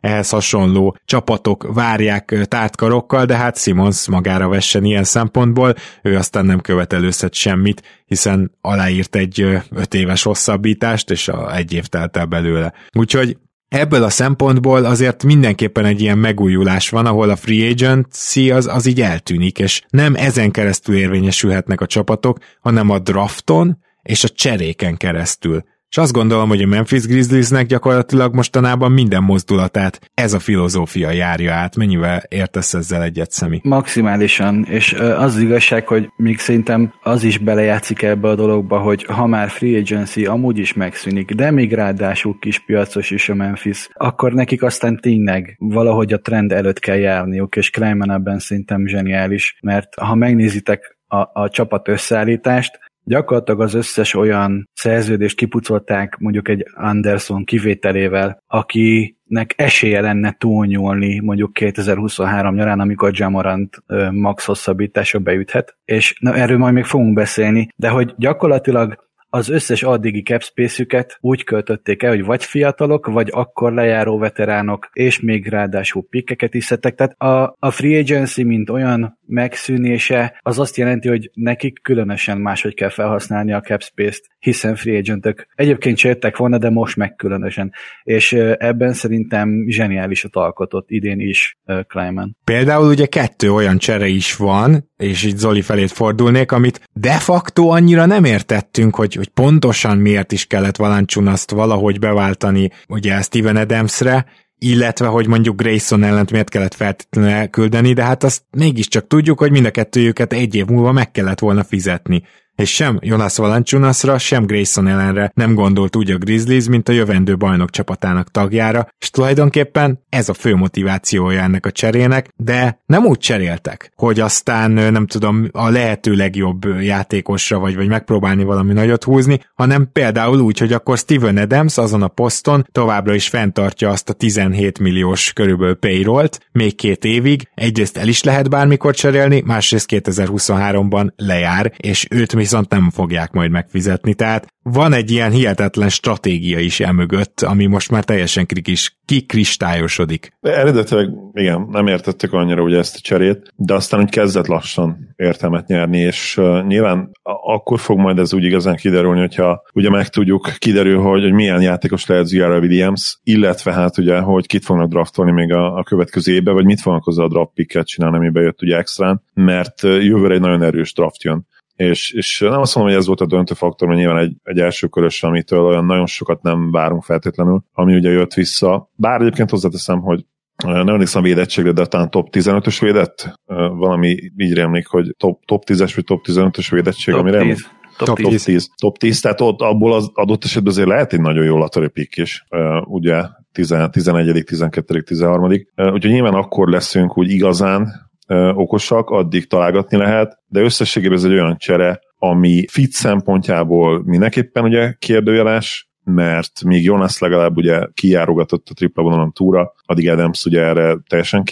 ehhez 0.00 0.30
hasonló 0.30 0.96
csapatok 1.04 1.74
várják 1.74 2.46
tártkarokkal, 2.48 3.24
de 3.24 3.36
hát 3.36 3.58
Simons 3.58 4.08
magára 4.08 4.48
vessen 4.48 4.84
ilyen 4.84 5.04
szempontból, 5.04 5.74
ő 6.02 6.16
aztán 6.16 6.44
nem 6.44 6.60
követelőzhet 6.60 7.34
semmit, 7.34 7.82
hiszen 8.08 8.50
aláírt 8.60 9.16
egy 9.16 9.40
öt 9.70 9.94
éves 9.94 10.22
hosszabbítást, 10.22 11.10
és 11.10 11.28
a 11.28 11.56
egy 11.56 11.72
év 11.72 11.86
telt 11.86 12.16
el 12.16 12.26
belőle. 12.26 12.72
Úgyhogy 12.92 13.36
ebből 13.68 14.02
a 14.02 14.10
szempontból 14.10 14.84
azért 14.84 15.24
mindenképpen 15.24 15.84
egy 15.84 16.00
ilyen 16.00 16.18
megújulás 16.18 16.88
van, 16.88 17.06
ahol 17.06 17.30
a 17.30 17.36
free 17.36 17.70
agency 17.70 18.50
az, 18.50 18.66
az 18.66 18.86
így 18.86 19.00
eltűnik, 19.00 19.58
és 19.58 19.82
nem 19.88 20.14
ezen 20.14 20.50
keresztül 20.50 20.96
érvényesülhetnek 20.96 21.80
a 21.80 21.86
csapatok, 21.86 22.38
hanem 22.60 22.90
a 22.90 22.98
drafton 22.98 23.78
és 24.02 24.24
a 24.24 24.28
cseréken 24.28 24.96
keresztül. 24.96 25.64
És 25.90 25.98
azt 25.98 26.12
gondolom, 26.12 26.48
hogy 26.48 26.62
a 26.62 26.66
Memphis 26.66 27.06
Grizzliesnek 27.06 27.66
gyakorlatilag 27.66 28.34
mostanában 28.34 28.92
minden 28.92 29.22
mozdulatát 29.22 30.10
ez 30.14 30.32
a 30.32 30.38
filozófia 30.38 31.10
járja 31.10 31.52
át. 31.54 31.76
Mennyivel 31.76 32.22
értesz 32.28 32.74
ezzel 32.74 33.02
egyet, 33.02 33.30
Szemi? 33.30 33.60
Maximálisan, 33.62 34.64
és 34.64 34.92
az, 34.92 35.08
az 35.08 35.38
igazság, 35.38 35.86
hogy 35.86 36.08
még 36.16 36.38
szerintem 36.38 36.92
az 37.02 37.24
is 37.24 37.38
belejátszik 37.38 38.02
ebbe 38.02 38.28
a 38.28 38.34
dologba, 38.34 38.78
hogy 38.78 39.04
ha 39.04 39.26
már 39.26 39.48
free 39.48 39.78
agency 39.78 40.26
amúgy 40.26 40.58
is 40.58 40.72
megszűnik, 40.72 41.30
de 41.30 41.50
még 41.50 41.72
ráadásul 41.72 42.38
kis 42.38 42.58
piacos 42.58 43.10
is 43.10 43.28
a 43.28 43.34
Memphis, 43.34 43.88
akkor 43.94 44.32
nekik 44.32 44.62
aztán 44.62 44.96
tényleg 44.96 45.56
valahogy 45.58 46.12
a 46.12 46.20
trend 46.20 46.52
előtt 46.52 46.78
kell 46.78 46.96
járniuk, 46.96 47.56
és 47.56 47.70
Kleiman 47.70 48.10
ebben 48.10 48.38
szerintem 48.38 48.86
zseniális, 48.86 49.58
mert 49.62 49.94
ha 49.94 50.14
megnézitek 50.14 50.96
a, 51.06 51.40
a 51.40 51.48
csapat 51.48 51.88
összeállítást, 51.88 52.78
gyakorlatilag 53.08 53.60
az 53.60 53.74
összes 53.74 54.14
olyan 54.14 54.68
szerződést 54.72 55.36
kipucolták 55.36 56.16
mondjuk 56.18 56.48
egy 56.48 56.66
Anderson 56.74 57.44
kivételével, 57.44 58.42
akinek 58.46 59.54
esélye 59.56 60.00
lenne 60.00 60.36
túlnyúlni 60.38 61.20
mondjuk 61.20 61.52
2023 61.52 62.54
nyarán, 62.54 62.80
amikor 62.80 63.10
Jamorant 63.14 63.82
max 64.10 64.44
hosszabbítása 64.44 65.18
beüthet, 65.18 65.76
és 65.84 66.16
na, 66.20 66.34
erről 66.34 66.58
majd 66.58 66.74
még 66.74 66.84
fogunk 66.84 67.14
beszélni, 67.14 67.68
de 67.76 67.88
hogy 67.88 68.14
gyakorlatilag 68.16 69.06
az 69.30 69.48
összes 69.48 69.82
addigi 69.82 70.22
capspace-üket 70.22 71.18
úgy 71.20 71.44
költötték 71.44 72.02
el, 72.02 72.10
hogy 72.10 72.24
vagy 72.24 72.44
fiatalok, 72.44 73.06
vagy 73.06 73.28
akkor 73.32 73.72
lejáró 73.72 74.18
veteránok, 74.18 74.88
és 74.92 75.20
még 75.20 75.48
ráadásul 75.48 76.06
pikkeket 76.10 76.54
is 76.54 76.64
szedtek. 76.64 76.94
Tehát 76.94 77.12
a, 77.20 77.56
a 77.58 77.70
free 77.70 77.98
agency, 77.98 78.42
mint 78.42 78.70
olyan 78.70 79.17
megszűnése, 79.28 80.38
az 80.42 80.58
azt 80.58 80.76
jelenti, 80.76 81.08
hogy 81.08 81.30
nekik 81.34 81.78
különösen 81.82 82.38
máshogy 82.38 82.74
kell 82.74 82.88
felhasználni 82.88 83.52
a 83.52 83.60
capspace-t, 83.60 84.26
hiszen 84.38 84.74
free 84.74 84.98
agentök 84.98 85.46
egyébként 85.54 85.96
csertek 85.96 86.36
volna, 86.36 86.58
de 86.58 86.70
most 86.70 86.96
meg 86.96 87.14
különösen. 87.14 87.72
És 88.02 88.32
ebben 88.58 88.92
szerintem 88.92 89.64
zseniálisat 89.68 90.36
alkotott 90.36 90.90
idén 90.90 91.20
is 91.20 91.58
Kleiman. 91.86 92.36
Például 92.44 92.88
ugye 92.88 93.06
kettő 93.06 93.52
olyan 93.52 93.78
csere 93.78 94.06
is 94.06 94.36
van, 94.36 94.90
és 94.96 95.24
itt 95.24 95.36
Zoli 95.36 95.62
felét 95.62 95.92
fordulnék, 95.92 96.52
amit 96.52 96.80
de 96.92 97.18
facto 97.18 97.68
annyira 97.68 98.06
nem 98.06 98.24
értettünk, 98.24 98.94
hogy, 98.94 99.14
hogy 99.14 99.28
pontosan 99.28 99.98
miért 99.98 100.32
is 100.32 100.46
kellett 100.46 100.76
Valanciunaszt 100.76 101.50
valahogy 101.50 101.98
beváltani 101.98 102.70
ugye 102.88 103.20
Steven 103.20 103.56
Adamsre, 103.56 104.26
illetve 104.58 105.06
hogy 105.06 105.26
mondjuk 105.26 105.60
Grayson 105.60 106.02
ellent 106.02 106.30
miért 106.30 106.48
kellett 106.48 106.74
feltétlenül 106.74 107.30
elküldeni, 107.30 107.92
de 107.92 108.04
hát 108.04 108.24
azt 108.24 108.42
mégiscsak 108.50 109.06
tudjuk, 109.06 109.38
hogy 109.38 109.50
mind 109.50 109.66
a 109.66 109.70
kettőjüket 109.70 110.32
egy 110.32 110.54
év 110.54 110.66
múlva 110.66 110.92
meg 110.92 111.10
kellett 111.10 111.38
volna 111.38 111.64
fizetni 111.64 112.22
és 112.58 112.74
sem 112.74 112.98
Jonas 113.00 113.36
Valanciunasra, 113.36 114.18
sem 114.18 114.46
Grayson 114.46 114.88
ellenre 114.88 115.30
nem 115.34 115.54
gondolt 115.54 115.96
úgy 115.96 116.10
a 116.10 116.18
Grizzlies, 116.18 116.68
mint 116.68 116.88
a 116.88 116.92
jövendő 116.92 117.36
bajnok 117.36 117.70
csapatának 117.70 118.30
tagjára, 118.30 118.88
és 118.98 119.10
tulajdonképpen 119.10 120.04
ez 120.08 120.28
a 120.28 120.34
fő 120.34 120.54
motivációja 120.54 121.40
ennek 121.40 121.66
a 121.66 121.70
cserének, 121.70 122.28
de 122.36 122.82
nem 122.86 123.06
úgy 123.06 123.18
cseréltek, 123.18 123.92
hogy 123.96 124.20
aztán 124.20 124.70
nem 124.70 125.06
tudom, 125.06 125.48
a 125.52 125.68
lehető 125.68 126.12
legjobb 126.12 126.80
játékosra 126.80 127.58
vagy, 127.58 127.76
vagy 127.76 127.88
megpróbálni 127.88 128.44
valami 128.44 128.72
nagyot 128.72 129.04
húzni, 129.04 129.40
hanem 129.54 129.88
például 129.92 130.40
úgy, 130.40 130.58
hogy 130.58 130.72
akkor 130.72 130.98
Steven 130.98 131.36
Adams 131.36 131.78
azon 131.78 132.02
a 132.02 132.08
poszton 132.08 132.66
továbbra 132.72 133.14
is 133.14 133.28
fenntartja 133.28 133.90
azt 133.90 134.08
a 134.08 134.12
17 134.12 134.78
milliós 134.78 135.32
körülbelül 135.32 135.74
payrollt, 135.74 136.40
még 136.52 136.74
két 136.74 137.04
évig, 137.04 137.48
egyrészt 137.54 137.96
el 137.96 138.08
is 138.08 138.22
lehet 138.22 138.50
bármikor 138.50 138.94
cserélni, 138.94 139.42
másrészt 139.46 139.88
2023-ban 139.90 141.08
lejár, 141.16 141.72
és 141.76 142.06
őt 142.10 142.34
mi 142.34 142.46
viszont 142.48 142.70
nem 142.70 142.90
fogják 142.90 143.32
majd 143.32 143.50
megfizetni. 143.50 144.14
Tehát 144.14 144.46
van 144.62 144.92
egy 144.92 145.10
ilyen 145.10 145.30
hihetetlen 145.30 145.88
stratégia 145.88 146.58
is 146.58 146.80
emögött, 146.80 147.40
ami 147.40 147.66
most 147.66 147.90
már 147.90 148.04
teljesen 148.04 148.46
kikis, 148.46 148.98
kikristályosodik. 149.04 150.32
Eredetileg 150.40 151.08
igen, 151.32 151.66
nem 151.70 151.86
értettük 151.86 152.32
annyira 152.32 152.62
ugye 152.62 152.78
ezt 152.78 152.96
a 152.96 153.00
cserét, 153.00 153.52
de 153.56 153.74
aztán 153.74 154.00
úgy 154.00 154.10
kezdett 154.10 154.46
lassan 154.46 155.14
értelmet 155.16 155.66
nyerni, 155.66 155.98
és 155.98 156.36
uh, 156.36 156.66
nyilván 156.66 157.10
akkor 157.22 157.78
fog 157.78 157.98
majd 157.98 158.18
ez 158.18 158.34
úgy 158.34 158.44
igazán 158.44 158.76
kiderülni, 158.76 159.20
hogyha 159.20 159.62
ugye 159.72 159.90
megtudjuk, 159.90 160.50
kiderül, 160.58 161.00
hogy, 161.00 161.22
hogy 161.22 161.32
milyen 161.32 161.62
játékos 161.62 162.06
lehet 162.06 162.26
Ziyara 162.26 162.58
Williams, 162.58 163.18
illetve 163.22 163.72
hát 163.72 163.98
ugye, 163.98 164.18
hogy 164.18 164.46
kit 164.46 164.64
fognak 164.64 164.88
draftolni 164.88 165.32
még 165.32 165.52
a, 165.52 165.76
a 165.76 165.82
következő 165.82 166.32
évben, 166.32 166.54
vagy 166.54 166.64
mit 166.64 166.80
fognak 166.80 167.04
hozzá 167.04 167.22
a 167.22 167.28
draft 167.28 167.52
picket 167.54 167.86
csinálni, 167.86 168.16
ami 168.16 168.30
bejött 168.30 168.62
ugye 168.62 168.76
extrán, 168.76 169.22
mert 169.34 169.82
jövőre 169.82 170.34
egy 170.34 170.40
nagyon 170.40 170.62
erős 170.62 170.92
draft 170.92 171.22
jön 171.22 171.46
és, 171.78 172.12
és 172.12 172.40
nem 172.40 172.60
azt 172.60 172.74
mondom, 172.74 172.92
hogy 172.92 173.02
ez 173.02 173.06
volt 173.06 173.20
a 173.20 173.26
döntő 173.26 173.54
faktor, 173.54 173.88
mert 173.88 174.00
nyilván 174.00 174.18
egy, 174.18 174.32
egy 174.42 174.58
első 174.58 174.86
körös, 174.86 175.22
amitől 175.22 175.64
olyan 175.64 175.84
nagyon 175.84 176.06
sokat 176.06 176.42
nem 176.42 176.70
várunk 176.70 177.02
feltétlenül, 177.02 177.62
ami 177.72 177.94
ugye 177.94 178.10
jött 178.10 178.34
vissza. 178.34 178.90
Bár 178.94 179.20
egyébként 179.20 179.50
hozzáteszem, 179.50 180.00
hogy 180.00 180.24
nem 180.64 180.88
emlékszem 180.88 181.22
a 181.22 181.24
védettségre, 181.24 181.72
de 181.72 181.86
talán 181.86 182.10
top 182.10 182.28
15-ös 182.32 182.76
védett, 182.80 183.40
valami 183.76 184.08
így 184.36 184.54
rémlik, 184.54 184.86
hogy 184.86 185.14
top, 185.16 185.44
top 185.44 185.62
10-es 185.66 185.92
vagy 185.94 186.04
top 186.04 186.24
15-ös 186.28 186.66
védettség, 186.70 187.14
top 187.14 187.22
ami 187.22 187.36
rémlik. 187.36 187.58
Top, 187.96 188.06
top 188.06 188.16
10. 188.16 188.44
10. 188.44 188.68
Top 188.80 188.98
10, 188.98 189.20
tehát 189.20 189.40
ott 189.40 189.60
abból 189.60 189.92
az 189.92 190.10
adott 190.14 190.44
esetben 190.44 190.72
azért 190.72 190.88
lehet 190.88 191.12
egy 191.12 191.20
nagyon 191.20 191.44
jó 191.44 191.58
latari 191.58 191.88
pick 191.88 192.16
is, 192.16 192.44
ugye 192.84 193.22
11., 193.52 194.44
12., 194.44 195.02
13. 195.02 195.50
Úgyhogy 195.76 196.10
nyilván 196.10 196.34
akkor 196.34 196.68
leszünk 196.68 197.18
úgy 197.18 197.30
igazán 197.30 198.07
okosak, 198.54 199.10
addig 199.10 199.46
találgatni 199.46 199.96
lehet, 199.96 200.38
de 200.46 200.60
összességében 200.60 201.16
ez 201.16 201.24
egy 201.24 201.32
olyan 201.32 201.58
csere, 201.58 202.00
ami 202.18 202.66
fit 202.70 202.92
szempontjából 202.92 204.02
mindenképpen 204.04 204.64
ugye 204.64 204.92
kérdőjeles, 204.98 205.88
mert 206.04 206.64
még 206.64 206.84
Jonas 206.84 207.18
legalább 207.18 207.56
ugye 207.56 207.86
kijárogatott 207.94 208.68
a 208.70 208.74
tripla 208.74 209.02
vonalon 209.02 209.32
túra, 209.32 209.74
addig 209.84 210.10
Adams 210.10 210.44
ugye 210.44 210.60
erre 210.60 210.98
teljesen 211.08 211.42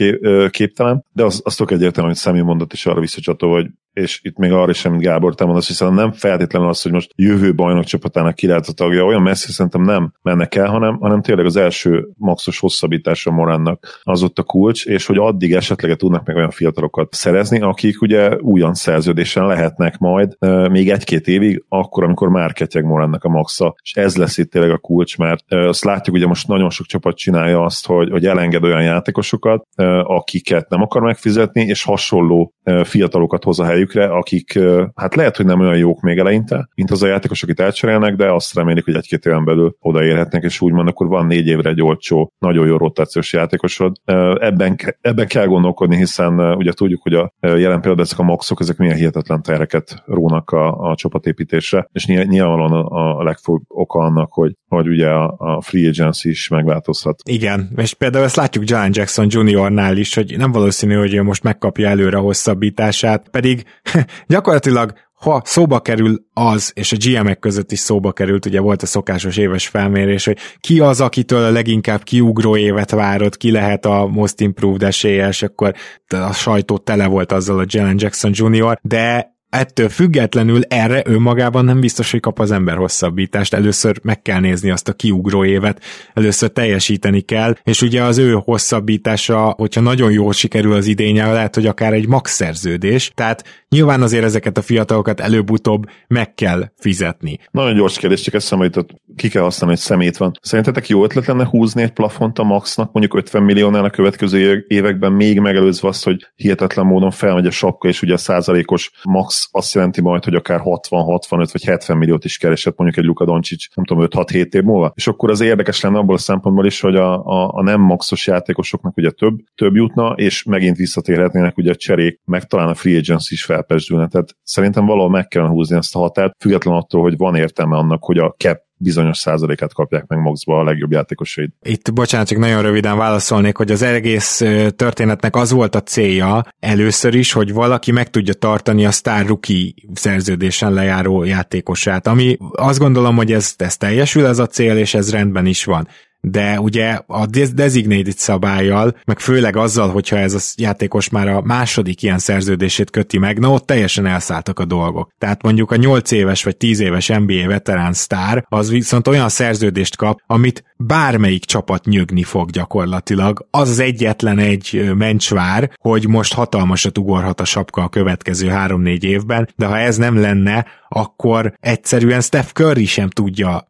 képtelen, 0.50 1.04
de 1.12 1.24
az, 1.24 1.40
az 1.44 1.54
tök 1.54 1.70
egyértelmű, 1.70 2.08
hogy 2.08 2.18
Személy 2.18 2.42
mondott 2.42 2.72
is 2.72 2.86
arra 2.86 3.00
visszacsató, 3.00 3.52
hogy 3.52 3.66
és 4.00 4.20
itt 4.22 4.36
még 4.36 4.52
arra 4.52 4.72
sem, 4.72 4.90
mint 4.90 5.04
Gábor, 5.04 5.34
te 5.34 5.44
mondasz, 5.44 5.66
hiszen 5.66 5.94
nem 5.94 6.12
feltétlenül 6.12 6.68
az, 6.68 6.82
hogy 6.82 6.92
most 6.92 7.12
jövő 7.14 7.54
bajnok 7.54 7.84
csapatának 7.84 8.34
ki 8.34 8.46
lehet 8.46 8.66
a 8.66 8.72
tagja, 8.72 9.04
olyan 9.04 9.22
messzi 9.22 9.52
szerintem 9.52 9.82
nem 9.82 10.12
mennek 10.22 10.54
el, 10.54 10.66
hanem, 10.66 10.96
hanem 10.98 11.22
tényleg 11.22 11.46
az 11.46 11.56
első 11.56 12.08
maxos 12.16 12.58
hosszabbítása 12.58 13.30
Moránnak 13.30 14.00
az 14.02 14.22
ott 14.22 14.38
a 14.38 14.42
kulcs, 14.42 14.86
és 14.86 15.06
hogy 15.06 15.18
addig 15.18 15.52
esetleg 15.52 15.96
tudnak 15.96 16.26
meg 16.26 16.36
olyan 16.36 16.50
fiatalokat 16.50 17.14
szerezni, 17.14 17.60
akik 17.60 18.02
ugye 18.02 18.36
újon 18.36 18.74
szerződésen 18.74 19.46
lehetnek 19.46 19.98
majd 19.98 20.36
e, 20.38 20.68
még 20.68 20.90
egy-két 20.90 21.28
évig, 21.28 21.64
akkor, 21.68 22.04
amikor 22.04 22.28
már 22.28 22.52
ketyeg 22.52 22.84
Moránnak 22.84 23.24
a 23.24 23.28
maxa, 23.28 23.74
és 23.82 23.92
ez 23.92 24.16
lesz 24.16 24.38
itt 24.38 24.50
tényleg 24.50 24.70
a 24.70 24.78
kulcs, 24.78 25.18
mert 25.18 25.44
e, 25.48 25.68
azt 25.68 25.84
látjuk, 25.84 26.16
ugye 26.16 26.26
most 26.26 26.48
nagyon 26.48 26.70
sok 26.70 26.86
csapat 26.86 27.16
csinálja 27.16 27.64
azt, 27.64 27.86
hogy, 27.86 28.10
hogy 28.10 28.26
elenged 28.26 28.64
olyan 28.64 28.82
játékosokat, 28.82 29.66
e, 29.74 29.98
akiket 30.00 30.68
nem 30.68 30.82
akar 30.82 31.02
megfizetni, 31.02 31.62
és 31.62 31.82
hasonló 31.82 32.54
fiatalokat 32.84 33.44
hoz 33.44 33.60
a 33.60 33.64
helyük 33.64 33.85
helyükre, 33.92 34.16
akik 34.16 34.58
hát 34.94 35.14
lehet, 35.14 35.36
hogy 35.36 35.46
nem 35.46 35.60
olyan 35.60 35.76
jók 35.76 36.00
még 36.00 36.18
eleinte, 36.18 36.68
mint 36.74 36.90
az 36.90 37.02
a 37.02 37.06
játékosok, 37.06 37.48
akik 37.48 37.64
elcserélnek, 37.64 38.14
de 38.14 38.32
azt 38.32 38.54
remélik, 38.54 38.84
hogy 38.84 38.94
egy-két 38.94 39.26
éven 39.26 39.44
belül 39.44 39.76
odaérhetnek, 39.80 40.42
és 40.42 40.60
úgymond 40.60 40.88
akkor 40.88 41.06
van 41.06 41.26
négy 41.26 41.46
évre 41.46 41.70
egy 41.70 41.82
olcsó, 41.82 42.32
nagyon 42.38 42.66
jó 42.66 42.76
rotációs 42.76 43.32
játékosod. 43.32 43.96
Ebben, 44.38 44.76
ebben 45.00 45.26
kell 45.26 45.46
gondolkodni, 45.46 45.96
hiszen 45.96 46.40
ugye 46.56 46.72
tudjuk, 46.72 47.02
hogy 47.02 47.14
a 47.14 47.32
jelen 47.40 47.80
például 47.80 48.00
ezek 48.00 48.18
a 48.18 48.22
maxok, 48.22 48.60
ezek 48.60 48.76
milyen 48.76 48.96
hihetetlen 48.96 49.42
tereket 49.42 50.02
rónak 50.06 50.50
a, 50.50 50.90
a 50.90 50.94
csapatépítésre, 50.96 51.88
és 51.92 52.06
nyilvánvalóan 52.06 52.72
a, 52.72 53.18
a 53.18 53.22
legfőbb 53.22 53.60
oka 53.68 53.98
annak, 53.98 54.32
hogy, 54.32 54.52
hogy 54.68 54.88
ugye 54.88 55.08
a, 55.08 55.34
a 55.38 55.60
free 55.60 55.88
agency 55.88 56.28
is 56.28 56.48
megváltozhat. 56.48 57.22
Igen, 57.24 57.70
és 57.76 57.94
például 57.94 58.24
ezt 58.24 58.36
látjuk 58.36 58.68
John 58.68 58.88
Jackson 58.90 59.26
Juniornál 59.28 59.96
is, 59.96 60.14
hogy 60.14 60.34
nem 60.36 60.52
valószínű, 60.52 60.94
hogy 60.94 61.14
ő 61.14 61.22
most 61.22 61.42
megkapja 61.42 61.88
előre 61.88 62.16
a 62.16 62.20
hosszabbítását, 62.20 63.28
pedig 63.28 63.64
gyakorlatilag 64.26 64.92
ha 65.16 65.42
szóba 65.44 65.80
kerül 65.80 66.26
az, 66.32 66.72
és 66.74 66.92
a 66.92 66.96
GM-ek 66.98 67.38
között 67.38 67.72
is 67.72 67.78
szóba 67.78 68.12
került, 68.12 68.46
ugye 68.46 68.60
volt 68.60 68.82
a 68.82 68.86
szokásos 68.86 69.36
éves 69.36 69.66
felmérés, 69.66 70.24
hogy 70.24 70.38
ki 70.60 70.80
az, 70.80 71.00
akitől 71.00 71.44
a 71.44 71.50
leginkább 71.50 72.02
kiugró 72.02 72.56
évet 72.56 72.90
várod, 72.90 73.36
ki 73.36 73.50
lehet 73.50 73.86
a 73.86 74.06
most 74.06 74.40
improved 74.40 74.82
esélyes, 74.82 75.42
akkor 75.42 75.74
a 76.08 76.32
sajtó 76.32 76.78
tele 76.78 77.06
volt 77.06 77.32
azzal 77.32 77.58
a 77.58 77.64
Jalen 77.66 77.96
Jackson 77.98 78.30
Jr., 78.34 78.78
de 78.82 79.35
ettől 79.50 79.88
függetlenül 79.88 80.62
erre 80.62 81.02
önmagában 81.04 81.64
nem 81.64 81.80
biztos, 81.80 82.10
hogy 82.10 82.20
kap 82.20 82.38
az 82.38 82.50
ember 82.50 82.76
hosszabbítást. 82.76 83.54
Először 83.54 83.98
meg 84.02 84.22
kell 84.22 84.40
nézni 84.40 84.70
azt 84.70 84.88
a 84.88 84.92
kiugró 84.92 85.44
évet, 85.44 85.82
először 86.14 86.48
teljesíteni 86.48 87.20
kell, 87.20 87.54
és 87.62 87.82
ugye 87.82 88.02
az 88.02 88.18
ő 88.18 88.32
hosszabbítása, 88.44 89.54
hogyha 89.56 89.80
nagyon 89.80 90.12
jól 90.12 90.32
sikerül 90.32 90.72
az 90.72 90.86
idénye, 90.86 91.32
lehet, 91.32 91.54
hogy 91.54 91.66
akár 91.66 91.92
egy 91.92 92.08
max 92.08 92.34
szerződés, 92.34 93.12
tehát 93.14 93.64
nyilván 93.68 94.02
azért 94.02 94.24
ezeket 94.24 94.58
a 94.58 94.62
fiatalokat 94.62 95.20
előbb-utóbb 95.20 95.84
meg 96.08 96.34
kell 96.34 96.70
fizetni. 96.78 97.38
Nagyon 97.50 97.74
gyors 97.74 97.98
kérdés, 97.98 98.20
csak 98.20 98.34
eszembe 98.34 98.64
jutott, 98.64 98.90
ki 99.16 99.28
kell 99.28 99.42
használni, 99.42 99.74
hogy 99.74 99.84
szemét 99.84 100.16
van. 100.16 100.38
Szerintetek 100.42 100.88
jó 100.88 101.04
ötlet 101.04 101.26
lenne 101.26 101.46
húzni 101.46 101.82
egy 101.82 101.92
plafont 101.92 102.38
a 102.38 102.42
maxnak, 102.42 102.92
mondjuk 102.92 103.14
50 103.14 103.42
milliónál 103.42 103.84
a 103.84 103.90
következő 103.90 104.64
években, 104.68 105.12
még 105.12 105.40
megelőzve 105.40 105.88
azt, 105.88 106.04
hogy 106.04 106.26
hihetetlen 106.34 106.86
módon 106.86 107.10
felmegy 107.10 107.46
a 107.46 107.50
sapka, 107.50 107.88
és 107.88 108.02
ugye 108.02 108.12
a 108.12 108.16
százalékos 108.16 108.90
max 109.02 109.35
azt 109.50 109.74
jelenti 109.74 110.00
majd, 110.00 110.24
hogy 110.24 110.34
akár 110.34 110.60
60, 110.60 111.04
65 111.04 111.52
vagy 111.52 111.64
70 111.64 111.96
milliót 111.96 112.24
is 112.24 112.38
keresett 112.38 112.76
mondjuk 112.76 112.98
egy 112.98 113.08
Luka 113.08 113.24
Doncic, 113.24 113.66
nem 113.74 113.84
tudom, 113.84 114.06
5-6-7 114.10 114.54
év 114.54 114.62
múlva. 114.62 114.92
És 114.94 115.06
akkor 115.06 115.30
az 115.30 115.40
érdekes 115.40 115.80
lenne 115.80 115.98
abból 115.98 116.14
a 116.14 116.18
szempontból 116.18 116.66
is, 116.66 116.80
hogy 116.80 116.96
a, 116.96 117.24
a, 117.24 117.50
a 117.52 117.62
nem 117.62 117.80
maxos 117.80 118.26
játékosoknak 118.26 118.96
ugye 118.96 119.10
több, 119.10 119.38
több 119.54 119.74
jutna, 119.74 120.12
és 120.16 120.42
megint 120.42 120.76
visszatérhetnének 120.76 121.56
ugye 121.56 121.70
a 121.70 121.76
cserék, 121.76 122.20
meg 122.24 122.44
talán 122.44 122.68
a 122.68 122.74
free 122.74 122.98
agents 122.98 123.30
is 123.30 123.44
felpesdülne. 123.44 124.08
Tehát 124.08 124.36
szerintem 124.42 124.86
valahol 124.86 125.10
meg 125.10 125.28
kellene 125.28 125.50
húzni 125.52 125.76
ezt 125.76 125.96
a 125.96 125.98
határt, 125.98 126.36
független 126.38 126.74
attól, 126.74 127.02
hogy 127.02 127.16
van 127.16 127.34
értelme 127.34 127.76
annak, 127.76 128.04
hogy 128.04 128.18
a 128.18 128.34
cap 128.38 128.64
bizonyos 128.76 129.18
százalékát 129.18 129.72
kapják 129.72 130.06
meg 130.06 130.18
maxba 130.18 130.58
a 130.58 130.64
legjobb 130.64 130.92
játékosaid. 130.92 131.50
Itt, 131.62 131.92
bocsánat, 131.92 132.28
csak 132.28 132.38
nagyon 132.38 132.62
röviden 132.62 132.96
válaszolnék, 132.96 133.56
hogy 133.56 133.70
az 133.70 133.82
egész 133.82 134.36
történetnek 134.76 135.36
az 135.36 135.50
volt 135.50 135.74
a 135.74 135.82
célja 135.82 136.44
először 136.60 137.14
is, 137.14 137.32
hogy 137.32 137.52
valaki 137.52 137.92
meg 137.92 138.10
tudja 138.10 138.34
tartani 138.34 138.86
a 138.86 138.90
Star 138.90 139.26
Rookie 139.26 139.72
szerződésen 139.94 140.72
lejáró 140.72 141.24
játékosát, 141.24 142.06
ami 142.06 142.36
azt 142.52 142.78
gondolom, 142.78 143.16
hogy 143.16 143.32
ez, 143.32 143.54
ez 143.56 143.76
teljesül 143.76 144.26
ez 144.26 144.38
a 144.38 144.46
cél, 144.46 144.76
és 144.76 144.94
ez 144.94 145.10
rendben 145.10 145.46
is 145.46 145.64
van 145.64 145.88
de 146.28 146.60
ugye 146.60 147.00
a 147.06 147.26
designated 147.54 148.16
szabályjal, 148.16 148.96
meg 149.04 149.18
főleg 149.18 149.56
azzal, 149.56 149.90
hogyha 149.90 150.16
ez 150.16 150.34
a 150.34 150.40
játékos 150.56 151.08
már 151.08 151.28
a 151.28 151.42
második 151.42 152.02
ilyen 152.02 152.18
szerződését 152.18 152.90
köti 152.90 153.18
meg, 153.18 153.38
na 153.38 153.50
ott 153.50 153.66
teljesen 153.66 154.06
elszálltak 154.06 154.58
a 154.58 154.64
dolgok. 154.64 155.10
Tehát 155.18 155.42
mondjuk 155.42 155.70
a 155.70 155.76
8 155.76 156.10
éves 156.10 156.44
vagy 156.44 156.56
10 156.56 156.80
éves 156.80 157.08
NBA 157.08 157.46
veterán 157.46 157.92
sztár, 157.92 158.44
az 158.48 158.70
viszont 158.70 159.08
olyan 159.08 159.28
szerződést 159.28 159.96
kap, 159.96 160.20
amit 160.26 160.64
bármelyik 160.76 161.44
csapat 161.44 161.84
nyögni 161.84 162.22
fog 162.22 162.50
gyakorlatilag. 162.50 163.46
Az 163.50 163.68
az 163.68 163.78
egyetlen 163.78 164.38
egy 164.38 164.92
mencsvár, 164.94 165.70
hogy 165.80 166.08
most 166.08 166.34
hatalmasat 166.34 166.98
ugorhat 166.98 167.40
a 167.40 167.44
sapka 167.44 167.82
a 167.82 167.88
következő 167.88 168.48
3-4 168.52 169.02
évben, 169.02 169.48
de 169.56 169.66
ha 169.66 169.78
ez 169.78 169.96
nem 169.96 170.16
lenne, 170.16 170.66
akkor 170.88 171.52
egyszerűen 171.60 172.20
Steph 172.20 172.50
Curry 172.52 172.86
sem 172.86 173.08
tudja 173.08 173.66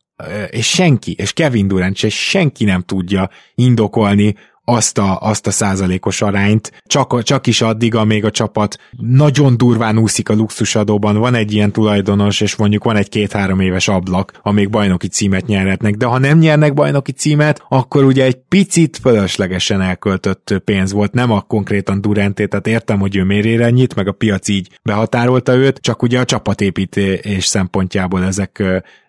és 0.50 0.68
senki, 0.68 1.12
és 1.18 1.32
Kevin 1.32 1.68
Durant 1.68 2.02
és 2.02 2.28
senki 2.28 2.64
nem 2.64 2.82
tudja 2.82 3.30
indokolni 3.54 4.34
azt 4.68 4.98
a, 4.98 5.18
azt 5.20 5.46
a 5.46 5.50
százalékos 5.50 6.22
arányt, 6.22 6.82
csak, 6.86 7.22
csak 7.22 7.46
is 7.46 7.60
addig, 7.60 7.94
amíg 7.94 8.24
a 8.24 8.30
csapat 8.30 8.78
nagyon 8.96 9.56
durván 9.56 9.98
úszik 9.98 10.28
a 10.28 10.34
luxusadóban, 10.34 11.18
van 11.18 11.34
egy 11.34 11.52
ilyen 11.52 11.72
tulajdonos, 11.72 12.40
és 12.40 12.56
mondjuk 12.56 12.84
van 12.84 12.96
egy 12.96 13.08
két-három 13.08 13.60
éves 13.60 13.88
ablak, 13.88 14.32
amíg 14.42 14.70
bajnoki 14.70 15.08
címet 15.08 15.46
nyerhetnek, 15.46 15.94
de 15.94 16.06
ha 16.06 16.18
nem 16.18 16.38
nyernek 16.38 16.74
bajnoki 16.74 17.12
címet, 17.12 17.62
akkor 17.68 18.04
ugye 18.04 18.24
egy 18.24 18.38
picit 18.48 18.96
fölöslegesen 18.96 19.80
elköltött 19.80 20.60
pénz 20.64 20.92
volt, 20.92 21.12
nem 21.12 21.30
a 21.30 21.40
konkrétan 21.40 22.00
Duranté, 22.00 22.46
tehát 22.46 22.66
értem, 22.66 22.98
hogy 22.98 23.16
ő 23.16 23.24
miért 23.24 23.60
ennyit, 23.60 23.94
meg 23.94 24.08
a 24.08 24.12
piac 24.12 24.48
így 24.48 24.78
behatárolta 24.82 25.54
őt, 25.54 25.78
csak 25.78 26.02
ugye 26.02 26.20
a 26.20 26.24
csapatépítés 26.24 27.46
szempontjából 27.46 28.24
ezek, 28.24 28.62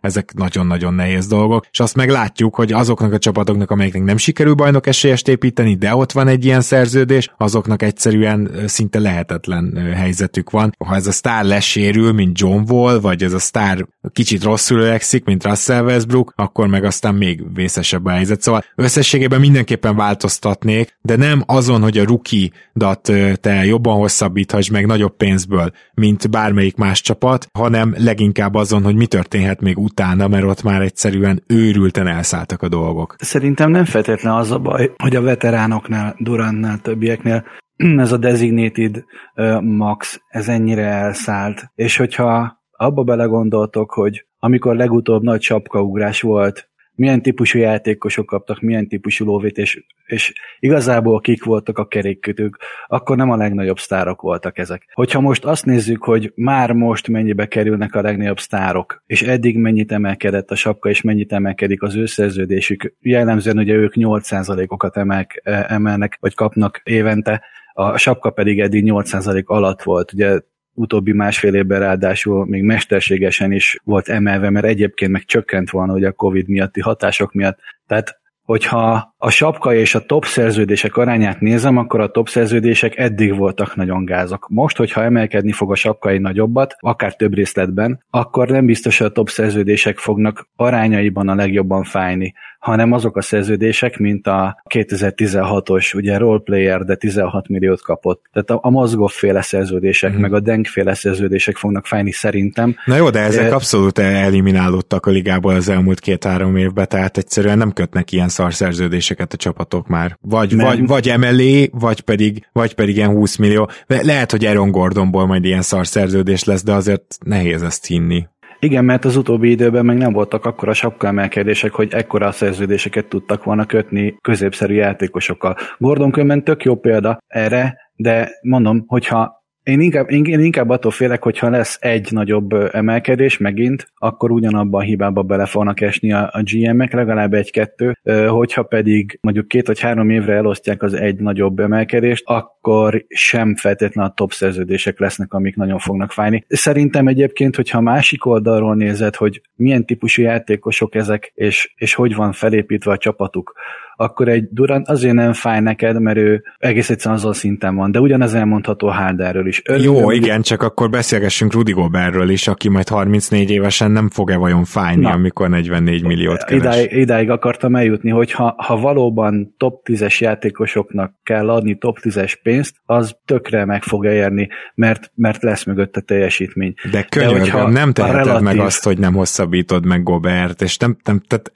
ezek 0.08 0.34
nagyon-nagyon 0.34 0.94
nehéz 0.94 1.28
dolgok, 1.28 1.66
és 1.72 1.80
azt 1.80 1.96
meglátjuk, 1.96 2.56
hogy 2.56 2.74
azoknak 2.74 3.14
a 3.14 3.18
csapatoknak, 3.18 3.72
amelyeknek 3.72 4.04
nem 4.04 4.18
sikerül 4.18 4.54
bajnok 4.54 4.88
esélyest 4.88 5.28
építeni, 5.28 5.76
de 5.76 5.96
ott 5.96 6.12
van 6.12 6.28
egy 6.28 6.46
ilyen 6.46 6.62
szerződés, 6.62 7.34
azoknak 7.38 7.82
egyszerűen 7.82 8.52
szinte 8.66 9.00
lehetetlen 9.00 9.94
helyzetük 9.96 10.50
van. 10.50 10.76
Ha 10.86 10.96
ez 10.96 11.08
a 11.08 11.12
sztár 11.12 11.46
lesérül, 11.46 12.12
mint 12.12 12.40
John 12.40 12.72
Wall, 12.72 13.00
vagy 13.00 13.24
ez 13.24 13.34
a 13.34 13.40
sztár 13.40 13.88
kicsit 14.14 14.44
rosszul 14.44 14.80
öregszik, 14.80 15.26
mint 15.26 15.46
Russell 15.46 15.84
Westbrook, 15.84 16.34
akkor 16.36 16.68
meg 16.68 16.84
aztán 16.84 17.16
még 17.16 17.54
vészesebb 17.54 18.06
a 18.06 18.10
helyzet. 18.10 18.42
Szóval 18.42 18.64
összességében 18.76 19.40
mindenképpen 19.40 19.96
változtatnék, 19.96 20.98
de 21.02 21.16
nem 21.16 21.44
azon, 21.46 21.82
hogy 21.82 21.98
a 21.98 22.06
rookie 22.06 22.50
dat 22.74 23.12
te 23.42 23.66
jobban 23.66 23.96
hosszabbíthass 23.96 24.70
meg 24.70 24.86
nagyobb 24.86 25.18
pénzből, 25.18 25.72
mint 25.94 26.30
bármelyik 26.30 26.76
más 26.76 27.02
csapat, 27.02 27.48
hanem 27.54 27.96
leginkább 27.98 28.56
azon, 28.56 28.84
hogy 28.84 28.96
mi 28.96 29.06
történhet 29.06 29.62
még 29.62 29.78
utána, 29.98 30.28
mert 30.28 30.44
ott 30.44 30.64
már 30.64 30.82
egyszerűen 30.82 31.44
őrülten 31.48 32.08
elszálltak 32.08 32.62
a 32.62 32.68
dolgok. 32.68 33.16
Szerintem 33.18 33.72
nem 33.72 33.86
feltétlen 33.86 34.34
az 34.34 34.52
a 34.52 34.60
baj, 34.60 34.92
hogy 34.98 35.16
a 35.16 35.22
veteránoknál, 35.22 36.16
Durannál, 36.20 36.78
többieknél 36.78 37.46
ez 37.98 38.12
a 38.12 38.18
designated 38.18 39.04
uh, 39.36 39.62
max, 39.62 40.22
ez 40.28 40.48
ennyire 40.48 40.86
elszállt. 40.86 41.72
És 41.76 41.98
hogyha 41.98 42.62
abba 42.72 43.04
belegondoltok, 43.04 43.92
hogy 43.92 44.26
amikor 44.40 44.76
legutóbb 44.76 45.24
nagy 45.24 45.42
sapkaugrás 45.42 46.22
volt 46.22 46.67
milyen 46.98 47.22
típusú 47.22 47.60
játékosok 47.60 48.26
kaptak, 48.26 48.62
milyen 48.62 48.88
típusú 48.88 49.26
lóvét, 49.26 49.58
és, 49.58 49.84
és 50.06 50.34
igazából 50.60 51.20
kik 51.20 51.44
voltak 51.44 51.78
a 51.78 51.88
kerékkötők, 51.88 52.58
akkor 52.88 53.18
nem 53.18 53.32
a 53.32 53.36
legnagyobb 53.36 53.80
sztárok 53.80 54.22
voltak 54.22 54.58
ezek. 54.58 54.92
Hogyha 54.94 55.22
most 55.22 55.46
azt 55.46 55.66
nézzük, 55.66 56.04
hogy 56.04 56.32
már 56.36 56.72
most 56.72 57.08
mennyibe 57.08 57.48
kerülnek 57.48 57.96
a 57.96 58.02
legnagyobb 58.02 58.40
sztárok, 58.40 59.04
és 59.06 59.22
eddig 59.22 59.58
mennyit 59.58 59.92
emelkedett 59.92 60.52
a 60.52 60.56
sapka, 60.56 60.90
és 60.90 61.02
mennyit 61.02 61.34
emelkedik 61.34 61.82
az 61.82 61.96
ő 61.96 62.06
szerződésük, 62.06 62.94
jellemzően 63.00 63.58
ugye 63.58 63.74
ők 63.74 63.94
8%-okat 63.96 64.98
emelk, 64.98 65.42
e, 65.44 65.66
emelnek, 65.70 66.18
vagy 66.20 66.36
kapnak 66.36 66.82
évente, 66.84 67.42
a 67.74 67.98
sapka 67.98 68.30
pedig 68.30 68.60
eddig 68.60 68.84
8% 68.86 69.46
alatt 69.46 69.84
volt. 69.84 70.14
Ugye 70.14 70.40
utóbbi 70.78 71.12
másfél 71.12 71.56
évben 71.56 71.80
ráadásul 71.80 72.46
még 72.46 72.64
mesterségesen 72.64 73.52
is 73.52 73.80
volt 73.84 74.10
emelve, 74.10 74.50
mert 74.50 74.66
egyébként 74.66 75.12
meg 75.12 75.26
csökkent 75.26 75.70
volna 75.70 75.94
ugye 75.94 76.08
a 76.08 76.12
Covid 76.12 76.48
miatti 76.48 76.82
hatások 76.82 77.34
miatt. 77.34 77.60
Tehát 77.88 78.20
hogyha 78.48 79.14
a 79.18 79.30
sapka 79.30 79.74
és 79.74 79.96
a 79.96 80.06
top 80.06 80.26
szerződések 80.26 80.98
arányát 80.98 81.40
nézem, 81.40 81.78
akkor 81.78 82.00
a 82.02 82.12
top 82.12 82.30
szerződések 82.30 82.98
eddig 82.98 83.38
voltak 83.38 83.76
nagyon 83.76 84.06
gázak. 84.06 84.48
Most, 84.50 84.78
hogyha 84.78 85.04
emelkedni 85.04 85.52
fog 85.52 85.72
a 85.72 85.76
sapka 85.76 86.10
egy 86.10 86.22
nagyobbat, 86.22 86.76
akár 86.80 87.16
több 87.16 87.34
részletben, 87.34 88.04
akkor 88.10 88.48
nem 88.48 88.66
biztos, 88.66 88.98
hogy 88.98 89.08
a 89.08 89.12
top 89.12 89.30
szerződések 89.30 89.98
fognak 89.98 90.50
arányaiban 90.56 91.30
a 91.30 91.36
legjobban 91.36 91.84
fájni 91.84 92.34
hanem 92.60 92.92
azok 92.92 93.18
a 93.18 93.22
szerződések, 93.22 93.98
mint 93.98 94.28
a 94.28 94.62
2016-os, 94.74 95.96
ugye 95.96 96.18
roleplayer, 96.18 96.84
de 96.84 96.96
16 96.96 97.48
milliót 97.48 97.82
kapott. 97.82 98.24
Tehát 98.34 98.50
a, 98.50 98.60
a 98.62 98.70
mozgóféle 98.70 99.42
szerződések, 99.42 100.14
mm. 100.14 100.20
meg 100.20 100.34
a 100.34 100.40
denkféle 100.40 100.94
szerződések 100.94 101.58
fognak 101.58 101.86
fájni 101.86 102.12
szerintem. 102.12 102.76
Na 102.86 102.96
jó, 102.96 103.10
de 103.10 103.20
ezek 103.20 103.50
de... 103.50 103.56
abszolút 103.56 104.00
eliminálódtak 104.00 105.06
a 105.06 105.12
ligából 105.12 105.56
az 105.56 105.70
elmúlt 105.70 106.00
két-három 106.00 106.56
évben, 106.56 106.88
tehát 106.88 107.18
egyszerűen 107.18 107.58
nem 107.58 107.72
kötnek 107.72 108.12
ilyen 108.12 108.30
szar 108.38 108.54
szerződéseket 108.54 109.34
a 109.34 109.38
csapatok 109.38 109.88
már. 109.88 110.18
Vagy, 110.22 110.56
nem. 110.56 110.66
vagy, 110.66 110.88
vagy 110.88 111.10
emelé, 111.10 111.70
vagy 111.72 112.02
pedig, 112.02 112.48
vagy 112.52 112.76
pedig 112.76 112.96
ilyen 112.96 113.10
20 113.10 113.36
millió. 113.36 113.70
Lehet, 113.88 114.32
hogy 114.32 114.46
Aaron 114.46 114.72
Gordonból 114.72 115.26
majd 115.26 115.46
ilyen 115.46 115.62
szar 115.62 115.88
szerződés 115.88 116.44
lesz, 116.44 116.64
de 116.64 116.74
azért 116.74 117.18
nehéz 117.26 117.64
ezt 117.64 117.86
hinni. 117.86 118.28
Igen, 118.60 118.86
mert 118.86 119.06
az 119.06 119.16
utóbbi 119.16 119.50
időben 119.50 119.86
meg 119.86 119.98
nem 119.98 120.14
voltak 120.14 120.46
akkora 120.46 120.74
sapkaemelkedések, 120.74 121.72
hogy 121.72 121.94
ekkora 121.94 122.32
szerződéseket 122.32 123.06
tudtak 123.06 123.44
volna 123.44 123.66
kötni 123.66 124.18
középszerű 124.22 124.74
játékosokkal. 124.74 125.56
Gordon 125.78 126.12
Kömmen 126.12 126.44
tök 126.44 126.64
jó 126.64 126.76
példa 126.76 127.18
erre, 127.28 127.78
de 127.96 128.30
mondom, 128.42 128.84
hogyha 128.88 129.37
én 129.68 129.80
inkább, 129.80 130.12
én, 130.12 130.40
inkább 130.40 130.70
attól 130.70 130.92
félek, 130.92 131.24
hogyha 131.24 131.50
lesz 131.50 131.78
egy 131.82 132.12
nagyobb 132.12 132.54
emelkedés 132.72 133.38
megint, 133.38 133.92
akkor 133.98 134.32
ugyanabban 134.32 134.82
a 134.82 134.84
hibába 134.84 135.22
bele 135.22 135.46
fognak 135.46 135.82
esni 135.82 136.14
a, 136.14 136.30
a 136.34 136.42
GM-ek, 136.44 136.94
legalább 136.94 137.34
egy-kettő, 137.34 137.98
hogyha 138.28 138.64
pedig 138.64 139.18
mondjuk 139.22 139.48
két 139.48 139.68
vagy 139.68 139.80
három 139.80 140.10
évre 140.10 140.34
elosztják 140.34 140.84
az 140.84 140.94
egy 140.94 141.20
nagyobb 141.20 141.60
emelkedést, 141.60 142.24
akkor 142.26 143.06
sem 143.08 143.56
feltétlenül 143.56 144.10
a 144.10 144.14
top 144.14 144.32
szerződések 144.32 145.00
lesznek, 145.00 145.34
amik 145.34 145.56
nagyon 145.56 145.80
fognak 145.80 146.12
fájni. 146.12 146.46
Szerintem 146.48 147.08
egyébként, 147.08 147.56
hogyha 147.56 147.82
másik 147.82 148.26
oldalról 148.26 148.76
nézed, 148.76 149.16
hogy 149.16 149.42
milyen 149.56 149.86
típusú 149.86 150.22
játékosok 150.22 150.96
ezek, 150.96 151.32
és, 151.36 151.74
és 151.76 151.94
hogy 151.94 152.16
van 152.16 152.32
felépítve 152.32 152.92
a 152.92 152.98
csapatuk, 152.98 153.54
akkor 154.00 154.28
egy 154.28 154.48
Durant 154.52 154.88
azért 154.88 155.14
nem 155.14 155.34
fáj 155.34 155.60
neked, 155.60 156.02
mert 156.02 156.18
ő 156.18 156.44
egész 156.58 156.90
egyszerűen 156.90 157.20
azon 157.20 157.34
szinten 157.34 157.76
van, 157.76 157.92
de 157.92 158.00
ugyanez 158.00 158.34
elmondható 158.34 158.88
Hardenről 158.88 159.48
is. 159.48 159.57
Is 159.58 159.62
örül. 159.66 159.84
Jó, 159.84 160.12
igen, 160.12 160.42
csak 160.42 160.62
akkor 160.62 160.90
beszélgessünk 160.90 161.54
Rudy 161.54 161.72
Gobertről 161.72 162.30
is, 162.30 162.48
aki 162.48 162.70
majd 162.70 162.88
34 162.88 163.52
évesen 163.52 163.92
nem 163.92 164.10
fog-e 164.10 164.36
vajon 164.36 164.64
fájni, 164.64 165.02
Na, 165.02 165.10
amikor 165.10 165.50
44 165.50 166.04
milliót 166.04 166.44
keres. 166.44 166.62
Idáig, 166.62 166.92
idáig 166.92 167.30
akartam 167.30 167.76
eljutni, 167.76 168.10
hogy 168.10 168.32
ha, 168.32 168.56
ha 168.58 168.78
valóban 168.78 169.56
top 169.58 169.82
10-es 169.90 170.18
játékosoknak 170.18 171.14
kell 171.24 171.50
adni 171.50 171.78
top 171.78 171.98
10-es 172.02 172.34
pénzt, 172.44 172.76
az 172.86 173.16
tökre 173.26 173.66
meg 173.66 173.84
fog 173.84 174.06
érni, 174.06 174.48
mert, 174.76 175.12
mert 175.16 175.44
lesz 175.44 175.64
mögött 175.64 175.96
a 175.96 176.02
teljesítmény. 176.02 176.74
De 176.92 177.04
könyörgöm, 177.04 177.74
De 177.74 177.80
nem 177.80 177.94
teheted 177.94 178.26
relatív... 178.26 178.44
meg 178.46 178.60
azt, 178.60 178.84
hogy 178.84 178.98
nem 178.98 179.14
hosszabbítod 179.14 179.86
meg 179.86 180.04
Gobert, 180.04 180.62
és 180.62 180.78
nem, 180.78 180.98
nem, 181.04 181.22
tehát 181.28 181.52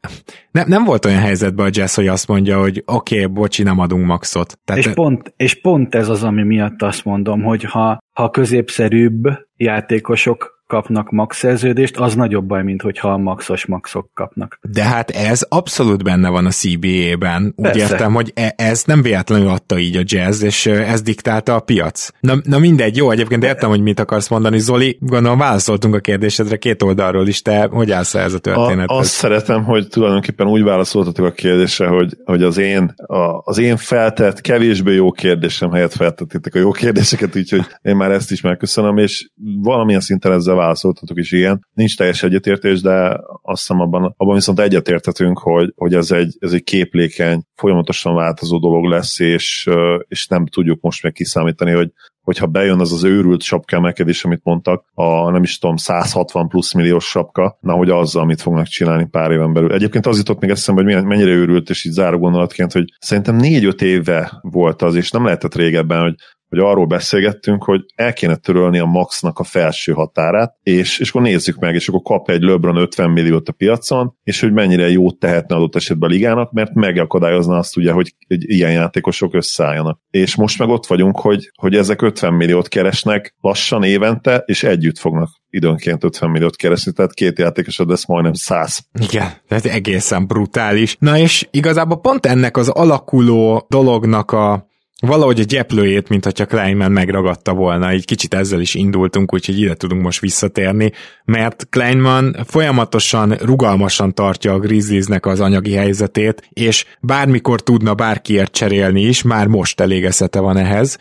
nem, 0.51 0.65
nem 0.67 0.83
volt 0.83 1.05
olyan 1.05 1.19
helyzetben 1.19 1.65
a 1.65 1.69
Jazz, 1.71 1.95
hogy 1.95 2.07
azt 2.07 2.27
mondja, 2.27 2.59
hogy 2.59 2.83
oké, 2.85 3.15
okay, 3.15 3.33
bocsi, 3.33 3.63
nem 3.63 3.79
adunk 3.79 4.05
maxot. 4.05 4.59
Tehát, 4.65 4.85
és, 4.85 4.93
pont, 4.93 5.33
és 5.37 5.61
pont 5.61 5.95
ez 5.95 6.09
az, 6.09 6.23
ami 6.23 6.43
miatt 6.43 6.81
azt 6.81 7.05
mondom, 7.05 7.41
hogy 7.41 7.63
ha, 7.63 7.90
ha 8.11 8.29
középszerűbb 8.29 9.23
játékosok 9.55 10.60
kapnak 10.71 11.09
max 11.09 11.37
szerződést, 11.37 11.97
az 11.97 12.15
nagyobb 12.15 12.45
baj, 12.45 12.63
mint 12.63 12.81
hogyha 12.81 13.09
a 13.09 13.17
maxos 13.17 13.65
maxok 13.65 14.09
kapnak. 14.13 14.59
De 14.61 14.83
hát 14.83 15.09
ez 15.09 15.45
abszolút 15.49 16.03
benne 16.03 16.29
van 16.29 16.45
a 16.45 16.49
CBA-ben. 16.49 17.43
Úgy 17.43 17.65
Persze. 17.65 17.79
értem, 17.79 18.13
hogy 18.13 18.31
e- 18.35 18.53
ez 18.57 18.83
nem 18.83 19.01
véletlenül 19.01 19.47
adta 19.47 19.79
így 19.79 19.95
a 19.95 20.01
jazz, 20.03 20.43
és 20.43 20.65
ez 20.65 21.01
diktálta 21.01 21.55
a 21.55 21.59
piac. 21.59 22.09
Na, 22.19 22.33
na 22.43 22.59
mindegy, 22.59 22.97
jó, 22.97 23.11
egyébként 23.11 23.43
értem, 23.43 23.69
hogy 23.69 23.81
mit 23.81 23.99
akarsz 23.99 24.29
mondani. 24.29 24.59
Zoli, 24.59 24.97
gondolom 24.99 25.37
válaszoltunk 25.37 25.95
a 25.95 25.99
kérdésedre 25.99 26.57
két 26.57 26.83
oldalról 26.83 27.27
is, 27.27 27.41
te 27.41 27.67
hogy 27.71 27.91
állsz 27.91 28.15
ez 28.15 28.33
a 28.33 28.39
történet? 28.39 28.89
A, 28.89 28.97
azt 28.97 29.11
szeretem, 29.11 29.63
hogy 29.63 29.87
tulajdonképpen 29.87 30.47
úgy 30.47 30.63
válaszoltatok 30.63 31.25
a 31.25 31.31
kérdésre, 31.31 31.87
hogy, 31.87 32.17
hogy 32.23 32.43
az, 32.43 32.57
én, 32.57 32.93
a, 33.05 33.41
az 33.43 33.57
én 33.57 33.77
feltett, 33.77 34.41
kevésbé 34.41 34.93
jó 34.93 35.11
kérdésem 35.11 35.71
helyett 35.71 35.93
feltettétek 35.93 36.55
a 36.55 36.59
jó 36.59 36.71
kérdéseket, 36.71 37.35
úgyhogy 37.35 37.65
én 37.81 37.95
már 37.95 38.11
ezt 38.11 38.31
is 38.31 38.41
megköszönöm, 38.41 38.97
és 38.97 39.29
valamilyen 39.61 40.01
szinten 40.01 40.31
ezzel 40.31 40.55
válaszoltatok 40.61 41.17
is 41.17 41.31
ilyen. 41.31 41.67
Nincs 41.73 41.97
teljes 41.97 42.23
egyetértés, 42.23 42.81
de 42.81 43.19
azt 43.41 43.61
hiszem 43.61 43.79
abban, 43.79 44.13
abban 44.17 44.35
viszont 44.35 44.59
egyetértetünk, 44.59 45.39
hogy, 45.39 45.73
hogy 45.75 45.93
ez, 45.93 46.11
egy, 46.11 46.35
ez 46.39 46.51
egy 46.53 46.63
képlékeny, 46.63 47.43
folyamatosan 47.55 48.15
változó 48.15 48.59
dolog 48.59 48.85
lesz, 48.85 49.19
és, 49.19 49.69
és 50.07 50.27
nem 50.27 50.45
tudjuk 50.45 50.81
most 50.81 51.03
meg 51.03 51.11
kiszámítani, 51.11 51.71
hogy 51.71 51.91
hogyha 52.21 52.47
bejön 52.47 52.79
az 52.79 52.91
az 52.91 53.03
őrült 53.03 53.41
sapkemelkedés, 53.41 54.23
amit 54.25 54.43
mondtak, 54.43 54.85
a 54.93 55.29
nem 55.29 55.43
is 55.43 55.57
tudom, 55.57 55.75
160 55.75 56.47
plusz 56.47 56.73
milliós 56.73 57.05
sapka, 57.05 57.57
na 57.61 57.73
hogy 57.73 57.89
azzal 57.89 58.25
mit 58.25 58.41
fognak 58.41 58.67
csinálni 58.67 59.07
pár 59.07 59.31
éven 59.31 59.53
belül. 59.53 59.73
Egyébként 59.73 60.05
az 60.05 60.17
jutott 60.17 60.39
még 60.39 60.49
eszembe, 60.49 60.83
hogy 60.83 61.05
mennyire 61.05 61.31
őrült, 61.31 61.69
és 61.69 61.85
így 61.85 61.91
záró 61.91 62.17
gondolatként, 62.17 62.71
hogy 62.71 62.85
szerintem 62.99 63.35
négy-öt 63.35 63.81
éve 63.81 64.39
volt 64.41 64.81
az, 64.81 64.95
és 64.95 65.11
nem 65.11 65.23
lehetett 65.23 65.55
régebben, 65.55 66.01
hogy 66.01 66.15
hogy 66.51 66.59
arról 66.59 66.85
beszélgettünk, 66.85 67.63
hogy 67.63 67.81
el 67.95 68.13
kéne 68.13 68.35
törölni 68.35 68.79
a 68.79 68.85
maxnak 68.85 69.39
a 69.39 69.43
felső 69.43 69.91
határát, 69.91 70.55
és, 70.63 70.99
és 70.99 71.09
akkor 71.09 71.21
nézzük 71.21 71.59
meg, 71.59 71.75
és 71.75 71.87
akkor 71.87 72.01
kap 72.01 72.29
egy 72.29 72.41
LeBron 72.41 72.75
50 72.75 73.09
milliót 73.09 73.49
a 73.49 73.51
piacon, 73.51 74.15
és 74.23 74.39
hogy 74.39 74.51
mennyire 74.51 74.89
jót 74.89 75.19
tehetne 75.19 75.55
adott 75.55 75.75
esetben 75.75 76.09
a 76.09 76.13
ligának, 76.13 76.51
mert 76.51 76.73
megakadályozna 76.73 77.57
azt 77.57 77.77
ugye, 77.77 77.91
hogy, 77.91 78.15
hogy 78.27 78.49
ilyen 78.49 78.71
játékosok 78.71 79.33
összeálljanak. 79.33 79.99
És 80.09 80.35
most 80.35 80.59
meg 80.59 80.69
ott 80.69 80.85
vagyunk, 80.85 81.19
hogy, 81.19 81.51
hogy 81.55 81.75
ezek 81.75 82.01
50 82.01 82.33
milliót 82.33 82.67
keresnek 82.67 83.35
lassan 83.41 83.83
évente, 83.83 84.43
és 84.45 84.63
együtt 84.63 84.97
fognak 84.97 85.29
időnként 85.49 86.03
50 86.03 86.29
milliót 86.29 86.55
keresni, 86.55 86.91
tehát 86.91 87.13
két 87.13 87.39
játékosod 87.39 87.89
lesz 87.89 88.05
majdnem 88.05 88.33
100. 88.33 88.79
Igen, 89.09 89.31
tehát 89.47 89.65
egészen 89.65 90.27
brutális. 90.27 90.95
Na 90.99 91.17
és 91.17 91.47
igazából 91.51 91.99
pont 91.99 92.25
ennek 92.25 92.57
az 92.57 92.67
alakuló 92.69 93.65
dolognak 93.69 94.31
a 94.31 94.69
valahogy 95.01 95.39
a 95.39 95.43
gyeplőjét, 95.43 96.09
mint 96.09 96.23
hogyha 96.23 96.45
Kleinman 96.45 96.91
megragadta 96.91 97.53
volna, 97.53 97.89
egy 97.89 98.05
kicsit 98.05 98.33
ezzel 98.33 98.59
is 98.59 98.75
indultunk, 98.75 99.33
úgyhogy 99.33 99.59
ide 99.59 99.73
tudunk 99.73 100.01
most 100.01 100.19
visszatérni, 100.19 100.91
mert 101.25 101.67
Kleinman 101.69 102.35
folyamatosan, 102.47 103.31
rugalmasan 103.31 104.13
tartja 104.13 104.53
a 104.53 104.59
Grizzliesnek 104.59 105.25
az 105.25 105.39
anyagi 105.39 105.73
helyzetét, 105.73 106.49
és 106.49 106.85
bármikor 106.99 107.61
tudna 107.61 107.93
bárkiért 107.93 108.51
cserélni 108.51 109.01
is, 109.01 109.21
már 109.21 109.47
most 109.47 109.79
elég 109.79 110.05
eszete 110.05 110.39
van 110.39 110.57
ehhez, 110.57 110.97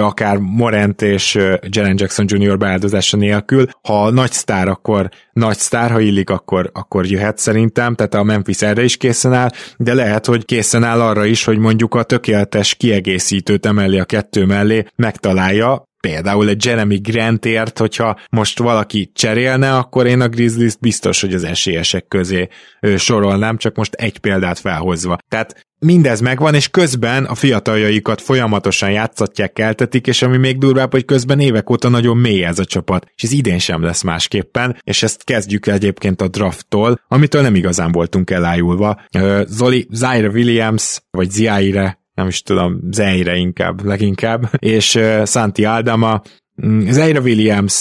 akár 0.00 0.36
Morent 0.36 1.02
és 1.02 1.38
Jalen 1.62 1.94
Jackson 1.96 2.26
Jr. 2.28 2.58
beáldozása 2.58 3.16
nélkül. 3.16 3.66
Ha 3.82 4.10
nagy 4.10 4.32
sztár, 4.32 4.68
akkor 4.68 5.08
nagy 5.32 5.58
sztár, 5.58 5.90
ha 5.90 6.00
illik, 6.00 6.30
akkor, 6.30 6.70
akkor 6.74 7.06
jöhet 7.06 7.38
szerintem, 7.38 7.94
tehát 7.94 8.14
a 8.14 8.22
Memphis 8.22 8.62
erre 8.62 8.82
is 8.82 8.96
készen 8.96 9.32
áll, 9.32 9.50
de 9.76 9.94
lehet, 9.94 10.26
hogy 10.26 10.44
készen 10.44 10.84
áll 10.84 11.00
arra 11.00 11.24
is, 11.24 11.44
hogy 11.44 11.58
mondjuk 11.58 11.94
a 11.94 12.02
tökéletes 12.02 12.74
kiegészítőt 13.30 13.66
emeli 13.66 13.98
a 13.98 14.04
kettő 14.04 14.44
mellé, 14.44 14.84
megtalálja, 14.96 15.88
például 16.00 16.48
egy 16.48 16.64
Jeremy 16.64 16.96
Grantért, 16.96 17.78
hogyha 17.78 18.18
most 18.30 18.58
valaki 18.58 19.10
cserélne, 19.14 19.76
akkor 19.76 20.06
én 20.06 20.20
a 20.20 20.28
Grizzlies 20.28 20.76
biztos, 20.76 21.20
hogy 21.20 21.34
az 21.34 21.44
esélyesek 21.44 22.08
közé 22.08 22.48
sorolnám, 22.96 23.56
csak 23.56 23.76
most 23.76 23.94
egy 23.94 24.18
példát 24.18 24.58
felhozva. 24.58 25.18
Tehát 25.28 25.66
mindez 25.78 26.20
megvan, 26.20 26.54
és 26.54 26.68
közben 26.68 27.24
a 27.24 27.34
fiataljaikat 27.34 28.20
folyamatosan 28.20 28.90
játszatják, 28.90 29.52
keltetik, 29.52 30.06
és 30.06 30.22
ami 30.22 30.36
még 30.36 30.58
durvább, 30.58 30.90
hogy 30.90 31.04
közben 31.04 31.40
évek 31.40 31.70
óta 31.70 31.88
nagyon 31.88 32.16
mély 32.16 32.44
ez 32.44 32.58
a 32.58 32.64
csapat, 32.64 33.06
és 33.14 33.22
ez 33.22 33.32
idén 33.32 33.58
sem 33.58 33.82
lesz 33.82 34.02
másképpen, 34.02 34.76
és 34.82 35.02
ezt 35.02 35.24
kezdjük 35.24 35.66
egyébként 35.66 36.20
a 36.20 36.28
drafttól, 36.28 37.00
amitől 37.08 37.42
nem 37.42 37.54
igazán 37.54 37.92
voltunk 37.92 38.30
elájulva. 38.30 39.00
Zoli, 39.46 39.86
Zaire 39.90 40.28
Williams, 40.28 41.00
vagy 41.10 41.30
Zaire, 41.30 41.99
nem 42.20 42.28
is 42.28 42.42
tudom, 42.42 42.80
Zaire 42.90 43.36
inkább, 43.36 43.84
leginkább, 43.84 44.50
és 44.58 44.98
Santi 45.24 45.64
Aldama, 45.64 46.22
mm, 46.54 46.90
Zaire 46.90 47.20
Williams 47.20 47.74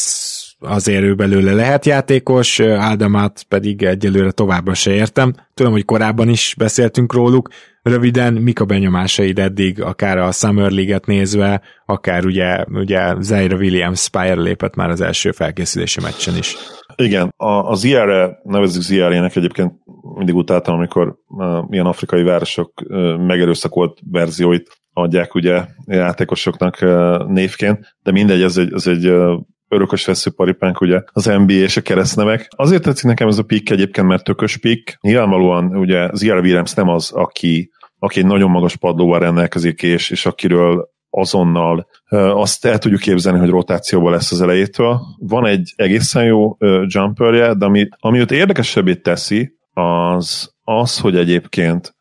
azért 0.60 1.04
ő 1.04 1.16
belőle 1.16 1.54
lehet 1.54 1.86
játékos, 1.86 2.60
Áldamát 2.60 3.44
pedig 3.48 3.84
egyelőre 3.84 4.32
továbbra 4.32 4.74
se 4.74 4.92
értem. 4.92 5.34
Tudom, 5.54 5.72
hogy 5.72 5.86
korábban 5.86 6.30
is 6.30 6.56
beszéltünk 6.58 7.14
róluk, 7.14 7.50
Röviden, 7.82 8.34
mik 8.34 8.60
a 8.60 8.66
benyomásaid 8.66 9.40
eddig, 9.40 9.82
akár 9.82 10.18
a 10.18 10.32
Summer 10.32 10.72
League-et 10.72 11.06
nézve, 11.06 11.62
akár 11.86 12.26
ugye, 12.26 12.66
ugye 12.70 13.16
Zaire 13.20 13.56
Williams 13.56 14.02
Spire 14.02 14.42
lépett 14.42 14.76
már 14.76 14.90
az 14.90 15.02
első 15.02 15.32
felkészülési 15.32 16.02
meccsen 16.02 16.38
is. 16.38 16.56
Igen, 16.96 17.34
a, 17.38 17.52
az 17.52 17.84
IR-re, 17.84 18.40
nevezzük 18.44 18.90
IR-ének 18.90 19.36
egyébként 19.36 19.74
mindig 20.16 20.36
utáltam, 20.36 20.76
amikor 20.76 21.16
uh, 21.28 21.64
ilyen 21.70 21.86
afrikai 21.86 22.24
városok 22.24 22.82
uh, 22.84 23.18
megerőszakolt 23.18 24.00
verzióit 24.12 24.82
adják 24.94 25.36
ugye 25.36 25.66
játékosoknak 25.86 26.78
uh, 26.82 27.28
névként, 27.28 27.96
de 28.04 28.12
mindegy, 28.12 28.42
ez 28.42 28.58
egy, 28.58 28.74
ez 28.74 28.88
egy 28.88 29.08
uh, 29.10 29.40
örökös 29.70 30.06
veszőparipánk, 30.06 30.82
ugye 30.82 31.02
az 31.12 31.26
NBA 31.26 31.54
és 31.54 31.78
a 31.78 31.82
keresztnemek. 31.82 32.48
Azért 32.56 32.84
tetszik 32.84 33.06
nekem 33.06 33.28
ez 33.28 33.38
a 33.38 33.44
pick 33.44 33.70
egyébként, 33.70 34.08
mert 34.08 34.24
tökös 34.24 34.58
pick. 34.58 34.98
Nyilvánvalóan 35.02 35.78
ugye 35.78 36.10
Zira 36.14 36.40
Williams 36.40 36.74
nem 36.74 36.88
az, 36.88 37.12
aki, 37.12 37.72
aki 38.00 38.20
egy 38.20 38.26
nagyon 38.26 38.50
magas 38.50 38.76
padlóval 38.76 39.20
rendelkezik, 39.20 39.82
és, 39.84 40.10
és 40.10 40.26
akiről 40.26 40.90
azonnal 41.10 41.88
azt 42.10 42.66
el 42.66 42.78
tudjuk 42.78 43.02
képzelni, 43.02 43.40
hogy 43.40 43.50
rotációban 43.50 44.12
lesz 44.12 44.32
az 44.32 44.42
elejétől. 44.42 45.00
Van 45.20 45.46
egy 45.46 45.74
egészen 45.76 46.24
jó 46.24 46.58
jumperje, 46.86 47.54
de 47.54 47.66
ami, 47.66 47.88
ami 48.00 48.20
őt 48.20 48.32
érdekesebbé 48.32 48.96
teszi, 48.96 49.58
az 49.74 50.54
az, 50.64 51.00
hogy 51.00 51.18
egyébként 51.18 51.96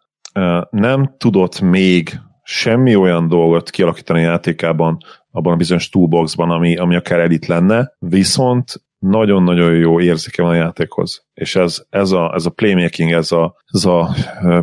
nem 0.71 1.15
tudott 1.19 1.61
még 1.61 2.21
semmi 2.43 2.97
olyan 2.97 3.29
dolgot 3.29 3.71
kialakítani 3.71 4.21
a 4.21 4.29
játékában, 4.29 4.97
abban 5.31 5.53
a 5.53 5.57
bizonyos 5.57 5.89
toolboxban, 5.89 6.51
ami, 6.51 6.77
ami 6.77 6.97
akár 6.97 7.21
elit 7.21 7.47
lenne, 7.47 7.93
viszont 7.99 8.83
nagyon-nagyon 8.99 9.75
jó 9.75 10.01
érzéke 10.01 10.43
van 10.43 10.51
a 10.51 10.55
játékhoz. 10.55 11.27
És 11.35 11.57
ez, 11.57 11.83
ez, 11.91 12.11
a, 12.11 12.33
ez 12.35 12.47
a 12.47 12.51
playmaking, 12.51 13.13
ez 13.13 13.33
a, 13.33 13.57
ez 13.67 13.85
a 13.85 14.15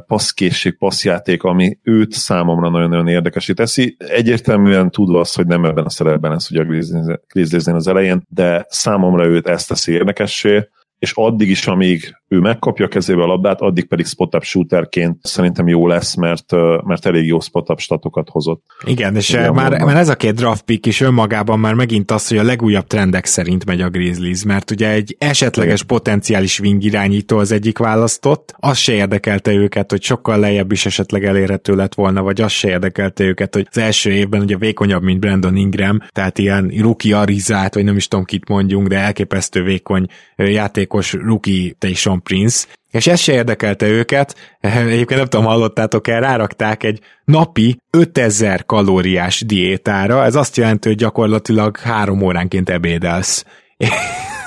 passzkészség, 0.08 0.78
passzjáték, 0.78 1.44
ami 1.44 1.80
őt 1.84 2.12
számomra 2.12 2.70
nagyon-nagyon 2.70 3.08
érdekesé 3.08 3.54
teszi. 3.54 3.96
Egyértelműen 3.98 4.92
tudva 4.92 5.20
azt, 5.20 5.36
hogy 5.36 5.48
nem 5.48 5.66
ebben 5.66 5.86
a 5.86 5.90
szerepben 5.90 6.32
ez 6.32 6.48
ugye 6.52 6.62
a 6.62 7.20
Grizzlies 7.28 7.66
az 7.66 7.88
elején, 7.88 8.22
de 8.30 8.66
számomra 8.70 9.26
őt 9.26 9.48
ezt 9.48 9.68
teszi 9.68 9.92
érdekessé, 9.92 10.70
és 11.06 11.12
addig 11.16 11.50
is, 11.50 11.68
amíg 11.68 12.16
ő 12.28 12.40
megkapja 12.40 12.86
a 12.86 12.88
kezébe 12.88 13.24
a 13.24 13.26
labdát, 13.26 13.62
addig 13.62 13.88
pedig 13.88 14.06
spot-up 14.06 14.44
shooterként 14.44 15.18
szerintem 15.22 15.68
jó 15.68 15.88
lesz, 15.88 16.16
mert, 16.16 16.52
mert 16.84 17.06
elég 17.06 17.26
jó 17.26 17.40
spot-up 17.40 17.80
statokat 17.80 18.30
hozott. 18.30 18.64
Igen, 18.86 19.16
és 19.16 19.32
már, 19.32 19.84
már 19.84 19.98
ez 19.98 20.10
a 20.10 20.16
két 20.16 20.36
draft 20.36 20.62
pick 20.62 20.86
is 20.86 21.02
önmagában 21.02 21.60
már 21.60 21.74
megint 21.74 22.12
az, 22.12 22.28
hogy 22.28 22.38
a 22.38 22.44
legújabb 22.44 22.88
trendek 22.88 23.26
szerint 23.26 23.66
megy 23.66 23.82
a 23.82 23.90
Grizzlies, 23.90 24.44
mert 24.44 24.72
ugye 24.72 24.90
egy 24.90 25.16
esetleges 25.20 25.82
Igen. 25.82 25.88
potenciális 25.88 26.60
wing 26.60 26.84
irányító 26.84 27.38
az 27.38 27.52
egyik 27.52 27.78
választott, 27.78 28.56
az 28.60 28.78
se 28.78 28.94
érdekelte 28.94 29.52
őket, 29.52 29.92
hogy 29.92 30.04
sokkal 30.04 30.40
lejjebb 30.40 30.72
is 30.72 30.86
esetleg 30.86 31.26
elérhető 31.26 31.76
lett 31.76 31.94
volna, 31.94 32.22
vagy 32.22 32.42
az 32.42 32.52
se 32.52 32.68
érdekelte 32.68 33.24
őket, 33.24 33.54
hogy 33.54 33.68
az 33.70 33.78
első 33.78 34.12
évben 34.12 34.42
ugye 34.42 34.58
vékonyabb, 34.58 35.04
mint 35.04 35.20
Brandon 35.20 35.56
Ingram, 35.56 35.98
tehát 36.10 36.38
ilyen 36.38 36.74
rookie 36.82 37.18
arizát, 37.18 37.74
vagy 37.74 37.84
nem 37.84 37.96
is 37.96 38.08
tudom 38.08 38.26
kit 38.26 38.50
mondjunk, 38.50 38.88
de 38.88 38.98
elképesztő 38.98 39.64
vékony 39.64 40.06
játék 40.36 40.94
játékos 40.96 41.14
rookie 41.14 41.74
Taysom 41.78 42.22
Prince, 42.22 42.66
és 42.92 43.08
ez 43.08 43.20
se 43.20 43.34
érdekelte 43.34 43.88
őket, 43.88 44.36
egyébként 44.62 45.20
nem 45.20 45.26
tudom, 45.26 45.46
hallottátok 45.46 46.08
el, 46.08 46.20
rárakták 46.20 46.84
egy 46.84 47.00
napi 47.26 47.82
5000 47.90 48.66
kalóriás 48.66 49.42
diétára, 49.46 50.24
ez 50.24 50.36
azt 50.36 50.58
jelenti, 50.58 50.88
hogy 50.88 50.98
gyakorlatilag 50.98 51.78
három 51.78 52.22
óránként 52.22 52.70
ebédelsz. 52.70 53.46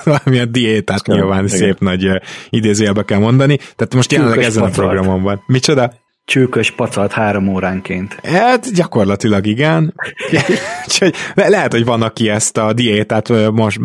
Valamilyen 0.04 0.52
diétát 0.52 1.06
nyilván 1.06 1.44
igen. 1.44 1.58
szép 1.58 1.78
nagy 1.78 2.06
idézőjelbe 2.50 3.02
kell 3.02 3.18
mondani, 3.18 3.56
tehát 3.56 3.94
most 3.94 4.12
jelenleg 4.12 4.42
ezen 4.42 4.62
a 4.62 4.68
programon 4.68 5.22
van. 5.22 5.42
Micsoda? 5.46 5.92
Csőkös 6.28 6.70
pacalt 6.70 7.12
három 7.12 7.48
óránként. 7.48 8.18
Hát 8.22 8.72
gyakorlatilag 8.74 9.46
igen. 9.46 9.94
Úgyhogy 10.86 11.14
lehet, 11.34 11.72
hogy 11.72 11.84
van, 11.84 12.02
aki 12.02 12.28
ezt 12.28 12.56
a 12.56 12.72
diétát 12.72 13.50
most 13.52 13.80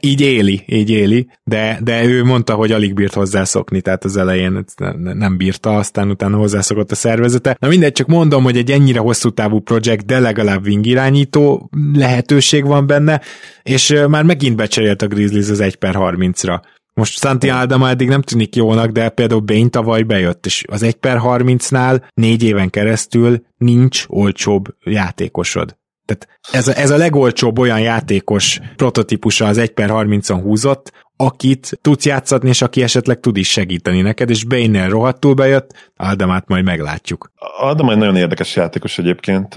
így 0.00 0.20
éli, 0.20 0.62
így 0.66 0.90
éli, 0.90 1.28
de, 1.44 1.78
de 1.82 2.04
ő 2.04 2.24
mondta, 2.24 2.54
hogy 2.54 2.72
alig 2.72 2.94
bírt 2.94 3.14
hozzászokni, 3.14 3.80
tehát 3.80 4.04
az 4.04 4.16
elején 4.16 4.64
nem 4.96 5.36
bírta, 5.36 5.76
aztán 5.76 6.10
utána 6.10 6.36
hozzászokott 6.36 6.90
a 6.90 6.94
szervezete. 6.94 7.56
Na 7.60 7.68
mindegy, 7.68 7.92
csak 7.92 8.06
mondom, 8.06 8.42
hogy 8.42 8.56
egy 8.56 8.70
ennyire 8.70 8.98
hosszú 8.98 9.30
távú 9.30 9.60
projekt, 9.60 10.06
de 10.06 10.18
legalább 10.18 10.66
wing 10.66 10.86
irányító 10.86 11.70
lehetőség 11.94 12.64
van 12.64 12.86
benne, 12.86 13.20
és 13.62 13.94
már 14.08 14.22
megint 14.22 14.56
becserélt 14.56 15.02
a 15.02 15.06
Grizzlies 15.06 15.50
az 15.50 15.60
1 15.60 15.76
per 15.76 15.94
30-ra. 15.98 16.60
Most 17.00 17.18
Santi 17.18 17.48
Aldama 17.48 17.88
eddig 17.88 18.08
nem 18.08 18.22
tűnik 18.22 18.56
jónak, 18.56 18.90
de 18.90 19.08
például 19.08 19.40
Bain 19.40 19.70
tavaly 19.70 20.02
bejött, 20.02 20.46
és 20.46 20.64
az 20.68 20.82
1 20.82 20.94
per 20.94 21.18
30-nál 21.22 22.02
négy 22.14 22.42
éven 22.42 22.70
keresztül 22.70 23.44
nincs 23.56 24.04
olcsóbb 24.08 24.64
játékosod. 24.84 25.76
Tehát 26.04 26.40
ez 26.52 26.68
a, 26.68 26.78
ez 26.78 26.90
a 26.90 26.96
legolcsóbb 26.96 27.58
olyan 27.58 27.80
játékos 27.80 28.60
prototípusa 28.76 29.46
az 29.46 29.58
1 29.58 29.70
per 29.70 29.90
30-on 29.92 30.40
húzott, 30.42 30.92
akit 31.16 31.78
tudsz 31.80 32.04
játszatni, 32.04 32.48
és 32.48 32.62
aki 32.62 32.82
esetleg 32.82 33.20
tud 33.20 33.36
is 33.36 33.50
segíteni 33.50 34.00
neked, 34.00 34.30
és 34.30 34.44
Bane-nel 34.44 34.88
rohadtul 34.88 35.34
bejött, 35.34 35.90
Aldamát 35.96 36.48
majd 36.48 36.64
meglátjuk. 36.64 37.30
Aldama 37.58 37.92
egy 37.92 37.98
nagyon 37.98 38.16
érdekes 38.16 38.56
játékos 38.56 38.98
egyébként, 38.98 39.54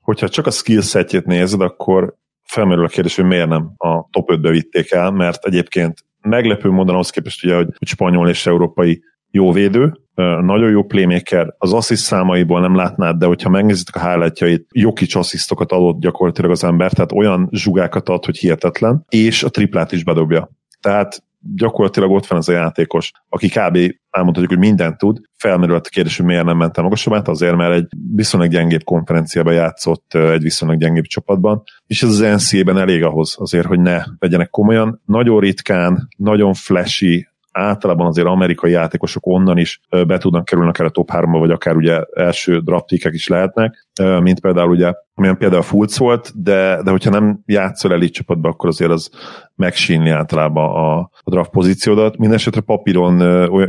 hogyha 0.00 0.28
csak 0.28 0.46
a 0.46 0.50
skill 0.50 0.80
setjét 0.80 1.26
nézed, 1.26 1.60
akkor 1.60 2.14
felmerül 2.44 2.84
a 2.84 2.88
kérdés, 2.88 3.16
hogy 3.16 3.24
miért 3.24 3.48
nem 3.48 3.72
a 3.76 4.08
top 4.10 4.30
5-be 4.32 4.50
vitték 4.50 4.92
el, 4.92 5.10
mert 5.10 5.44
egyébként 5.44 6.04
meglepő 6.26 6.70
módon 6.70 6.94
ahhoz 6.94 7.10
képest, 7.10 7.44
ugye, 7.44 7.54
hogy, 7.54 7.68
hogy 7.78 7.88
spanyol 7.88 8.28
és 8.28 8.46
európai 8.46 9.02
jó 9.30 9.52
védő, 9.52 10.00
nagyon 10.40 10.70
jó 10.70 10.82
playmaker, 10.82 11.54
az 11.58 11.72
assziszt 11.72 12.04
számaiból 12.04 12.60
nem 12.60 12.74
látnád, 12.74 13.16
de 13.16 13.26
hogyha 13.26 13.48
megnézitek 13.48 13.96
a 13.96 14.08
highlightjait, 14.08 14.66
Jokic 14.72 15.14
asszisztokat 15.14 15.72
adott 15.72 16.00
gyakorlatilag 16.00 16.50
az 16.50 16.64
ember, 16.64 16.92
tehát 16.92 17.12
olyan 17.12 17.48
zsugákat 17.52 18.08
ad, 18.08 18.24
hogy 18.24 18.36
hihetetlen, 18.36 19.04
és 19.08 19.42
a 19.42 19.48
triplát 19.48 19.92
is 19.92 20.04
bedobja. 20.04 20.50
Tehát 20.80 21.24
gyakorlatilag 21.40 22.10
ott 22.10 22.26
van 22.26 22.38
ez 22.38 22.48
a 22.48 22.52
játékos, 22.52 23.12
aki 23.28 23.48
kb. 23.48 23.78
elmondhatjuk, 24.10 24.48
hogy 24.48 24.58
mindent 24.58 24.98
tud, 24.98 25.20
felmerült 25.36 25.86
a 25.86 25.90
kérdés, 25.90 26.16
hogy 26.16 26.26
miért 26.26 26.44
nem 26.44 26.56
mentem 26.56 26.84
magasabbát, 26.84 27.28
azért, 27.28 27.56
mert 27.56 27.74
egy 27.74 27.86
viszonylag 28.14 28.50
gyengébb 28.50 28.82
konferenciában 28.82 29.54
játszott 29.54 30.14
egy 30.14 30.42
viszonylag 30.42 30.78
gyengébb 30.78 31.04
csapatban, 31.04 31.62
és 31.86 32.02
ez 32.02 32.08
az 32.08 32.18
NCA-ben 32.18 32.78
elég 32.78 33.02
ahhoz 33.02 33.34
azért, 33.38 33.66
hogy 33.66 33.80
ne 33.80 34.02
vegyenek 34.18 34.50
komolyan. 34.50 35.02
Nagyon 35.04 35.40
ritkán, 35.40 36.08
nagyon 36.16 36.54
flashy, 36.54 37.28
általában 37.52 38.06
azért 38.06 38.26
amerikai 38.26 38.70
játékosok 38.70 39.26
onnan 39.26 39.58
is 39.58 39.80
be 40.06 40.18
tudnak 40.18 40.44
kerülni 40.44 40.70
akár 40.70 40.86
a 40.86 40.90
top 40.90 41.10
3 41.10 41.30
vagy 41.30 41.50
akár 41.50 41.76
ugye 41.76 42.00
első 42.14 42.58
draftikek 42.58 43.14
is 43.14 43.28
lehetnek, 43.28 43.86
mint 44.20 44.40
például 44.40 44.70
ugye, 44.70 44.92
amilyen 45.18 45.36
például 45.36 45.62
Fulc 45.62 45.96
volt, 45.96 46.42
de, 46.42 46.82
de 46.82 46.90
hogyha 46.90 47.10
nem 47.10 47.42
játszol 47.46 47.92
elit 47.92 48.12
csapatba, 48.12 48.48
akkor 48.48 48.68
azért 48.68 48.90
az 48.90 49.10
megsínli 49.56 50.10
általában 50.10 50.64
a, 50.64 50.98
a 50.98 51.30
draft 51.30 51.50
pozíciódat. 51.50 52.16
Mindenesetre 52.16 52.60
papíron 52.60 53.20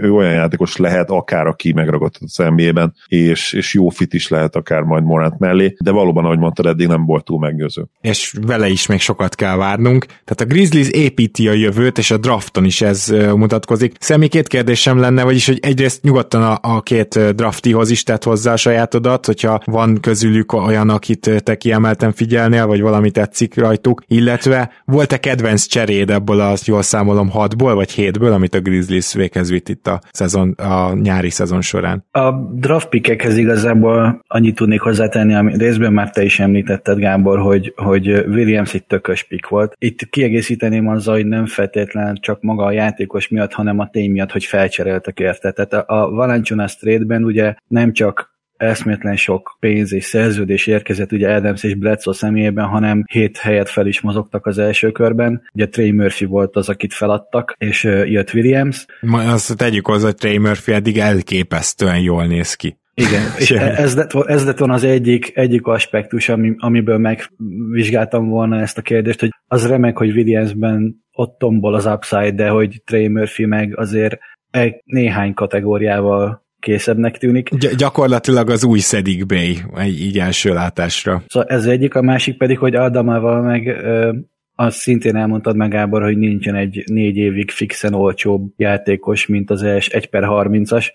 ő 0.02 0.14
olyan 0.14 0.34
játékos 0.34 0.78
lehet, 0.78 1.10
akár 1.10 1.48
aki 1.48 1.74
megragadott 1.74 2.18
az 2.20 2.38
NBA-ben, 2.38 2.93
és, 3.08 3.54
és 3.54 3.74
jó 3.74 3.89
fit 3.89 4.14
is 4.14 4.28
lehet 4.28 4.56
akár 4.56 4.82
majd 4.82 5.04
Morant 5.04 5.39
mellé, 5.39 5.76
de 5.84 5.91
valóban, 5.91 6.26
ahogy 6.26 6.38
mondtad, 6.38 6.66
eddig 6.66 6.88
nem 6.88 7.06
volt 7.06 7.26
túl 7.26 7.39
meggyőző. 7.39 7.88
És 8.02 8.36
vele 8.41 8.68
is 8.68 8.86
még 8.86 9.00
sokat 9.00 9.36
kell 9.36 9.56
várnunk. 9.56 10.06
Tehát 10.06 10.41
a 10.41 10.45
Grizzlies 10.45 10.89
építi 10.89 11.48
a 11.48 11.54
jövőt, 11.54 11.98
és 11.98 12.12
a 12.12 12.18
drafton 12.18 12.66
is 12.66 12.82
ez 12.82 13.14
mutatkozik. 13.36 13.95
Személy 14.00 14.28
két 14.28 14.48
kérdésem 14.48 15.00
lenne, 15.00 15.24
vagyis, 15.24 15.45
hogy 15.45 15.60
egyrészt 15.62 16.04
nyugodtan 16.04 16.43
a, 16.43 16.60
a 16.62 16.82
két 16.82 17.36
draftihoz 17.36 17.89
is 17.89 18.04
tett 18.04 18.24
hozzá 18.24 18.54
a 18.54 18.58
sajátodat, 18.58 19.26
hogyha 19.26 19.60
van 19.66 19.98
közülük 20.02 20.54
olyan, 20.54 20.89
akit 20.89 21.37
te 21.40 21.56
kiemelten 21.56 22.12
figyelnél, 22.12 22.68
vagy 22.68 22.82
valami 22.82 23.12
tetszik 23.12 23.56
rajtuk, 23.56 24.02
illetve 24.08 24.72
volt-e 24.86 25.18
kedvenc 25.18 25.66
cseréd 25.66 26.10
ebből 26.10 26.40
a, 26.40 26.54
jól 26.66 26.82
számolom, 26.82 27.30
hatból 27.30 27.76
vagy 27.76 27.92
hétből, 27.92 28.34
amit 28.34 28.56
a 28.56 28.60
Grizzlies 28.60 29.14
véghez 29.14 29.50
vitt 29.50 29.70
itt 29.70 29.88
a, 29.88 30.02
szezon, 30.12 30.52
a 30.52 30.94
nyári 30.94 31.30
szezon 31.30 31.62
során? 31.62 32.06
A 32.12 32.32
draft 32.54 32.90
pickekhez 32.90 33.38
igazából 33.38 34.24
annyit 34.28 34.56
tudnék 34.56 34.82
hozzátenni, 34.82 35.34
ami 35.34 35.58
részben 35.58 35.94
már 35.94 36.10
te 36.10 36.24
is 36.24 36.40
említetted, 36.40 36.98
Gábor, 36.98 37.40
hogy, 37.40 37.74
hogy 37.76 38.08
Williams 38.08 38.74
egy 38.74 38.86
tökös 38.86 39.24
pick 39.24 39.48
volt. 39.48 39.76
Itt 39.80 40.10
kiegészíteném 40.10 40.88
azzal, 40.88 41.16
hogy 41.16 41.26
nem 41.26 41.46
feltétlen 41.46 42.18
csak 42.22 42.42
maga 42.42 42.66
a 42.66 42.72
játékos 42.72 43.28
miatt, 43.28 43.54
hanem 43.54 43.80
a 43.80 43.90
tény 43.90 44.12
miatt, 44.12 44.32
hogy 44.32 44.44
felcseréltek 44.44 45.20
érte. 45.20 45.52
Tehát 45.52 45.90
a 45.90 46.10
Valanciunas 46.10 46.78
trade-ben 46.78 47.24
ugye 47.24 47.56
nem 47.68 47.94
csak 47.94 48.37
eszméletlen 48.58 49.16
sok 49.16 49.58
pénz 49.60 49.93
és 49.93 50.03
szerződés 50.03 50.68
érkezett 50.68 51.12
ugye 51.12 51.34
Adams 51.34 51.64
és 51.64 51.76
Bledsoe 51.76 52.14
személyében, 52.14 52.66
hanem 52.66 53.03
hét 53.12 53.38
helyet 53.38 53.70
fel 53.70 53.88
is 53.88 54.01
mozogtak 54.01 54.45
az 54.45 54.58
első 54.58 54.91
körben. 54.91 55.41
Ugye 55.53 55.68
Trey 55.68 55.91
Murphy 55.91 56.26
volt 56.26 56.55
az, 56.55 56.70
akit 56.70 56.93
feladtak, 56.93 57.55
és 57.58 57.84
jött 57.84 58.34
Williams. 58.34 58.86
Ma 59.01 59.32
azt 59.32 59.58
tegyük 59.58 59.86
hozzá, 59.86 60.05
hogy 60.05 60.16
Trey 60.16 60.38
Murphy 60.38 60.74
eddig 60.74 60.97
elképesztően 60.97 61.99
jól 61.99 62.26
néz 62.26 62.53
ki. 62.53 62.78
Igen, 62.93 63.22
és 63.39 63.51
ez 63.51 63.95
lett, 63.95 64.14
ez 64.14 64.45
lett 64.45 64.58
volna 64.58 64.74
az 64.74 64.84
egyik, 64.84 65.38
egyik 65.38 65.66
aspektus, 65.66 66.30
ami, 66.30 66.55
amiből 66.58 66.97
megvizsgáltam 66.97 68.28
volna 68.28 68.60
ezt 68.60 68.78
a 68.78 68.82
kérdést, 68.82 69.20
hogy 69.20 69.30
az 69.47 69.68
remek, 69.68 69.97
hogy 69.97 70.12
Williamsben 70.12 71.05
ott 71.12 71.38
tombol 71.38 71.74
az 71.74 71.86
upside, 71.86 72.32
de 72.32 72.49
hogy 72.49 72.82
Trey 72.86 73.08
Murphy 73.08 73.45
meg 73.45 73.78
azért 73.78 74.18
egy 74.51 74.82
néhány 74.86 75.34
kategóriával 75.34 76.45
készebbnek 76.60 77.18
tűnik. 77.18 77.49
Gy- 77.49 77.76
gyakorlatilag 77.76 78.49
az 78.49 78.64
új 78.64 78.80
Szedik 78.80 79.26
Bay, 79.26 79.58
így 79.86 80.20
első 80.20 80.53
látásra. 80.53 81.24
Szóval 81.28 81.49
ez 81.49 81.66
egyik, 81.66 81.95
a 81.95 82.01
másik 82.01 82.38
pedig, 82.38 82.58
hogy 82.58 82.76
Adamával 82.76 83.41
meg 83.41 83.68
ö, 83.68 84.14
azt 84.55 84.78
szintén 84.78 85.16
elmondtad 85.16 85.55
meg, 85.55 85.70
Gábor, 85.70 86.01
hogy 86.01 86.18
nincsen 86.18 86.55
egy 86.55 86.84
négy 86.86 87.18
évig 87.18 87.51
fixen 87.51 87.93
olcsóbb 87.93 88.53
játékos, 88.55 89.26
mint 89.26 89.49
az 89.49 89.64
ES 89.64 89.88
1 89.88 90.10
per 90.10 90.24
30-as, 90.26 90.91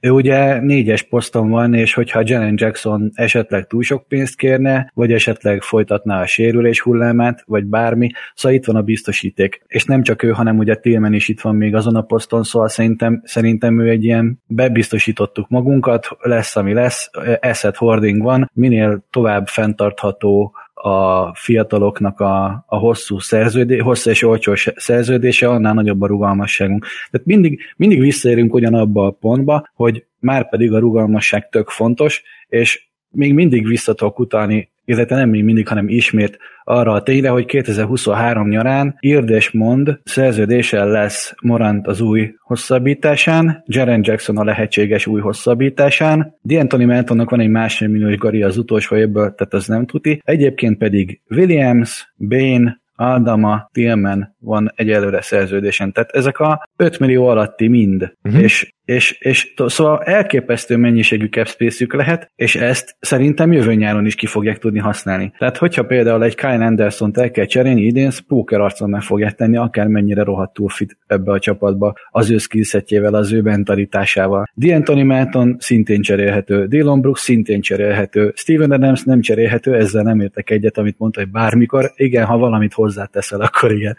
Ő 0.00 0.10
ugye 0.10 0.60
négyes 0.60 1.02
poszton 1.02 1.50
van, 1.50 1.74
és 1.74 1.94
hogyha 1.94 2.22
Jalen 2.24 2.54
Jackson 2.56 3.10
esetleg 3.14 3.66
túl 3.66 3.82
sok 3.82 4.08
pénzt 4.08 4.36
kérne, 4.36 4.90
vagy 4.94 5.12
esetleg 5.12 5.62
folytatná 5.62 6.20
a 6.20 6.26
sérülés 6.26 6.80
hullámát, 6.80 7.42
vagy 7.46 7.64
bármi, 7.64 8.10
szóval 8.34 8.58
itt 8.58 8.64
van 8.64 8.76
a 8.76 8.82
biztosíték. 8.82 9.62
És 9.66 9.84
nem 9.84 10.02
csak 10.02 10.22
ő, 10.22 10.30
hanem 10.30 10.58
ugye 10.58 10.74
Tillman 10.74 11.12
is 11.12 11.28
itt 11.28 11.40
van 11.40 11.54
még 11.54 11.74
azon 11.74 11.96
a 11.96 12.02
poszton, 12.02 12.42
szóval 12.42 12.68
szerintem, 12.68 13.22
szerintem 13.24 13.80
ő 13.80 13.88
egy 13.88 14.04
ilyen 14.04 14.42
bebiztosítottuk 14.46 15.48
magunkat, 15.48 16.08
lesz 16.20 16.56
ami 16.56 16.72
lesz, 16.72 17.10
asset 17.40 17.76
hoarding 17.76 18.22
van, 18.22 18.50
minél 18.54 19.04
tovább 19.10 19.46
fenntartható 19.46 20.54
a 20.78 21.34
fiataloknak 21.34 22.20
a, 22.20 22.64
a 22.66 22.76
hosszú 22.76 23.18
szerződés, 23.18 23.80
hosszú 23.80 24.10
és 24.10 24.22
olcsó 24.22 24.52
szerződése, 24.76 25.48
annál 25.48 25.74
nagyobb 25.74 26.02
a 26.02 26.06
rugalmasságunk. 26.06 26.86
Tehát 27.10 27.26
mindig, 27.26 27.60
mindig 27.76 28.00
visszaérünk 28.00 28.54
ugyanabba 28.54 29.06
a 29.06 29.10
pontba, 29.10 29.68
hogy 29.74 30.04
már 30.18 30.48
pedig 30.48 30.72
a 30.72 30.78
rugalmasság 30.78 31.48
tök 31.48 31.68
fontos, 31.68 32.22
és 32.48 32.86
még 33.10 33.34
mindig 33.34 33.66
visszatok 33.66 34.18
utalni 34.18 34.70
illetve 34.86 35.16
nem 35.16 35.28
mindig, 35.28 35.68
hanem 35.68 35.88
ismét 35.88 36.38
arra 36.64 36.92
a 36.92 37.02
tényre, 37.02 37.28
hogy 37.28 37.44
2023 37.44 38.48
nyarán 38.48 38.96
írd 39.00 39.30
és 39.30 39.50
mond, 39.50 40.00
szerződéssel 40.04 40.88
lesz 40.88 41.34
Morant 41.42 41.86
az 41.86 42.00
új 42.00 42.34
hosszabbításán, 42.40 43.62
Jaren 43.66 44.00
Jackson 44.02 44.36
a 44.36 44.44
lehetséges 44.44 45.06
új 45.06 45.20
hosszabbításán, 45.20 46.34
D'Antoni 46.48 46.86
Meltonnak 46.86 47.30
van 47.30 47.40
egy 47.40 47.48
másfél 47.48 47.88
milliós 47.88 48.16
gari 48.16 48.42
az 48.42 48.56
utolsó 48.56 48.96
évből, 48.96 49.34
tehát 49.34 49.54
az 49.54 49.66
nem 49.66 49.86
tuti. 49.86 50.20
Egyébként 50.24 50.78
pedig 50.78 51.20
Williams, 51.28 52.12
Bain, 52.28 52.84
Aldama, 52.94 53.68
Tillman 53.72 54.35
van 54.46 54.72
egyelőre 54.74 55.20
szerződésen. 55.20 55.92
Tehát 55.92 56.10
ezek 56.10 56.38
a 56.38 56.68
5 56.76 56.98
millió 56.98 57.26
alatti 57.26 57.68
mind. 57.68 58.12
Uh-huh. 58.22 58.42
És 58.42 58.74
és, 58.86 59.18
és 59.20 59.54
szóval 59.66 60.02
elképesztő 60.02 60.76
mennyiségű 60.76 61.26
capspace 61.26 61.86
lehet, 61.88 62.32
és 62.36 62.56
ezt 62.56 62.96
szerintem 63.00 63.52
jövő 63.52 63.74
nyáron 63.74 64.06
is 64.06 64.14
ki 64.14 64.26
fogják 64.26 64.58
tudni 64.58 64.78
használni. 64.78 65.32
Tehát, 65.38 65.56
hogyha 65.56 65.84
például 65.84 66.24
egy 66.24 66.34
Kyle 66.34 66.64
Anderson-t 66.64 67.18
el 67.18 67.30
kell 67.30 67.44
cserélni, 67.44 67.82
idén 67.82 68.10
póker 68.26 68.60
arcon 68.60 68.90
meg 68.90 69.02
fogják 69.02 69.34
tenni, 69.34 69.56
akár 69.56 69.86
mennyire 69.86 70.22
rohadtul 70.22 70.68
fit 70.68 70.98
ebbe 71.06 71.32
a 71.32 71.38
csapatba, 71.38 71.94
az 72.10 72.30
ő 72.30 72.38
skillsetjével, 72.38 73.14
az 73.14 73.32
ő 73.32 73.42
mentalitásával. 73.42 74.50
D'Antoni 74.60 75.04
Melton 75.04 75.56
szintén 75.58 76.02
cserélhető, 76.02 76.66
Dylan 76.66 77.00
Brooks 77.00 77.20
szintén 77.20 77.60
cserélhető, 77.60 78.32
Steven 78.36 78.70
Adams 78.70 79.02
nem 79.02 79.20
cserélhető, 79.20 79.74
ezzel 79.74 80.02
nem 80.02 80.20
értek 80.20 80.50
egyet, 80.50 80.78
amit 80.78 80.98
mondta, 80.98 81.20
hogy 81.20 81.30
bármikor, 81.30 81.92
igen, 81.96 82.24
ha 82.24 82.38
valamit 82.38 82.72
hozzáteszel, 82.72 83.40
akkor 83.40 83.72
igen. 83.72 83.96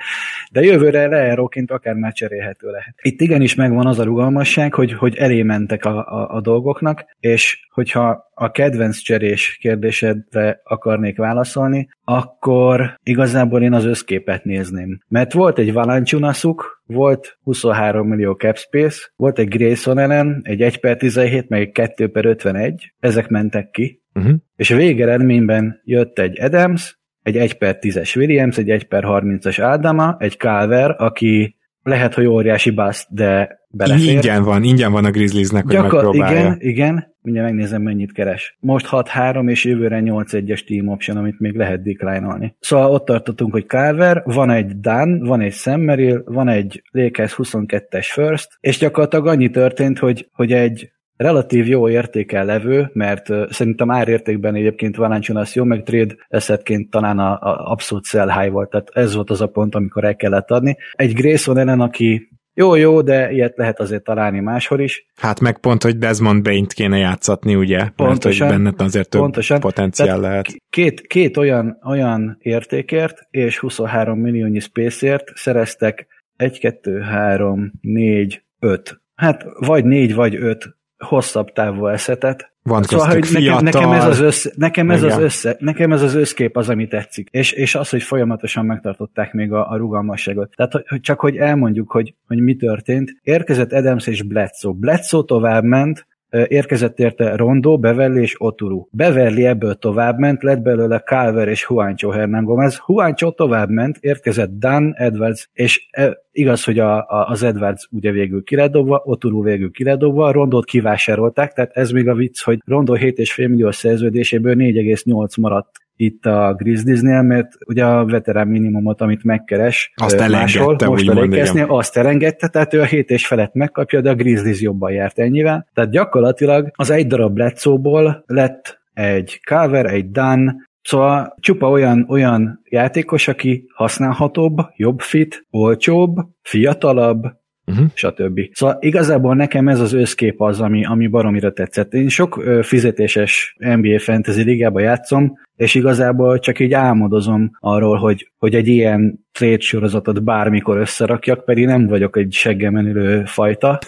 De 0.51 0.61
jövőre 0.61 1.07
leeróként 1.07 1.71
akár 1.71 1.93
már 1.93 2.13
cserélhető 2.13 2.69
lehet. 2.69 2.95
Itt 3.01 3.21
igenis 3.21 3.55
megvan 3.55 3.87
az 3.87 3.99
a 3.99 4.03
rugalmasság, 4.03 4.73
hogy, 4.73 4.93
hogy 4.93 5.15
elé 5.15 5.41
mentek 5.41 5.85
a, 5.85 5.97
a, 5.97 6.35
a 6.35 6.41
dolgoknak, 6.41 7.05
és 7.19 7.67
hogyha 7.69 8.29
a 8.33 8.51
kedvenc 8.51 8.97
cserés 8.97 9.57
kérdésedre 9.61 10.61
akarnék 10.63 11.17
válaszolni, 11.17 11.87
akkor 12.03 12.99
igazából 13.03 13.61
én 13.61 13.73
az 13.73 13.85
összképet 13.85 14.43
nézném. 14.43 14.99
Mert 15.07 15.33
volt 15.33 15.57
egy 15.57 15.73
Valanciunasuk, 15.73 16.81
volt 16.85 17.37
23 17.43 18.07
millió 18.07 18.33
cap 18.33 18.57
space, 18.57 19.11
volt 19.15 19.39
egy 19.39 19.47
Grayson 19.47 19.97
ellen, 19.97 20.41
egy 20.43 20.61
1 20.61 20.79
per 20.79 20.97
17, 20.97 21.49
meg 21.49 21.61
egy 21.61 21.71
2 21.71 22.07
per 22.07 22.25
51, 22.25 22.93
ezek 22.99 23.27
mentek 23.27 23.69
ki, 23.69 24.01
uh-huh. 24.13 24.35
és 24.55 24.71
a 24.71 24.75
végeredményben 24.75 25.81
jött 25.83 26.19
egy 26.19 26.41
Adams, 26.41 26.96
egy 27.27 27.37
1 27.37 27.57
per 27.57 27.77
10-es 27.81 28.15
Williams, 28.15 28.57
egy 28.57 28.69
1 28.69 28.83
per 28.87 29.03
30-as 29.07 29.61
Adama, 29.61 30.15
egy 30.19 30.37
Calver, 30.37 30.95
aki 30.97 31.55
lehet, 31.83 32.13
hogy 32.13 32.25
óriási 32.25 32.69
bust, 32.69 33.07
de 33.09 33.59
belefér. 33.69 34.13
Ingyen 34.13 34.43
van, 34.43 34.63
ingyen 34.63 34.91
van 34.91 35.05
a 35.05 35.11
Grizzliesnek, 35.11 35.63
hogy 35.63 35.73
Gyakor- 35.73 35.91
megpróbálja. 35.91 36.39
Igen, 36.39 36.57
igen, 36.59 37.15
mindjárt 37.21 37.49
megnézem, 37.49 37.81
mennyit 37.81 38.11
keres. 38.11 38.57
Most 38.59 38.87
6-3, 38.91 39.49
és 39.49 39.65
jövőre 39.65 40.01
8-1-es 40.03 40.63
team 40.63 40.87
option, 40.87 41.17
amit 41.17 41.39
még 41.39 41.55
lehet 41.55 41.83
decline-olni. 41.83 42.55
Szóval 42.59 42.91
ott 42.91 43.05
tartottunk, 43.05 43.51
hogy 43.51 43.65
Carver, 43.65 44.21
van 44.25 44.49
egy 44.49 44.79
Dan, 44.79 45.19
van 45.19 45.41
egy 45.41 45.53
Sam 45.53 45.81
Merrill, 45.81 46.21
van 46.25 46.47
egy 46.47 46.81
Lakers 46.91 47.35
22-es 47.37 48.07
first, 48.11 48.57
és 48.59 48.77
gyakorlatilag 48.77 49.27
annyi 49.27 49.49
történt, 49.49 49.99
hogy, 49.99 50.29
hogy 50.31 50.51
egy 50.51 50.91
relatív 51.17 51.67
jó 51.67 51.89
értékel 51.89 52.45
levő, 52.45 52.89
mert 52.93 53.29
szerintem 53.49 53.91
árértékben 53.91 54.55
egyébként 54.55 54.95
Valanciunas 54.95 55.55
jó, 55.55 55.63
meg 55.63 55.83
trade 55.83 56.15
eszetként 56.27 56.89
talán 56.89 57.19
a, 57.19 57.31
a 57.31 57.71
abszolút 57.71 58.05
sell 58.05 58.31
high 58.31 58.51
volt, 58.51 58.69
tehát 58.69 58.89
ez 58.93 59.15
volt 59.15 59.29
az 59.29 59.41
a 59.41 59.47
pont, 59.47 59.75
amikor 59.75 60.03
el 60.03 60.15
kellett 60.15 60.51
adni. 60.51 60.77
Egy 60.91 61.13
Grayson 61.13 61.57
ellen, 61.57 61.81
aki 61.81 62.29
jó-jó, 62.53 63.01
de 63.01 63.31
ilyet 63.31 63.57
lehet 63.57 63.79
azért 63.79 64.03
találni 64.03 64.39
máshol 64.39 64.79
is. 64.79 65.05
Hát 65.15 65.39
meg 65.39 65.59
pont, 65.59 65.83
hogy 65.83 65.97
Desmond 65.97 66.43
Bain-t 66.43 66.73
kéne 66.73 66.97
játszatni, 66.97 67.55
ugye? 67.55 67.89
Pontosan. 67.95 68.47
Mert, 68.47 68.61
hogy 68.61 68.73
benne 68.73 68.85
azért 68.85 69.09
több 69.09 69.21
pontosan. 69.21 69.59
potenciál 69.59 70.07
Tehát 70.07 70.21
lehet. 70.21 70.55
Két, 70.69 71.01
két 71.01 71.37
olyan, 71.37 71.77
olyan 71.83 72.37
értékért 72.39 73.27
és 73.29 73.59
23 73.59 74.19
milliónyi 74.19 74.59
spaceért 74.59 75.31
szereztek 75.35 76.07
1, 76.35 76.59
2, 76.59 76.99
3, 76.99 77.71
4, 77.81 78.43
5. 78.59 79.01
Hát 79.15 79.45
vagy 79.59 79.85
4 79.85 80.15
vagy 80.15 80.35
5 80.35 80.76
hosszabb 80.97 81.53
távú 81.53 81.87
eszetet. 81.87 82.51
Van 82.63 82.83
szóval, 82.83 83.07
hogy 83.07 83.29
nekem, 83.31 83.63
nekem, 83.63 83.91
ez 83.91 84.05
az 84.05 84.19
össze, 84.19 84.51
nekem, 84.55 84.91
ez 84.91 85.03
az 85.03 85.17
össze, 85.17 85.55
nekem 85.59 85.91
ez 85.91 86.01
az 86.01 86.15
összkép 86.15 86.57
az, 86.57 86.69
ami 86.69 86.87
tetszik. 86.87 87.27
És, 87.31 87.51
és 87.51 87.75
az, 87.75 87.89
hogy 87.89 88.03
folyamatosan 88.03 88.65
megtartották 88.65 89.33
még 89.33 89.51
a, 89.51 89.69
a 89.69 89.77
rugalmasságot. 89.77 90.53
Tehát 90.55 90.71
hogy, 90.71 91.01
csak 91.01 91.19
hogy 91.19 91.35
elmondjuk, 91.35 91.91
hogy, 91.91 92.15
hogy 92.27 92.39
mi 92.39 92.55
történt. 92.55 93.11
Érkezett 93.21 93.73
Adams 93.73 94.07
és 94.07 94.23
Bledsoe. 94.23 94.73
Bledsoe 94.73 95.23
tovább 95.25 95.63
ment, 95.63 96.07
érkezett 96.29 96.99
érte 96.99 97.35
Rondo, 97.35 97.77
Beverly 97.77 98.21
és 98.21 98.35
Oturu. 98.37 98.87
Beverly 98.91 99.45
ebből 99.45 99.75
tovább 99.75 100.17
ment, 100.17 100.43
lett 100.43 100.61
belőle 100.61 100.99
Calver 100.99 101.47
és 101.47 101.65
Juancho 101.69 102.09
Hernán 102.09 102.43
Gomez. 102.43 102.81
Juancho 102.87 103.31
tovább 103.31 103.69
ment, 103.69 103.97
érkezett 103.99 104.49
Dan 104.49 104.93
Edwards, 104.95 105.49
és 105.53 105.87
igaz, 106.31 106.63
hogy 106.63 106.79
a, 106.79 106.97
a, 106.97 107.27
az 107.29 107.43
Edwards 107.43 107.87
ugye 107.91 108.11
végül 108.11 108.43
kiledobva, 108.43 109.01
Oturu 109.05 109.43
végül 109.43 109.71
kiledobva, 109.71 110.31
Rondót 110.31 110.65
kivásárolták, 110.65 111.53
tehát 111.53 111.71
ez 111.73 111.91
még 111.91 112.07
a 112.07 112.13
vicc, 112.13 112.41
hogy 112.41 112.59
Rondó 112.65 112.95
7,5 112.95 113.49
millió 113.49 113.71
szerződéséből 113.71 114.55
4,8 114.55 115.41
maradt 115.41 115.69
itt 115.97 116.25
a 116.25 116.53
Grizzliesnél, 116.57 117.21
mert 117.21 117.47
ugye 117.65 117.85
a 117.85 118.05
veterán 118.05 118.47
minimumot, 118.47 119.01
amit 119.01 119.23
megkeres 119.23 119.91
azt 119.95 120.29
máshol, 120.29 120.75
most 120.85 121.09
a 121.09 121.65
azt 121.67 121.97
elengedte, 121.97 122.47
tehát 122.47 122.73
ő 122.73 122.81
a 122.81 122.85
hét 122.85 123.09
és 123.09 123.27
felett 123.27 123.53
megkapja, 123.53 124.01
de 124.01 124.09
a 124.09 124.15
Grizzlies 124.15 124.61
jobban 124.61 124.91
járt 124.91 125.19
ennyivel. 125.19 125.67
Tehát 125.73 125.91
gyakorlatilag 125.91 126.71
az 126.75 126.89
egy 126.89 127.07
darab 127.07 127.33
Bledszóból 127.33 128.23
lett 128.25 128.79
egy 128.93 129.39
Carver, 129.45 129.85
egy 129.85 130.11
Dan, 130.11 130.65
Szóval 130.81 131.35
csupa 131.39 131.69
olyan, 131.69 132.05
olyan 132.09 132.61
játékos, 132.69 133.27
aki 133.27 133.65
használhatóbb, 133.73 134.57
jobb 134.75 134.99
fit, 134.99 135.45
olcsóbb, 135.49 136.17
fiatalabb, 136.41 137.23
uh-huh. 137.67 137.87
stb. 137.93 138.39
Szóval 138.51 138.77
igazából 138.79 139.35
nekem 139.35 139.67
ez 139.67 139.79
az 139.79 139.93
összkép 139.93 140.41
az, 140.41 140.61
ami, 140.61 140.85
ami 140.85 141.07
baromira 141.07 141.51
tetszett. 141.51 141.93
Én 141.93 142.09
sok 142.09 142.43
fizetéses 142.61 143.55
NBA 143.57 143.99
Fantasy 143.99 144.43
ligába 144.43 144.79
játszom, 144.79 145.33
és 145.55 145.75
igazából 145.75 146.39
csak 146.39 146.59
így 146.59 146.73
álmodozom 146.73 147.51
arról, 147.59 147.97
hogy, 147.97 148.31
hogy 148.37 148.55
egy 148.55 148.67
ilyen 148.67 149.25
trade 149.31 149.59
sorozatot 149.59 150.23
bármikor 150.23 150.77
összerakjak, 150.77 151.45
pedig 151.45 151.65
nem 151.65 151.87
vagyok 151.87 152.17
egy 152.17 152.33
seggemenülő 152.33 153.23
fajta, 153.25 153.79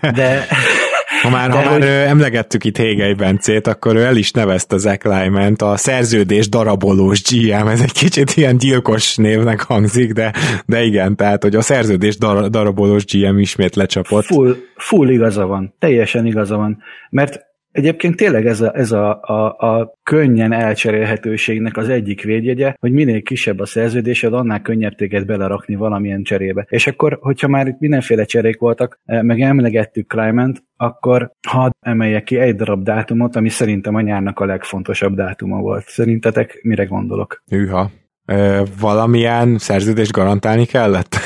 de 0.00 0.44
Ha 1.26 1.32
már, 1.32 1.50
ha 1.50 1.56
már 1.56 1.72
hogy... 1.72 1.82
emlegettük 1.82 2.64
itt 2.64 2.76
Hégei 2.76 3.14
Bencét, 3.14 3.66
akkor 3.66 3.96
ő 3.96 4.02
el 4.02 4.16
is 4.16 4.30
nevezte 4.30 4.76
Zach 4.76 5.06
Lyman 5.06 5.54
a 5.58 5.76
szerződés 5.76 6.48
darabolós 6.48 7.22
GM, 7.22 7.66
ez 7.66 7.80
egy 7.80 7.92
kicsit 7.92 8.30
ilyen 8.36 8.56
gyilkos 8.56 9.16
névnek 9.16 9.60
hangzik, 9.60 10.12
de, 10.12 10.32
de 10.66 10.82
igen, 10.82 11.16
tehát, 11.16 11.42
hogy 11.42 11.54
a 11.54 11.60
szerződés 11.60 12.16
dar, 12.18 12.50
darabolós 12.50 13.04
GM 13.04 13.38
ismét 13.38 13.76
lecsapott. 13.76 14.24
Full, 14.24 14.56
full 14.76 15.08
igaza 15.08 15.46
van, 15.46 15.74
teljesen 15.78 16.26
igaza 16.26 16.56
van, 16.56 16.78
mert 17.10 17.45
Egyébként 17.76 18.16
tényleg 18.16 18.46
ez 18.46 18.60
a, 18.60 18.76
ez 18.76 18.92
a, 18.92 19.20
a, 19.22 19.44
a 19.44 19.98
könnyen 20.02 20.52
elcserélhetőségnek 20.52 21.76
az 21.76 21.88
egyik 21.88 22.22
védjegye, 22.22 22.74
hogy 22.78 22.92
minél 22.92 23.22
kisebb 23.22 23.58
a 23.58 23.66
szerződésed, 23.66 24.32
annál 24.32 24.62
könnyebb 24.62 24.94
téged 24.94 25.26
belerakni 25.26 25.74
valamilyen 25.74 26.22
cserébe. 26.22 26.66
És 26.68 26.86
akkor, 26.86 27.18
hogyha 27.20 27.48
már 27.48 27.66
itt 27.66 27.78
mindenféle 27.78 28.24
cserék 28.24 28.58
voltak, 28.58 29.00
eh, 29.04 29.22
meg 29.22 29.40
emlegettük 29.40 30.08
Clement, 30.08 30.62
akkor 30.76 31.30
hadd 31.48 31.70
emeljek 31.80 32.24
ki 32.24 32.38
egy 32.38 32.54
darab 32.54 32.82
dátumot, 32.82 33.36
ami 33.36 33.48
szerintem 33.48 33.94
a 33.94 34.00
nyárnak 34.00 34.40
a 34.40 34.44
legfontosabb 34.44 35.14
dátuma 35.14 35.60
volt. 35.60 35.84
Szerintetek 35.86 36.60
mire 36.62 36.84
gondolok? 36.84 37.42
Hűha. 37.46 37.90
Ö, 38.24 38.62
valamilyen 38.80 39.58
szerződést 39.58 40.12
garantálni 40.12 40.64
kellett? 40.64 41.16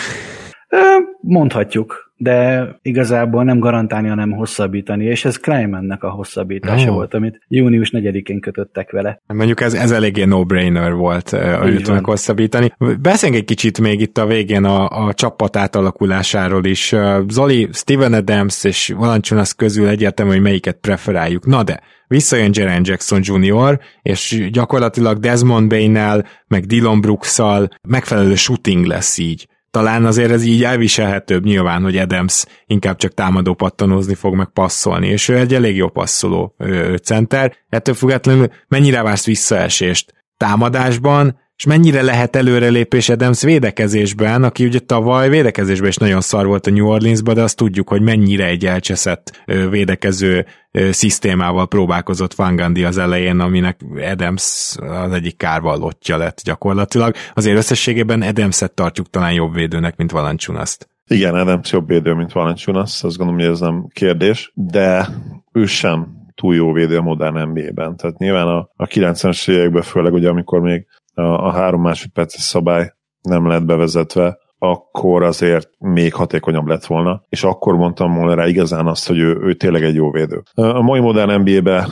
Mondhatjuk 1.21 2.10
de 2.21 2.69
igazából 2.83 3.45
nem 3.45 3.59
garantálni, 3.59 4.09
hanem 4.09 4.31
hosszabbítani, 4.31 5.05
és 5.05 5.25
ez 5.25 5.37
Kleimannek 5.37 6.03
a 6.03 6.11
hosszabbítása 6.11 6.89
oh. 6.89 6.95
volt, 6.95 7.15
amit 7.15 7.41
június 7.49 7.91
4-én 7.93 8.41
kötöttek 8.41 8.91
vele. 8.91 9.21
Mondjuk 9.27 9.61
ez, 9.61 9.75
ez 9.75 9.91
eléggé 9.91 10.25
no-brainer 10.25 10.93
volt, 10.93 11.31
hogy 11.31 11.83
tudnak 11.83 12.05
hosszabbítani. 12.05 12.73
Beszéljünk 13.01 13.41
egy 13.41 13.47
kicsit 13.47 13.81
még 13.81 14.01
itt 14.01 14.19
a 14.19 14.27
végén 14.27 14.65
a, 14.65 15.07
a 15.07 15.15
csapat 15.15 15.57
átalakulásáról 15.57 16.65
is. 16.65 16.95
Zoli, 17.29 17.69
Steven 17.73 18.13
Adams 18.13 18.65
és 18.65 18.95
Valanciunas 18.97 19.55
közül 19.55 19.89
egyértelmű, 19.89 20.33
hogy 20.33 20.43
melyiket 20.43 20.77
preferáljuk. 20.81 21.47
Na 21.47 21.63
de, 21.63 21.81
visszajön 22.07 22.51
Jaren 22.53 22.83
Jackson 22.85 23.21
Jr., 23.23 23.79
és 24.03 24.49
gyakorlatilag 24.53 25.19
Desmond 25.19 25.69
Bain-nel, 25.69 26.27
meg 26.49 26.65
Dylan 26.65 27.01
Brooks-szal 27.01 27.69
megfelelő 27.89 28.35
shooting 28.35 28.85
lesz 28.85 29.19
így 29.19 29.49
talán 29.71 30.05
azért 30.05 30.31
ez 30.31 30.45
így 30.45 30.65
elviselhetőbb 30.65 31.45
nyilván, 31.45 31.83
hogy 31.83 31.97
Adams 31.97 32.45
inkább 32.67 32.97
csak 32.97 33.15
támadó 33.15 33.55
pattanózni 33.55 34.15
fog 34.15 34.35
meg 34.35 34.49
passzolni, 34.53 35.09
és 35.09 35.29
ő 35.29 35.37
egy 35.37 35.55
elég 35.55 35.77
jó 35.77 35.89
passzoló 35.89 36.55
ő, 36.59 36.97
center. 36.97 37.57
Ettől 37.69 37.95
függetlenül 37.95 38.49
mennyire 38.69 39.03
vársz 39.03 39.25
visszaesést 39.25 40.15
támadásban, 40.37 41.39
és 41.61 41.67
mennyire 41.67 42.03
lehet 42.03 42.37
előrelépés 42.37 43.09
Adams 43.09 43.43
védekezésben, 43.43 44.45
aki 44.45 44.65
ugye 44.65 44.79
tavaly 44.79 45.29
védekezésben 45.29 45.89
is 45.89 45.97
nagyon 45.97 46.21
szar 46.21 46.47
volt 46.47 46.67
a 46.67 46.71
New 46.71 46.87
Orleansban, 46.87 47.35
de 47.35 47.43
azt 47.43 47.57
tudjuk, 47.57 47.89
hogy 47.89 48.03
mennyire 48.03 48.45
egy 48.45 48.67
elcseszett 48.67 49.43
védekező 49.71 50.47
szisztémával 50.91 51.69
próbálkozott 51.69 52.35
Van 52.35 52.57
Gundy 52.57 52.85
az 52.85 52.99
elején, 52.99 53.41
aminek 53.41 53.81
Adams 54.11 54.75
az 54.79 55.13
egyik 55.13 55.37
kárvallottja 55.37 56.17
lett 56.17 56.41
gyakorlatilag. 56.45 57.15
Azért 57.35 57.57
összességében 57.57 58.23
Adams-et 58.23 58.73
tartjuk 58.73 59.11
talán 59.11 59.33
jobb 59.33 59.55
védőnek, 59.55 59.97
mint 59.97 60.11
Valanciunaszt. 60.11 60.89
Igen, 61.07 61.35
Adams 61.35 61.73
jobb 61.73 61.89
védő, 61.89 62.15
mint 62.15 62.33
Valanciunas, 62.33 63.03
azt 63.05 63.17
gondolom, 63.17 63.41
hogy 63.41 63.51
ez 63.51 63.61
nem 63.61 63.87
kérdés, 63.93 64.53
de 64.55 65.09
ő 65.53 65.67
sem 65.67 66.19
túl 66.35 66.55
jó 66.55 66.73
védő 66.73 66.97
a 66.97 67.03
modern 67.03 67.49
NBA-ben. 67.49 67.97
Tehát 67.97 68.19
nyilván 68.19 68.47
a, 68.47 68.71
a 68.77 68.87
90-es 68.87 69.51
években, 69.51 69.83
főleg 69.83 70.13
ugye 70.13 70.29
amikor 70.29 70.61
még 70.61 70.87
a, 71.21 71.53
három 71.53 71.83
másodperces 71.83 72.43
szabály 72.43 72.93
nem 73.21 73.47
lett 73.47 73.65
bevezetve, 73.65 74.39
akkor 74.63 75.23
azért 75.23 75.69
még 75.79 76.15
hatékonyabb 76.15 76.67
lett 76.67 76.87
volna, 76.87 77.23
és 77.29 77.45
akkor 77.45 77.75
mondtam 77.75 78.15
volna 78.15 78.35
rá 78.35 78.47
igazán 78.47 78.87
azt, 78.87 79.09
hogy 79.09 79.19
ő, 79.19 79.39
ő 79.41 79.55
tényleg 79.55 79.83
egy 79.83 79.95
jó 79.95 80.11
védő. 80.11 80.43
A 80.55 80.81
mai 80.81 81.01
modern 81.01 81.41
NBA-be 81.41 81.89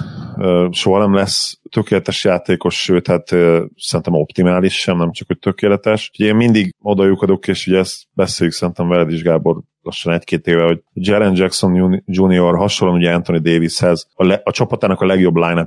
soha 0.70 0.98
nem 0.98 1.14
lesz 1.14 1.60
tökéletes 1.70 2.24
játékos, 2.24 2.82
sőt, 2.82 3.06
hát 3.06 3.28
szerintem 3.76 4.14
optimális 4.14 4.80
sem, 4.80 4.96
nem 4.96 5.12
csak, 5.12 5.26
hogy 5.26 5.38
tökéletes. 5.38 6.10
Ugye 6.18 6.28
én 6.28 6.36
mindig 6.36 6.74
odajukadok, 6.82 7.48
és 7.48 7.66
ugye 7.66 7.78
ezt 7.78 8.02
beszéljük 8.12 8.54
szerintem 8.54 8.88
veled 8.88 9.12
is, 9.12 9.22
Gábor, 9.22 9.62
lassan 9.88 10.12
egy-két 10.12 10.46
éve, 10.46 10.62
hogy 10.62 10.82
Jaren 10.92 11.36
Jackson 11.36 12.02
Jr. 12.06 12.56
hasonlóan 12.56 12.98
ugye 12.98 13.12
Anthony 13.12 13.42
Davishez 13.42 14.08
a, 14.14 14.24
le, 14.24 14.40
a 14.44 14.50
csapatának 14.50 15.00
a 15.00 15.06
legjobb 15.06 15.36
line 15.36 15.66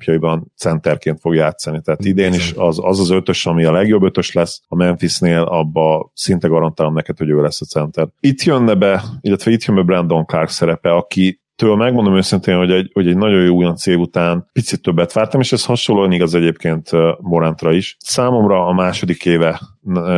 centerként 0.55 1.19
fog 1.19 1.36
játszani. 1.36 1.82
Tehát 1.82 2.05
idén 2.05 2.34
is 2.34 2.53
az 2.55 2.80
az, 2.84 2.99
az 2.99 3.09
ötös, 3.09 3.45
ami 3.45 3.63
a 3.63 3.72
legjobb 3.72 4.03
ötös 4.03 4.34
lesz 4.34 4.61
a 4.67 4.76
Memphisnél, 4.76 5.41
abba 5.41 6.11
szinte 6.13 6.47
garantálom 6.47 6.93
neked, 6.93 7.17
hogy 7.17 7.30
ő 7.30 7.41
lesz 7.41 7.61
a 7.61 7.65
center. 7.65 8.07
Itt 8.19 8.41
jönne 8.41 8.74
be, 8.74 9.03
illetve 9.22 9.51
itt 9.51 9.63
jön 9.63 9.76
be 9.76 9.82
Brandon 9.82 10.26
Clark 10.26 10.49
szerepe, 10.49 10.91
aki 10.91 11.41
től 11.55 11.76
megmondom 11.76 12.15
őszintén, 12.15 12.57
hogy 12.57 12.72
egy, 12.72 12.89
hogy 12.93 13.07
egy 13.07 13.17
nagyon 13.17 13.43
jó 13.43 13.55
újon 13.55 13.76
cél 13.76 13.97
után 13.97 14.49
picit 14.53 14.82
többet 14.82 15.13
vártam, 15.13 15.41
és 15.41 15.51
ez 15.51 15.65
hasonlóan 15.65 16.11
igaz 16.11 16.36
egyébként 16.36 16.89
Morantra 17.19 17.72
is. 17.72 17.97
Számomra 17.99 18.65
a 18.65 18.74
második 18.74 19.26
éve 19.26 19.61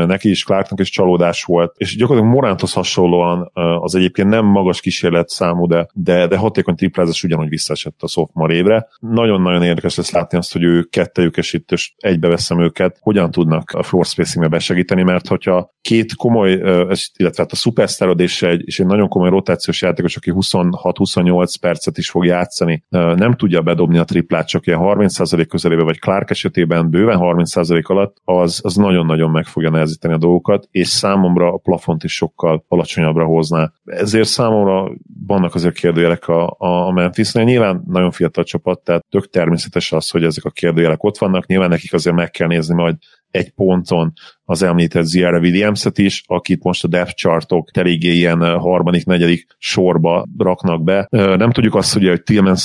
neki 0.05 0.29
is, 0.29 0.43
Clarknak 0.43 0.79
is 0.79 0.89
csalódás 0.89 1.43
volt, 1.43 1.73
és 1.77 1.95
gyakorlatilag 1.95 2.35
Moranthoz 2.35 2.73
hasonlóan 2.73 3.51
az 3.79 3.95
egyébként 3.95 4.29
nem 4.29 4.45
magas 4.45 4.81
kísérlet 4.81 5.29
számú, 5.29 5.67
de, 5.67 5.87
de, 5.93 6.27
de 6.27 6.37
hatékony 6.37 6.75
triplázás 6.75 7.23
ugyanúgy 7.23 7.49
visszaesett 7.49 8.01
a 8.01 8.07
sophomore 8.07 8.53
évre. 8.53 8.87
Nagyon-nagyon 8.99 9.63
érdekes 9.63 9.95
lesz 9.95 10.11
látni 10.11 10.37
azt, 10.37 10.53
hogy 10.53 10.63
ő 10.63 10.83
kettejük 10.83 11.37
és 11.37 11.53
itt 11.53 11.71
és 11.71 11.93
egybeveszem 11.97 12.61
őket, 12.61 12.97
hogyan 13.01 13.31
tudnak 13.31 13.71
a 13.71 13.83
floor 13.83 14.05
spacingbe 14.05 14.49
besegíteni, 14.49 15.03
mert 15.03 15.27
hogyha 15.27 15.71
két 15.81 16.15
komoly, 16.15 16.51
illetve 17.17 17.33
hát 17.35 17.51
a 17.51 17.55
superstarod 17.55 18.19
és 18.19 18.41
egy, 18.41 18.61
és 18.65 18.79
egy 18.79 18.85
nagyon 18.85 19.07
komoly 19.07 19.29
rotációs 19.29 19.81
játékos, 19.81 20.15
aki 20.15 20.31
26-28 20.35 21.53
percet 21.61 21.97
is 21.97 22.09
fog 22.09 22.25
játszani, 22.25 22.83
nem 22.89 23.33
tudja 23.33 23.61
bedobni 23.61 23.97
a 23.97 24.03
triplát 24.03 24.47
csak 24.47 24.67
ilyen 24.67 24.79
30% 24.81 25.45
közelébe, 25.49 25.83
vagy 25.83 25.99
Clark 25.99 26.29
esetében 26.29 26.89
bőven 26.89 27.17
30% 27.21 27.83
alatt, 27.83 28.17
az, 28.23 28.59
az 28.63 28.75
nagyon-nagyon 28.75 29.31
meg 29.31 29.45
fogja 29.53 29.69
nehezíteni 29.69 30.13
a 30.13 30.17
dolgokat, 30.17 30.67
és 30.71 30.87
számomra 30.87 31.53
a 31.53 31.57
plafont 31.57 32.03
is 32.03 32.13
sokkal 32.13 32.65
alacsonyabbra 32.67 33.25
hozná. 33.25 33.71
Ezért 33.85 34.27
számomra 34.27 34.91
vannak 35.27 35.55
azért 35.55 35.73
kérdőjelek 35.73 36.27
a, 36.27 36.55
a 36.57 36.91
Memphisnél. 36.91 37.43
Nyilván 37.43 37.83
nagyon 37.87 38.11
fiatal 38.11 38.43
csapat, 38.43 38.79
tehát 38.79 39.05
tök 39.09 39.29
természetes 39.29 39.91
az, 39.91 40.09
hogy 40.09 40.23
ezek 40.23 40.43
a 40.43 40.49
kérdőjelek 40.49 41.03
ott 41.03 41.17
vannak. 41.17 41.47
Nyilván 41.47 41.69
nekik 41.69 41.93
azért 41.93 42.15
meg 42.15 42.31
kell 42.31 42.47
nézni 42.47 42.75
majd 42.75 42.95
egy 43.31 43.49
ponton 43.49 44.13
az 44.43 44.61
említett 44.61 45.05
Zierra 45.05 45.39
Williams-et 45.39 45.97
is, 45.97 46.23
akit 46.27 46.63
most 46.63 46.83
a 46.83 46.87
depth 46.87 47.13
chartok 47.13 47.77
eléggé 47.77 48.11
ilyen 48.11 48.59
harmadik, 48.59 49.05
negyedik 49.05 49.45
sorba 49.57 50.25
raknak 50.37 50.83
be. 50.83 51.07
Nem 51.09 51.51
tudjuk 51.51 51.75
azt, 51.75 51.95
ugye, 51.95 52.09
hogy 52.09 52.23
Tillman 52.23 52.55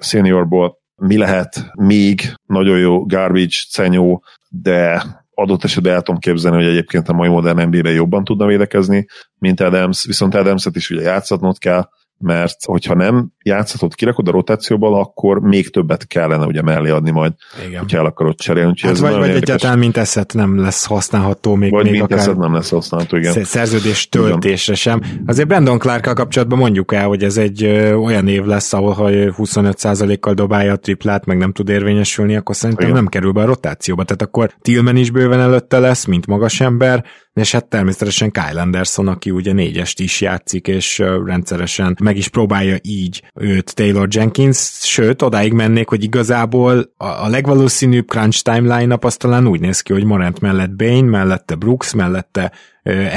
seniorból 0.00 0.78
mi 0.96 1.16
lehet 1.16 1.70
még 1.74 2.20
nagyon 2.46 2.78
jó 2.78 3.06
garbage 3.06 3.56
cenyó, 3.70 4.22
de 4.48 5.02
adott 5.38 5.64
esetben 5.64 5.92
el 5.94 6.02
tudom 6.02 6.20
képzelni, 6.20 6.56
hogy 6.56 6.66
egyébként 6.66 7.08
a 7.08 7.12
mai 7.12 7.28
modern 7.28 7.60
NBA-ben 7.60 7.92
jobban 7.92 8.24
tudna 8.24 8.46
védekezni, 8.46 9.06
mint 9.38 9.60
Adams, 9.60 10.04
viszont 10.04 10.34
Adams-et 10.34 10.76
is 10.76 10.90
ugye 10.90 11.02
játszatnod 11.02 11.58
kell, 11.58 11.88
mert 12.18 12.64
hogyha 12.64 12.94
nem 12.94 13.28
játszhatod, 13.42 13.94
kirakod 13.94 14.28
a 14.28 14.30
rotációból, 14.30 15.00
akkor 15.00 15.40
még 15.40 15.70
többet 15.70 16.06
kellene 16.06 16.44
ugye 16.44 16.62
mellé 16.62 16.90
adni 16.90 17.10
majd, 17.10 17.32
Igen. 17.66 17.80
hogyha 17.80 17.98
el 17.98 18.04
akarod 18.04 18.36
cserélni. 18.36 18.74
hát 18.80 18.90
ez 18.90 19.00
vagy, 19.00 19.10
vagy 19.10 19.20
érdekes. 19.20 19.42
egyáltalán 19.42 19.78
mint 19.78 19.96
eszet 19.96 20.34
nem 20.34 20.60
lesz 20.60 20.86
használható 20.86 21.54
még, 21.54 21.70
vagy 21.70 21.82
még 21.82 21.92
mint 21.92 22.12
akár 22.12 22.36
nem 22.36 22.54
lesz 22.54 22.70
használható, 22.70 23.16
igen. 23.16 23.44
Szerződés 23.44 24.08
töltésre 24.08 24.74
sem. 24.74 25.02
Azért 25.26 25.48
Brandon 25.48 25.78
clark 25.78 26.14
kapcsolatban 26.14 26.58
mondjuk 26.58 26.92
el, 26.92 27.06
hogy 27.06 27.24
ez 27.24 27.36
egy 27.36 27.64
ö, 27.64 27.94
olyan 27.94 28.28
év 28.28 28.44
lesz, 28.44 28.72
ahol 28.72 28.92
ha 28.92 29.08
25%-kal 29.10 30.34
dobálja 30.34 30.72
a 30.72 30.76
triplát, 30.76 31.26
meg 31.26 31.38
nem 31.38 31.52
tud 31.52 31.68
érvényesülni, 31.68 32.36
akkor 32.36 32.56
szerintem 32.56 32.84
igen. 32.86 32.98
nem 32.98 33.06
kerül 33.06 33.32
be 33.32 33.40
a 33.40 33.46
rotációba. 33.46 34.04
Tehát 34.04 34.22
akkor 34.22 34.54
Tillman 34.62 34.96
is 34.96 35.10
bőven 35.10 35.40
előtte 35.40 35.78
lesz, 35.78 36.04
mint 36.04 36.26
magas 36.26 36.60
ember, 36.60 37.04
és 37.34 37.52
hát 37.52 37.68
természetesen 37.68 38.30
Kyle 38.30 38.60
Anderson, 38.60 39.08
aki 39.08 39.30
ugye 39.30 39.52
négyest 39.52 40.00
is 40.00 40.20
játszik, 40.20 40.68
és 40.68 40.98
rendszeresen 41.24 41.96
meg 42.08 42.16
is 42.16 42.28
próbálja 42.28 42.76
így 42.82 43.22
őt 43.34 43.74
Taylor 43.74 44.08
Jenkins, 44.10 44.58
sőt, 44.82 45.22
odáig 45.22 45.52
mennék, 45.52 45.88
hogy 45.88 46.02
igazából 46.02 46.92
a, 46.96 47.06
a 47.06 47.28
legvalószínűbb 47.28 48.06
crunch 48.06 48.42
timeline 48.42 48.86
nap 48.86 49.04
az 49.04 49.16
talán 49.16 49.46
úgy 49.46 49.60
néz 49.60 49.80
ki, 49.80 49.92
hogy 49.92 50.04
Morant 50.04 50.40
mellett 50.40 50.70
Bain, 50.70 51.04
mellette 51.04 51.54
Brooks, 51.54 51.94
mellette 51.94 52.52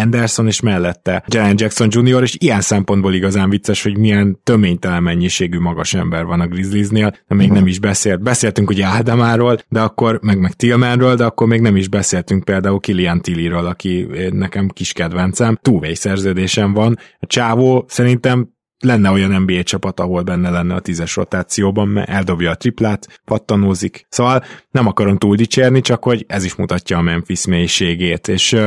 Anderson, 0.01 0.47
és 0.47 0.59
mellette 0.59 1.23
Jalen 1.27 1.55
Jackson 1.57 1.87
Jr., 1.91 2.21
és 2.21 2.35
ilyen 2.39 2.61
szempontból 2.61 3.13
igazán 3.13 3.49
vicces, 3.49 3.83
hogy 3.83 3.97
milyen 3.97 4.39
töménytelen 4.43 5.03
mennyiségű 5.03 5.59
magas 5.59 5.93
ember 5.93 6.25
van 6.25 6.39
a 6.39 6.47
Grizzliesnél, 6.47 7.15
de 7.27 7.35
még 7.35 7.51
nem 7.51 7.67
is 7.67 7.79
beszélt. 7.79 8.21
Beszéltünk 8.21 8.69
ugye 8.69 8.85
Ádamáról, 8.85 9.59
de 9.69 9.79
akkor, 9.79 10.19
meg, 10.21 10.39
meg 10.39 10.53
Tillmanről, 10.53 11.15
de 11.15 11.25
akkor 11.25 11.47
még 11.47 11.61
nem 11.61 11.75
is 11.75 11.87
beszéltünk 11.87 12.43
például 12.43 12.79
Kilian 12.79 13.21
Tilliről, 13.21 13.65
aki 13.65 14.07
nekem 14.31 14.67
kis 14.67 14.93
kedvencem. 14.93 15.57
Túvé 15.61 15.93
szerződésem 15.93 16.73
van. 16.73 16.97
A 17.19 17.25
csávó 17.25 17.85
szerintem 17.87 18.49
lenne 18.81 19.09
olyan 19.09 19.41
NBA 19.41 19.63
csapat, 19.63 19.99
ahol 19.99 20.21
benne 20.21 20.49
lenne 20.49 20.73
a 20.73 20.79
tízes 20.79 21.15
rotációban, 21.15 21.87
mert 21.87 22.09
eldobja 22.09 22.51
a 22.51 22.55
triplát, 22.55 23.21
pattanózik. 23.25 24.05
Szóval 24.09 24.43
nem 24.71 24.87
akarom 24.87 25.17
túl 25.17 25.35
dicsérni, 25.35 25.81
csak 25.81 26.03
hogy 26.03 26.25
ez 26.27 26.43
is 26.43 26.55
mutatja 26.55 26.97
a 26.97 27.01
Memphis 27.01 27.45
mélységét, 27.45 28.27
és 28.27 28.57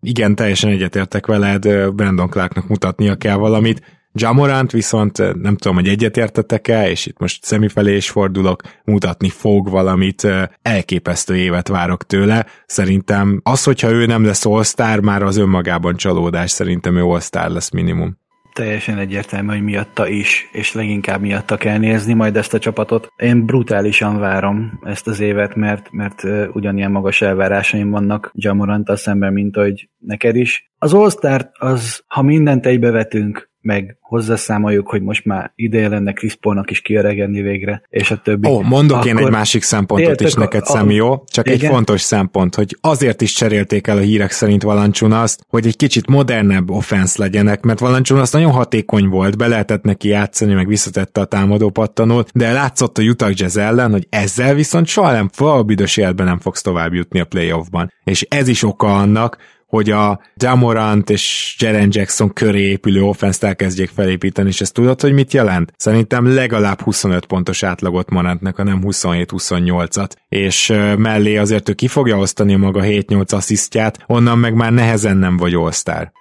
igen, 0.00 0.34
teljesen 0.34 0.70
egyetértek 0.70 1.26
veled, 1.26 1.92
Brandon 1.94 2.28
Clarknak 2.28 2.68
mutatnia 2.68 3.14
kell 3.14 3.36
valamit, 3.36 3.82
Jamorant 4.16 4.72
viszont 4.72 5.18
nem 5.18 5.56
tudom, 5.56 5.76
hogy 5.76 5.88
egyetértetek-e, 5.88 6.90
és 6.90 7.06
itt 7.06 7.18
most 7.18 7.44
szemifelé 7.44 7.96
is 7.96 8.10
fordulok, 8.10 8.62
mutatni 8.84 9.28
fog 9.28 9.70
valamit, 9.70 10.28
elképesztő 10.62 11.36
évet 11.36 11.68
várok 11.68 12.06
tőle. 12.06 12.46
Szerintem 12.66 13.40
az, 13.42 13.64
hogyha 13.64 13.90
ő 13.90 14.06
nem 14.06 14.24
lesz 14.24 14.46
all 14.46 15.00
már 15.00 15.22
az 15.22 15.36
önmagában 15.36 15.96
csalódás, 15.96 16.50
szerintem 16.50 16.96
ő 16.96 17.02
all 17.02 17.20
lesz 17.32 17.70
minimum 17.70 18.22
teljesen 18.54 18.98
egyértelmű, 18.98 19.48
hogy 19.48 19.62
miatta 19.62 20.08
is, 20.08 20.48
és 20.52 20.72
leginkább 20.72 21.20
miatta 21.20 21.56
kell 21.56 21.78
nézni 21.78 22.12
majd 22.12 22.36
ezt 22.36 22.54
a 22.54 22.58
csapatot. 22.58 23.12
Én 23.16 23.46
brutálisan 23.46 24.18
várom 24.18 24.80
ezt 24.82 25.06
az 25.06 25.20
évet, 25.20 25.54
mert, 25.54 25.90
mert 25.90 26.22
ugyanilyen 26.52 26.90
magas 26.90 27.22
elvárásaim 27.22 27.90
vannak 27.90 28.30
Jamorant 28.34 28.96
szemben, 28.96 29.32
mint 29.32 29.56
hogy 29.56 29.88
neked 29.98 30.36
is. 30.36 30.70
Az 30.78 30.94
all 30.94 31.48
az, 31.52 32.04
ha 32.06 32.22
mindent 32.22 32.66
egybevetünk, 32.66 33.52
meg 33.64 33.96
hozzászámoljuk, 34.00 34.88
hogy 34.88 35.02
most 35.02 35.24
már 35.24 35.52
ideje 35.54 35.88
lenne 35.88 36.12
Chris 36.12 36.34
Paulnak 36.34 36.70
is 36.70 36.80
kiöregedni 36.80 37.42
végre, 37.42 37.82
és 37.90 38.10
a 38.10 38.16
többi. 38.16 38.48
Ó, 38.48 38.60
mondok 38.60 38.96
akkor 38.96 39.08
én 39.08 39.16
egy 39.16 39.30
másik 39.30 39.62
szempontot 39.62 40.20
is 40.20 40.34
neked, 40.34 40.62
a, 40.64 40.66
Szemi, 40.66 40.94
jó? 40.94 41.24
Csak 41.26 41.46
igen? 41.46 41.58
egy 41.58 41.66
fontos 41.66 42.00
szempont, 42.00 42.54
hogy 42.54 42.76
azért 42.80 43.20
is 43.20 43.32
cserélték 43.32 43.86
el 43.86 43.96
a 43.96 44.00
hírek 44.00 44.30
szerint 44.30 44.62
Valancsuna 44.62 45.22
azt, 45.22 45.44
hogy 45.48 45.66
egy 45.66 45.76
kicsit 45.76 46.06
modernebb 46.06 46.70
offensz 46.70 47.16
legyenek, 47.16 47.62
mert 47.62 47.78
Valancsuna 47.78 48.20
azt 48.20 48.32
nagyon 48.32 48.50
hatékony 48.50 49.08
volt, 49.08 49.36
be 49.36 49.46
lehetett 49.46 49.82
neki 49.82 50.08
játszani, 50.08 50.54
meg 50.54 50.66
visszatette 50.66 51.20
a 51.20 51.24
támadó 51.24 51.70
pattanót, 51.70 52.30
de 52.34 52.52
látszott 52.52 52.98
a 52.98 53.02
Utah 53.02 53.32
Jazz 53.34 53.56
ellen, 53.56 53.90
hogy 53.90 54.06
ezzel 54.10 54.54
viszont 54.54 54.86
soha 54.86 55.12
nem, 55.12 55.30
soha 55.32 55.62
büdös 55.62 55.96
életben 55.96 56.26
nem 56.26 56.38
fogsz 56.38 56.62
tovább 56.62 56.94
jutni 56.94 57.20
a 57.20 57.24
playoffban. 57.24 57.92
És 58.04 58.26
ez 58.28 58.48
is 58.48 58.62
oka 58.62 58.96
annak, 58.96 59.36
hogy 59.74 59.90
a 59.90 60.20
Jamorant 60.36 61.10
és 61.10 61.56
Jaren 61.58 61.88
Jackson 61.90 62.32
köré 62.32 62.60
épülő 62.60 63.02
offenszt 63.02 63.44
elkezdjék 63.44 63.88
felépíteni, 63.88 64.48
és 64.48 64.60
ezt 64.60 64.74
tudod, 64.74 65.00
hogy 65.00 65.12
mit 65.12 65.32
jelent? 65.32 65.72
Szerintem 65.76 66.34
legalább 66.34 66.80
25 66.80 67.26
pontos 67.26 67.62
átlagot 67.62 68.10
Morantnak, 68.10 68.58
a 68.58 68.62
nem 68.62 68.80
27-28-at, 68.82 70.10
és 70.28 70.72
mellé 70.98 71.36
azért 71.36 71.68
ő 71.68 71.72
ki 71.72 71.88
fogja 71.88 72.18
osztani 72.18 72.54
maga 72.54 72.80
7-8 72.82 73.34
asszisztját, 73.34 73.98
onnan 74.06 74.38
meg 74.38 74.54
már 74.54 74.72
nehezen 74.72 75.16
nem 75.16 75.36
vagy 75.36 75.54
all 75.54 75.70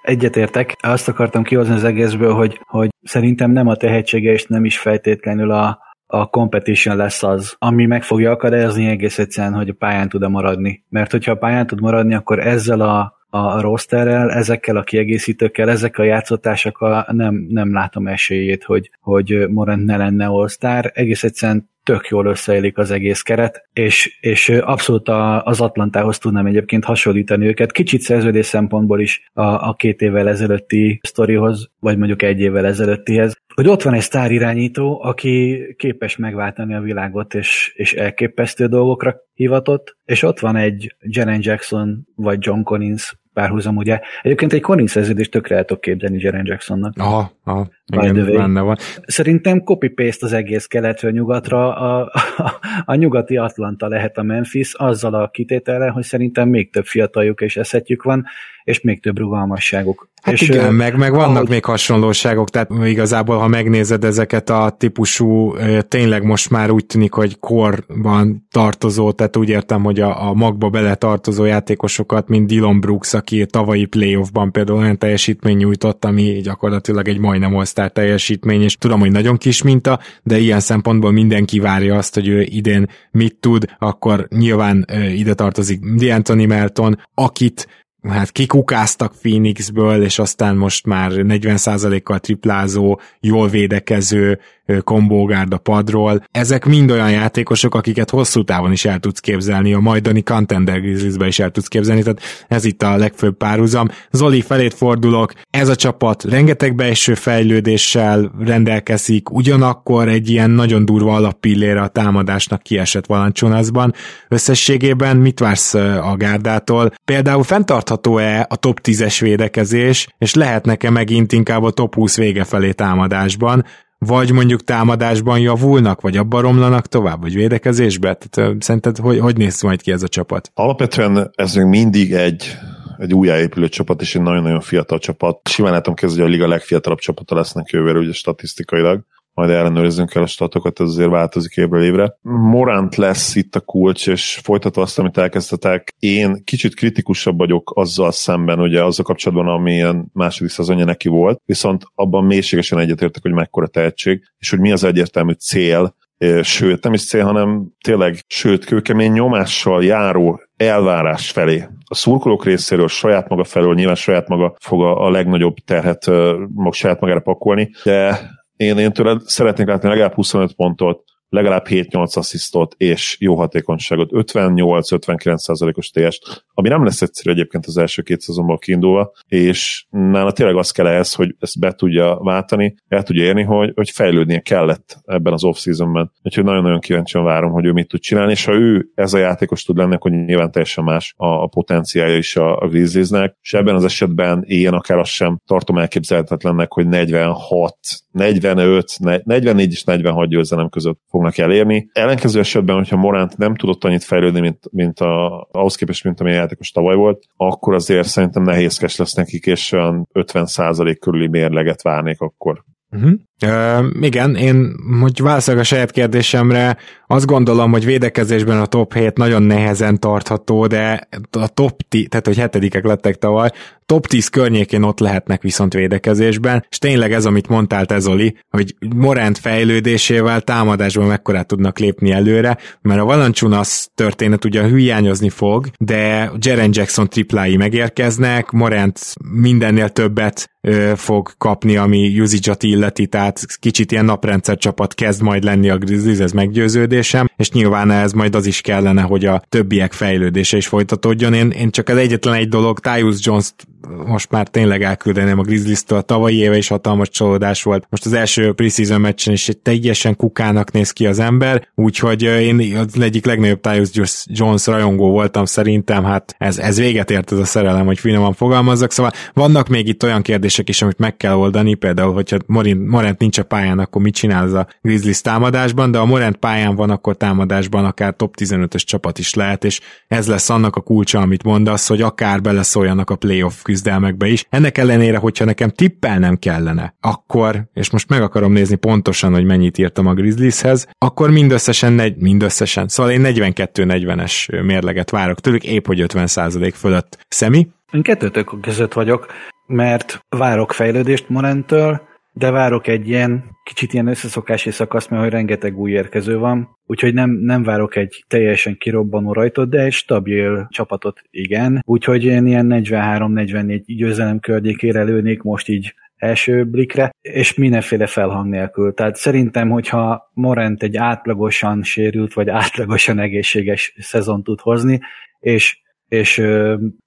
Egyetértek, 0.01 0.75
azt 0.81 1.07
akartam 1.07 1.43
kihozni 1.43 1.73
az 1.73 1.83
egészből, 1.83 2.33
hogy, 2.33 2.59
hogy 2.63 2.89
szerintem 3.03 3.51
nem 3.51 3.67
a 3.67 3.75
tehetsége, 3.75 4.31
és 4.31 4.45
nem 4.45 4.65
is 4.65 4.77
feltétlenül 4.77 5.51
a, 5.51 5.79
a 6.05 6.25
competition 6.25 6.95
lesz 6.95 7.23
az, 7.23 7.55
ami 7.59 7.85
meg 7.85 8.03
fogja 8.03 8.31
akadályozni 8.31 8.87
egész 8.87 9.19
egyszerűen, 9.19 9.53
hogy 9.53 9.69
a 9.69 9.75
pályán 9.77 10.09
tud-e 10.09 10.27
maradni. 10.27 10.83
Mert 10.89 11.11
hogyha 11.11 11.31
a 11.31 11.37
pályán 11.37 11.67
tud 11.67 11.81
maradni, 11.81 12.13
akkor 12.13 12.39
ezzel 12.39 12.81
a 12.81 13.21
a 13.35 13.61
rosterrel, 13.61 14.31
ezekkel 14.31 14.75
a 14.75 14.83
kiegészítőkkel, 14.83 15.69
ezekkel 15.69 16.05
a 16.05 16.07
játszotásokkal 16.07 17.05
nem, 17.11 17.45
nem 17.49 17.73
látom 17.73 18.07
esélyét, 18.07 18.63
hogy, 18.63 18.89
hogy 19.01 19.45
Morant 19.49 19.85
ne 19.85 19.97
lenne 19.97 20.25
all 20.25 20.47
Egész 20.93 21.23
egyszerűen 21.23 21.71
tök 21.83 22.07
jól 22.07 22.25
összeélik 22.25 22.77
az 22.77 22.91
egész 22.91 23.21
keret, 23.21 23.69
és, 23.73 24.17
és 24.21 24.49
abszolút 24.49 25.09
az 25.43 25.61
Atlantához 25.61 26.17
tudnám 26.17 26.45
egyébként 26.45 26.83
hasonlítani 26.83 27.47
őket, 27.47 27.71
kicsit 27.71 28.01
szerződés 28.01 28.45
szempontból 28.45 28.99
is 29.01 29.29
a, 29.33 29.41
a 29.43 29.73
két 29.77 30.01
évvel 30.01 30.27
ezelőtti 30.27 30.99
sztorihoz, 31.03 31.69
vagy 31.79 31.97
mondjuk 31.97 32.21
egy 32.21 32.39
évvel 32.39 32.65
ezelőttihez, 32.65 33.41
hogy 33.55 33.67
ott 33.67 33.81
van 33.81 33.93
egy 33.93 34.01
sztár 34.01 34.31
irányító, 34.31 35.01
aki 35.03 35.63
képes 35.77 36.17
megváltani 36.17 36.73
a 36.73 36.81
világot, 36.81 37.33
és, 37.33 37.73
és 37.75 37.93
elképesztő 37.93 38.67
dolgokra 38.67 39.15
hivatott, 39.33 39.97
és 40.05 40.23
ott 40.23 40.39
van 40.39 40.55
egy 40.55 40.95
Jaren 40.99 41.39
Jackson, 41.41 42.07
vagy 42.15 42.37
John 42.41 42.61
Collins 42.61 43.15
párhuzam, 43.33 43.75
ugye. 43.77 43.99
Egyébként 44.21 44.53
egy 44.53 44.61
Collins 44.61 44.91
szerződést 44.91 45.31
tökre 45.31 45.55
el 45.55 45.65
tudok 45.65 45.81
képzelni 45.81 46.21
Jaren 46.21 46.45
Jacksonnak. 46.45 46.93
Aha, 46.97 47.31
aha. 47.43 47.69
Igen, 47.91 48.25
benne 48.25 48.61
van. 48.61 48.77
Szerintem 49.05 49.63
copy-paste 49.63 50.25
az 50.25 50.33
egész 50.33 50.65
keletről 50.65 51.11
nyugatra, 51.11 51.75
a, 51.75 52.11
a, 52.37 52.59
a 52.85 52.95
nyugati 52.95 53.37
Atlanta 53.37 53.87
lehet 53.87 54.17
a 54.17 54.23
Memphis, 54.23 54.73
azzal 54.73 55.13
a 55.13 55.29
kitétellel, 55.29 55.91
hogy 55.91 56.03
szerintem 56.03 56.49
még 56.49 56.71
több 56.71 56.85
fiataljuk 56.85 57.41
és 57.41 57.57
eszetjük 57.57 58.03
van, 58.03 58.25
és 58.63 58.81
még 58.81 59.01
több 59.01 59.17
rugalmasságuk. 59.17 60.11
Hát 60.21 60.33
és 60.33 60.41
igen, 60.41 60.73
meg, 60.73 60.97
meg 60.97 61.11
vannak 61.11 61.35
ahogy... 61.35 61.49
még 61.49 61.65
hasonlóságok, 61.65 62.49
tehát 62.49 62.69
igazából, 62.83 63.37
ha 63.37 63.47
megnézed 63.47 64.03
ezeket 64.03 64.49
a 64.49 64.75
típusú, 64.77 65.55
tényleg 65.87 66.23
most 66.23 66.49
már 66.49 66.69
úgy 66.69 66.85
tűnik, 66.85 67.13
hogy 67.13 67.39
korban 67.39 68.47
tartozó, 68.51 69.11
tehát 69.11 69.37
úgy 69.37 69.49
értem, 69.49 69.83
hogy 69.83 69.99
a, 69.99 70.29
a 70.29 70.33
magba 70.33 70.69
bele 70.69 70.95
tartozó 70.95 71.45
játékosokat, 71.45 72.27
mint 72.27 72.47
Dylan 72.47 72.79
Brooks, 72.79 73.13
aki 73.13 73.45
tavalyi 73.45 73.85
playoffban 73.85 74.51
például 74.51 74.79
olyan 74.79 74.97
teljesítmény 74.97 75.57
nyújtott, 75.57 76.05
ami 76.05 76.39
gyakorlatilag 76.43 77.07
egy 77.07 77.19
majdnem 77.19 77.55
all 77.79 77.89
teljesítmény, 77.89 78.61
és 78.61 78.75
tudom, 78.75 78.99
hogy 78.99 79.11
nagyon 79.11 79.37
kis 79.37 79.61
minta, 79.61 79.99
de 80.23 80.37
ilyen 80.37 80.59
szempontból 80.59 81.11
mindenki 81.11 81.59
várja 81.59 81.97
azt, 81.97 82.13
hogy 82.13 82.27
ő 82.27 82.41
idén 82.41 82.89
mit 83.11 83.35
tud, 83.39 83.65
akkor 83.79 84.27
nyilván 84.29 84.85
ide 85.15 85.33
tartozik 85.33 85.79
D'Antoni 85.83 86.47
Melton, 86.47 86.99
akit 87.13 87.67
hát 88.09 88.31
kikukáztak 88.31 89.15
Phoenixből, 89.21 90.03
és 90.03 90.19
aztán 90.19 90.55
most 90.55 90.85
már 90.85 91.11
40%-kal 91.15 92.19
triplázó, 92.19 92.99
jól 93.19 93.47
védekező, 93.47 94.39
kombógárd 94.83 95.53
a 95.53 95.57
padról. 95.57 96.23
Ezek 96.31 96.65
mind 96.65 96.91
olyan 96.91 97.11
játékosok, 97.11 97.75
akiket 97.75 98.09
hosszú 98.09 98.43
távon 98.43 98.71
is 98.71 98.85
el 98.85 98.99
tudsz 98.99 99.19
képzelni, 99.19 99.73
a 99.73 99.79
majdani 99.79 100.23
Contender 100.23 100.81
Grizzliesbe 100.81 101.27
is 101.27 101.39
el 101.39 101.51
tudsz 101.51 101.67
képzelni, 101.67 102.01
tehát 102.01 102.21
ez 102.47 102.65
itt 102.65 102.83
a 102.83 102.97
legfőbb 102.97 103.37
párhuzam. 103.37 103.89
Zoli, 104.11 104.41
felét 104.41 104.73
fordulok, 104.73 105.33
ez 105.49 105.69
a 105.69 105.75
csapat 105.75 106.23
rengeteg 106.23 106.75
beeső 106.75 107.13
fejlődéssel 107.13 108.31
rendelkezik, 108.39 109.31
ugyanakkor 109.31 110.07
egy 110.07 110.29
ilyen 110.29 110.49
nagyon 110.49 110.85
durva 110.85 111.15
alappillére 111.15 111.81
a 111.81 111.87
támadásnak 111.87 112.61
kiesett 112.61 113.05
Valancsonaszban. 113.05 113.93
Összességében 114.27 115.17
mit 115.17 115.39
vársz 115.39 115.73
a 115.73 116.15
gárdától? 116.17 116.91
Például 117.05 117.43
fenntartható-e 117.43 118.45
a 118.49 118.55
top 118.55 118.79
10-es 118.83 119.17
védekezés, 119.19 120.07
és 120.17 120.33
lehetnek-e 120.33 120.89
megint 120.89 121.31
inkább 121.31 121.63
a 121.63 121.71
top 121.71 121.95
20 121.95 122.17
vége 122.17 122.43
felé 122.43 122.71
támadásban, 122.71 123.65
vagy 124.05 124.31
mondjuk 124.31 124.63
támadásban 124.63 125.39
javulnak, 125.39 126.01
vagy 126.01 126.17
abban 126.17 126.41
romlanak 126.41 126.87
tovább, 126.87 127.21
vagy 127.21 127.33
védekezésbe? 127.33 128.13
Tehát, 128.13 128.63
szerinted 128.63 128.97
hogy, 128.97 129.19
hogy 129.19 129.37
néz 129.37 129.61
majd 129.61 129.81
ki 129.81 129.91
ez 129.91 130.03
a 130.03 130.07
csapat? 130.07 130.51
Alapvetően 130.53 131.31
ez 131.35 131.55
még 131.55 131.65
mindig 131.65 132.13
egy 132.13 132.57
egy 132.97 133.13
újjáépülő 133.13 133.69
csapat, 133.69 134.01
és 134.01 134.15
egy 134.15 134.21
nagyon-nagyon 134.21 134.59
fiatal 134.59 134.99
csapat. 134.99 135.47
Simán 135.49 135.71
látom 135.71 135.93
kezdve, 135.93 136.21
hogy 136.21 136.31
a 136.31 136.33
liga 136.33 136.47
legfiatalabb 136.47 136.99
csapata 136.99 137.35
lesznek 137.35 137.69
jövőre, 137.69 137.99
ugye 137.99 138.13
statisztikailag 138.13 139.01
majd 139.33 139.49
ellenőrizzünk 139.49 140.15
el 140.15 140.23
a 140.23 140.27
statokat, 140.27 140.79
ez 140.79 140.87
azért 140.87 141.09
változik 141.09 141.57
évről 141.57 141.83
évre. 141.83 142.17
Morant 142.21 142.95
lesz 142.95 143.35
itt 143.35 143.55
a 143.55 143.59
kulcs, 143.59 144.07
és 144.07 144.39
folytatva 144.43 144.81
azt, 144.81 144.99
amit 144.99 145.17
elkezdtetek, 145.17 145.93
én 145.99 146.43
kicsit 146.43 146.75
kritikusabb 146.75 147.37
vagyok 147.37 147.71
azzal 147.75 148.11
szemben, 148.11 148.59
ugye 148.59 148.83
azzal 148.83 149.05
kapcsolatban, 149.05 149.47
amilyen 149.47 150.05
második 150.13 150.51
szezonja 150.51 150.85
neki 150.85 151.09
volt, 151.09 151.41
viszont 151.45 151.83
abban 151.95 152.25
mélységesen 152.25 152.79
egyetértek, 152.79 153.21
hogy 153.21 153.33
mekkora 153.33 153.67
tehetség, 153.67 154.23
és 154.37 154.49
hogy 154.49 154.59
mi 154.59 154.71
az 154.71 154.83
egyértelmű 154.83 155.31
cél, 155.31 155.95
sőt, 156.41 156.83
nem 156.83 156.93
is 156.93 157.07
cél, 157.07 157.23
hanem 157.23 157.67
tényleg, 157.83 158.17
sőt, 158.27 158.65
kőkemény 158.65 159.11
nyomással 159.11 159.83
járó 159.83 160.41
elvárás 160.57 161.31
felé. 161.31 161.67
A 161.85 161.95
szurkolók 161.95 162.45
részéről, 162.45 162.87
saját 162.87 163.29
maga 163.29 163.43
felől, 163.43 163.73
nyilván 163.73 163.95
saját 163.95 164.27
maga 164.27 164.55
fog 164.59 164.81
a, 164.81 165.05
a 165.05 165.09
legnagyobb 165.09 165.55
terhet 165.65 166.05
mag 166.53 166.73
saját 166.73 166.99
magára 166.99 167.19
pakolni, 167.19 167.71
de 167.83 168.29
én, 168.57 168.77
én 168.77 168.93
tőle 168.93 169.21
szeretnék 169.25 169.67
látni 169.67 169.89
legalább 169.89 170.13
25 170.13 170.53
pontot, 170.53 171.03
legalább 171.33 171.65
7-8 171.69 172.17
asszisztot 172.17 172.75
és 172.77 173.17
jó 173.19 173.35
hatékonyságot, 173.35 174.09
58-59%-os 174.13 175.89
TS, 175.89 176.19
ami 176.53 176.69
nem 176.69 176.83
lesz 176.83 177.01
egyszerű 177.01 177.31
egyébként 177.31 177.65
az 177.65 177.77
első 177.77 178.01
két 178.01 178.21
szezonból 178.21 178.57
kiindulva, 178.57 179.11
és 179.27 179.85
nála 179.89 180.31
tényleg 180.31 180.55
az 180.55 180.71
kell 180.71 180.87
ehhez, 180.87 181.13
hogy 181.13 181.35
ezt 181.39 181.59
be 181.59 181.71
tudja 181.71 182.17
váltani, 182.17 182.75
el 182.87 183.03
tudja 183.03 183.23
érni, 183.23 183.43
hogy, 183.43 183.71
hogy 183.75 183.89
fejlődnie 183.89 184.39
kellett 184.39 184.97
ebben 185.05 185.33
az 185.33 185.43
off-seasonben. 185.43 186.11
Úgyhogy 186.23 186.43
nagyon-nagyon 186.43 186.79
kíváncsian 186.79 187.23
várom, 187.23 187.51
hogy 187.51 187.65
ő 187.65 187.71
mit 187.71 187.87
tud 187.87 187.99
csinálni, 187.99 188.31
és 188.31 188.45
ha 188.45 188.53
ő 188.53 188.91
ez 188.95 189.13
a 189.13 189.17
játékos 189.17 189.63
tud 189.63 189.77
lenni, 189.77 189.95
akkor 189.95 190.11
nyilván 190.11 190.51
teljesen 190.51 190.83
más 190.83 191.13
a, 191.17 191.27
a 191.27 191.47
potenciálja 191.47 192.17
is 192.17 192.35
a, 192.35 192.57
a 192.57 192.67
Grizzliesnek, 192.67 193.37
és 193.41 193.53
ebben 193.53 193.75
az 193.75 193.83
esetben 193.83 194.43
én 194.47 194.73
akár 194.73 194.97
azt 194.97 195.11
sem 195.11 195.39
tartom 195.45 195.77
elképzelhetetlennek, 195.77 196.71
hogy 196.71 196.87
46, 196.87 197.77
45, 198.13 198.97
44 199.23 199.71
és 199.71 199.83
46 199.83 200.29
győzelem 200.29 200.69
között 200.69 200.99
fog 201.09 201.23
fognak 201.23 201.37
elérni. 201.37 201.89
Ellenkező 201.93 202.39
esetben, 202.39 202.75
hogyha 202.75 202.97
Morant 202.97 203.37
nem 203.37 203.55
tudott 203.55 203.83
annyit 203.83 204.03
fejlődni, 204.03 204.39
mint, 204.39 204.59
mint 204.71 204.99
a, 204.99 205.47
ahhoz 205.51 205.75
képest, 205.75 206.03
mint 206.03 206.19
amilyen 206.19 206.39
játékos 206.39 206.71
tavaly 206.71 206.95
volt, 206.95 207.23
akkor 207.35 207.73
azért 207.73 208.07
szerintem 208.07 208.43
nehézkes 208.43 208.95
lesz 208.95 209.13
nekik, 209.13 209.45
és 209.45 209.71
olyan 209.71 210.07
50% 210.13 210.97
körüli 210.99 211.27
mérleget 211.27 211.81
várnék 211.81 212.21
akkor. 212.21 212.63
Uh-huh. 212.91 213.11
Uh, 213.45 213.85
igen, 214.01 214.35
én, 214.35 214.75
hogy 215.01 215.21
válaszolok 215.21 215.59
a 215.59 215.63
saját 215.63 215.91
kérdésemre, 215.91 216.77
azt 217.07 217.25
gondolom, 217.25 217.71
hogy 217.71 217.85
védekezésben 217.85 218.59
a 218.59 218.65
top 218.65 218.93
7 218.93 219.17
nagyon 219.17 219.43
nehezen 219.43 219.99
tartható, 219.99 220.67
de 220.67 221.07
a 221.31 221.47
top 221.47 221.81
10, 221.89 222.07
tehát 222.09 222.25
hogy 222.25 222.37
hetedikek 222.37 222.85
lettek 222.85 223.15
tavaly, 223.15 223.49
top 223.85 224.07
10 224.07 224.27
környékén 224.27 224.83
ott 224.83 224.99
lehetnek 224.99 225.41
viszont 225.41 225.73
védekezésben, 225.73 226.65
és 226.69 226.77
tényleg 226.77 227.13
ez, 227.13 227.25
amit 227.25 227.47
mondtál 227.47 227.85
te 227.85 227.99
Zoli, 227.99 228.37
hogy 228.49 228.75
Morant 228.95 229.37
fejlődésével 229.37 230.41
támadásban 230.41 231.07
mekkorát 231.07 231.47
tudnak 231.47 231.79
lépni 231.79 232.11
előre, 232.11 232.57
mert 232.81 232.99
a 232.99 233.05
Valanciunas 233.05 233.87
történet 233.95 234.45
ugye 234.45 234.67
hiányozni 234.67 235.29
fog, 235.29 235.69
de 235.77 236.31
Jaren 236.37 236.69
Jackson 236.73 237.09
triplái 237.09 237.57
megérkeznek, 237.57 238.51
Morant 238.51 239.13
mindennél 239.31 239.89
többet 239.89 240.49
ö, 240.61 240.91
fog 240.95 241.31
kapni, 241.37 241.75
ami 241.77 242.19
usage 242.19 242.55
illeti, 242.59 243.07
tehát 243.07 243.22
kicsit 243.59 243.91
ilyen 243.91 244.05
naprendszer 244.05 244.57
csapat 244.57 244.93
kezd 244.93 245.21
majd 245.21 245.43
lenni 245.43 245.69
a 245.69 245.77
Grizzlies, 245.77 246.19
ez 246.19 246.31
meggyőződésem, 246.31 247.29
és 247.35 247.51
nyilván 247.51 247.91
ez 247.91 248.11
majd 248.11 248.35
az 248.35 248.45
is 248.45 248.61
kellene, 248.61 249.01
hogy 249.01 249.25
a 249.25 249.43
többiek 249.49 249.93
fejlődése 249.93 250.57
is 250.57 250.67
folytatódjon. 250.67 251.33
Én, 251.33 251.49
én 251.49 251.71
csak 251.71 251.89
az 251.89 251.97
egyetlen 251.97 252.33
egy 252.33 252.49
dolog, 252.49 252.79
Tyus 252.79 253.25
Jones-t 253.25 253.67
most 254.05 254.31
már 254.31 254.47
tényleg 254.47 254.83
elküldeném 254.83 255.39
a 255.39 255.43
Grizzlies-től. 255.43 255.97
A 255.97 256.01
tavalyi 256.01 256.37
éve 256.37 256.57
is 256.57 256.67
hatalmas 256.67 257.09
csalódás 257.09 257.63
volt. 257.63 257.85
Most 257.89 258.05
az 258.05 258.13
első 258.13 258.53
preseason 258.53 259.01
meccsen 259.01 259.33
is 259.33 259.49
egy 259.49 259.57
teljesen 259.57 260.15
kukának 260.15 260.71
néz 260.71 260.91
ki 260.91 261.05
az 261.05 261.19
ember, 261.19 261.67
úgyhogy 261.75 262.21
én 262.21 262.77
az 262.77 263.01
egyik 263.01 263.25
legnagyobb 263.25 263.61
Tyus 263.61 264.25
Jones 264.29 264.65
rajongó 264.65 265.09
voltam 265.09 265.45
szerintem, 265.45 266.03
hát 266.03 266.35
ez, 266.37 266.57
ez 266.57 266.77
véget 266.77 267.11
ért 267.11 267.31
ez 267.31 267.37
a 267.37 267.45
szerelem, 267.45 267.85
hogy 267.85 267.99
finoman 267.99 268.33
fogalmazzak, 268.33 268.91
szóval 268.91 269.11
vannak 269.33 269.67
még 269.67 269.87
itt 269.87 270.03
olyan 270.03 270.21
kérdések 270.21 270.69
is, 270.69 270.81
amit 270.81 270.97
meg 270.97 271.17
kell 271.17 271.33
oldani, 271.33 271.73
például, 271.73 272.13
hogyha 272.13 272.37
Morant 272.85 273.19
nincs 273.19 273.37
a 273.37 273.43
pályán, 273.43 273.79
akkor 273.79 274.01
mit 274.01 274.13
csinál 274.13 274.45
ez 274.45 274.53
a 274.53 274.67
Grizzlies 274.81 275.21
támadásban, 275.21 275.91
de 275.91 275.97
a 275.97 276.05
Morant 276.05 276.35
pályán 276.35 276.75
van, 276.75 276.89
akkor 276.89 277.17
támadásban 277.17 277.85
akár 277.85 278.15
top 278.15 278.35
15-ös 278.39 278.83
csapat 278.83 279.19
is 279.19 279.33
lehet, 279.33 279.63
és 279.63 279.81
ez 280.07 280.27
lesz 280.27 280.49
annak 280.49 280.75
a 280.75 280.81
kulcsa, 280.81 281.19
amit 281.19 281.43
mondasz, 281.43 281.87
hogy 281.87 282.01
akár 282.01 282.41
beleszóljanak 282.41 283.09
a 283.09 283.15
playoff 283.15 283.61
küzdelmekbe 283.73 284.27
is. 284.27 284.45
Ennek 284.49 284.77
ellenére, 284.77 285.17
hogyha 285.17 285.45
nekem 285.45 285.69
tippelnem 285.69 286.37
kellene, 286.37 286.95
akkor, 286.99 287.63
és 287.73 287.89
most 287.89 288.09
meg 288.09 288.21
akarom 288.21 288.51
nézni 288.51 288.75
pontosan, 288.75 289.33
hogy 289.33 289.43
mennyit 289.45 289.77
írtam 289.77 290.07
a 290.07 290.13
Grizzlieshez, 290.13 290.87
akkor 290.97 291.31
mindösszesen, 291.31 291.93
negy, 291.93 292.15
mindösszesen, 292.15 292.87
szóval 292.87 293.11
én 293.11 293.21
42-40-es 293.23 294.63
mérleget 294.65 295.09
várok 295.09 295.39
tőlük, 295.39 295.63
épp 295.63 295.85
hogy 295.85 296.05
50% 296.07 296.73
fölött. 296.75 297.25
Szemi? 297.27 297.67
Én 297.91 298.01
kettőtök 298.01 298.51
között 298.61 298.93
vagyok, 298.93 299.25
mert 299.67 300.19
várok 300.29 300.71
fejlődést 300.71 301.29
Morentől, 301.29 302.01
de 302.33 302.51
várok 302.51 302.87
egy 302.87 303.07
ilyen 303.07 303.43
kicsit 303.63 303.93
ilyen 303.93 304.07
összeszokási 304.07 304.71
szakasz, 304.71 305.07
mert 305.07 305.23
hogy 305.23 305.31
rengeteg 305.31 305.77
új 305.77 305.91
érkező 305.91 306.37
van, 306.37 306.77
úgyhogy 306.85 307.13
nem, 307.13 307.29
nem 307.29 307.63
várok 307.63 307.95
egy 307.95 308.23
teljesen 308.27 308.77
kirobbanó 308.77 309.33
rajtot, 309.33 309.69
de 309.69 309.81
egy 309.81 309.91
stabil 309.91 310.67
csapatot 310.69 311.21
igen, 311.29 311.81
úgyhogy 311.85 312.23
én 312.23 312.45
ilyen 312.45 312.67
43-44 312.69 313.83
győzelem 313.85 314.39
környékére 314.39 315.03
lőnék 315.03 315.41
most 315.41 315.67
így 315.67 315.93
első 316.15 316.65
blikre, 316.65 317.11
és 317.21 317.53
mindenféle 317.53 318.05
felhang 318.07 318.49
nélkül. 318.49 318.93
Tehát 318.93 319.15
szerintem, 319.15 319.69
hogyha 319.69 320.31
Morent 320.33 320.83
egy 320.83 320.97
átlagosan 320.97 321.83
sérült, 321.83 322.33
vagy 322.33 322.49
átlagosan 322.49 323.19
egészséges 323.19 323.95
szezon 323.97 324.43
tud 324.43 324.59
hozni, 324.59 324.99
és, 325.39 325.79
és 326.07 326.41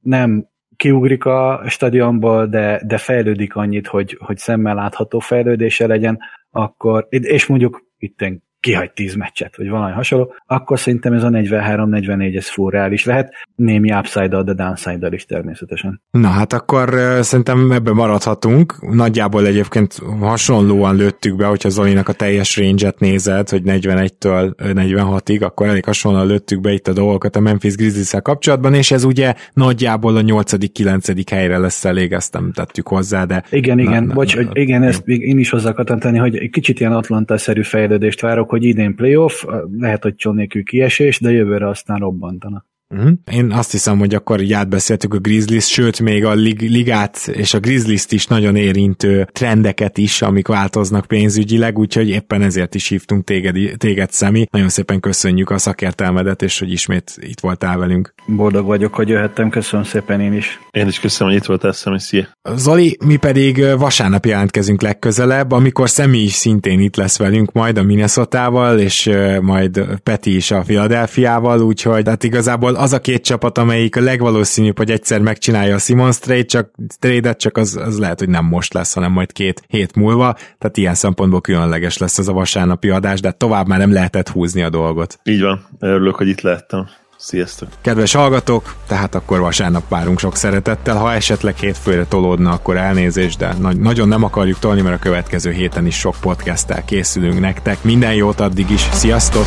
nem 0.01 0.49
kiugrik 0.77 1.25
a 1.25 1.63
stadionból, 1.67 2.47
de, 2.47 2.83
de 2.87 2.99
fejlődik 2.99 3.55
annyit, 3.55 3.87
hogy, 3.87 4.19
hogy 4.21 4.39
szemmel 4.39 4.75
látható 4.75 5.19
fejlődése 5.19 5.87
legyen, 5.87 6.19
akkor, 6.51 7.07
és 7.09 7.47
mondjuk 7.47 7.87
itt 7.99 8.21
kihagy 8.67 8.91
10 8.91 9.15
meccset, 9.15 9.57
vagy 9.57 9.69
valami 9.69 9.93
hasonló, 9.93 10.35
akkor 10.47 10.79
szerintem 10.79 11.13
ez 11.13 11.23
a 11.23 11.29
43-44 11.29 12.37
ez 12.37 12.49
full 12.49 12.71
reális 12.71 13.05
lehet, 13.05 13.33
némi 13.55 13.93
upside 13.93 14.43
de 14.43 14.53
downside 14.53 15.09
is 15.11 15.25
természetesen. 15.25 16.03
Na 16.11 16.29
hát 16.29 16.53
akkor 16.53 16.95
szerintem 17.21 17.71
ebben 17.71 17.95
maradhatunk. 17.95 18.75
Nagyjából 18.95 19.47
egyébként 19.47 19.99
hasonlóan 20.21 20.97
lőttük 20.97 21.37
be, 21.37 21.47
hogyha 21.47 21.69
Zolinak 21.69 22.09
a 22.09 22.13
teljes 22.13 22.57
range-et 22.57 22.99
nézed, 22.99 23.49
hogy 23.49 23.63
41-től 23.65 24.53
46-ig, 24.59 25.43
akkor 25.43 25.67
elég 25.67 25.85
hasonlóan 25.85 26.27
lőttük 26.27 26.61
be 26.61 26.73
itt 26.73 26.89
a 26.89 26.93
dolgokat 26.93 27.37
a 27.37 27.41
Memphis 27.41 27.75
grizzlies 27.75 28.15
kapcsolatban, 28.23 28.75
és 28.75 28.91
ez 28.91 29.05
ugye 29.05 29.35
nagyjából 29.53 30.17
a 30.17 30.21
8.-9. 30.21 31.23
helyre 31.31 31.59
lesz 31.59 31.85
elég, 31.85 32.13
ezt 32.13 32.33
nem 32.33 32.53
tettük 32.53 32.89
hozzá, 32.89 33.25
de... 33.25 33.45
Igen, 33.51 33.79
igen, 33.79 34.05
na, 34.05 34.15
bocs, 34.15 34.37
na, 34.37 34.45
hogy 34.45 34.59
igen, 34.59 34.83
ezt 34.83 35.07
még 35.07 35.21
én 35.21 35.39
is 35.39 35.51
hozzá 35.51 35.71
akartam 35.71 35.99
tenni, 35.99 36.19
hogy 36.19 36.37
egy 36.37 36.51
kicsit 36.51 36.81
ilyen 36.81 36.93
Atlanta-szerű 36.93 37.63
fejlődést 37.63 38.21
várok, 38.21 38.51
hogy 38.57 38.65
idén 38.65 38.95
playoff, 38.95 39.45
lehet, 39.79 40.03
hogy 40.03 40.15
csol 40.15 40.47
kiesés, 40.65 41.21
de 41.21 41.31
jövőre 41.31 41.69
aztán 41.69 41.99
robbantanak. 41.99 42.67
Uh-huh. 42.95 43.11
Én 43.33 43.53
azt 43.53 43.71
hiszem, 43.71 43.99
hogy 43.99 44.15
akkor 44.15 44.41
így 44.41 44.53
átbeszéltük 44.53 45.15
a 45.15 45.19
Grizzlies, 45.19 45.69
sőt 45.69 46.01
még 46.01 46.25
a 46.25 46.33
lig- 46.33 46.71
ligát 46.71 47.29
és 47.33 47.55
a 47.55 47.61
Grizzlies-t 47.61 48.13
is 48.13 48.27
nagyon 48.27 48.57
érintő 48.57 49.29
trendeket 49.33 49.99
is, 49.99 50.23
amik 50.23 50.47
változnak 50.47 51.07
pénzügyileg, 51.07 51.79
úgyhogy 51.79 52.09
éppen 52.09 52.43
ezért 52.43 52.75
is 52.75 52.89
hívtunk 52.89 53.25
téged, 53.25 53.57
téged 53.77 54.13
Szemi. 54.13 54.47
Nagyon 54.51 54.69
szépen 54.69 55.01
köszönjük 55.01 55.51
a 55.51 55.59
szakértelmedet, 55.59 56.43
és 56.43 56.59
hogy 56.59 56.73
ismét 56.73 57.15
itt 57.21 57.41
voltál 57.41 57.79
velünk. 57.79 58.15
Boldog 58.27 58.67
vagyok, 58.67 58.95
hogy 58.95 59.09
jöhettem, 59.09 59.49
köszönöm 59.49 59.85
szépen 59.85 60.21
én 60.21 60.33
is. 60.33 60.61
Én 60.71 60.87
is 60.87 61.01
köszönöm, 61.01 61.33
hogy 61.33 61.43
itt 61.43 61.47
voltál, 61.49 61.73
Szemi, 61.73 62.01
szia. 62.01 62.29
Zoli, 62.55 62.97
mi 63.05 63.17
pedig 63.17 63.65
vasárnap 63.79 64.25
jelentkezünk 64.25 64.83
legközelebb, 64.83 65.53
amikor 65.53 65.91
Szemi 65.91 66.19
is 66.19 66.33
szintén 66.33 66.81
itt 66.81 66.97
lesz 66.97 67.19
velünk 67.19 67.53
majd 67.53 67.79
a 67.79 67.83
Minnesota-val, 67.83 68.79
és 68.79 69.11
majd 69.41 69.85
Peti 70.03 70.37
is 70.37 70.51
a 70.51 70.61
Philadelphia-val, 70.61 71.61
úgyhogy 71.61 72.09
hát 72.09 72.25
igazából 72.25 72.75
az 72.77 72.93
a 72.93 73.01
két 73.01 73.25
csapat, 73.25 73.59
amelyik 73.59 73.97
a 73.97 74.01
legvalószínűbb, 74.01 74.77
hogy 74.77 74.91
egyszer 74.91 75.21
megcsinálja 75.21 75.75
a 75.75 75.79
Simons 75.79 76.19
trade, 76.19 76.45
csak, 76.45 76.71
trade 76.99 77.33
csak 77.33 77.57
az, 77.57 77.77
az 77.77 77.99
lehet, 77.99 78.19
hogy 78.19 78.29
nem 78.29 78.45
most 78.45 78.75
lesz, 78.75 78.95
hanem 78.95 79.13
majd 79.13 79.33
két 79.33 79.63
hét 79.69 79.95
múlva, 79.95 80.33
tehát 80.33 80.77
ilyen 80.77 80.95
szempontból 80.95 81.41
különleges 81.41 81.99
lesz 81.99 82.19
ez 82.19 82.29
a 82.29 82.33
vasárnapi 82.33 82.89
adás, 82.89 83.21
de 83.21 83.31
tovább 83.31 83.69
már 83.69 83.79
nem 83.79 83.93
lehetett 83.93 84.29
húzni 84.29 84.63
a 84.63 84.71
dolgot. 84.71 85.19
Így 85.25 85.41
van, 85.41 85.67
örülök, 85.79 86.15
hogy 86.15 86.29
itt 86.29 86.41
lehettem. 86.41 86.89
Sziasztok! 87.19 87.69
Kedves 87.81 88.15
hallgatók, 88.15 88.75
tehát 88.87 89.15
akkor 89.15 89.41
vasárnap 89.41 89.89
várunk 89.89 90.19
sok 90.19 90.37
szeretettel. 90.37 90.97
Ha 90.97 91.13
esetleg 91.13 91.57
hétfőre 91.57 92.05
tolódna, 92.05 92.51
akkor 92.51 92.77
elnézést, 92.77 93.39
de 93.39 93.55
na- 93.61 93.73
nagyon 93.73 94.09
nem 94.09 94.23
akarjuk 94.23 94.59
tolni, 94.59 94.81
mert 94.81 94.97
a 94.97 94.99
következő 94.99 95.51
héten 95.51 95.87
is 95.87 95.99
sok 95.99 96.15
podcasttel 96.21 96.85
készülünk 96.85 97.41
nektek. 97.41 97.83
Minden 97.83 98.15
jót 98.15 98.41
addig 98.41 98.71
is, 98.71 98.81
sziasztok! 98.93 99.47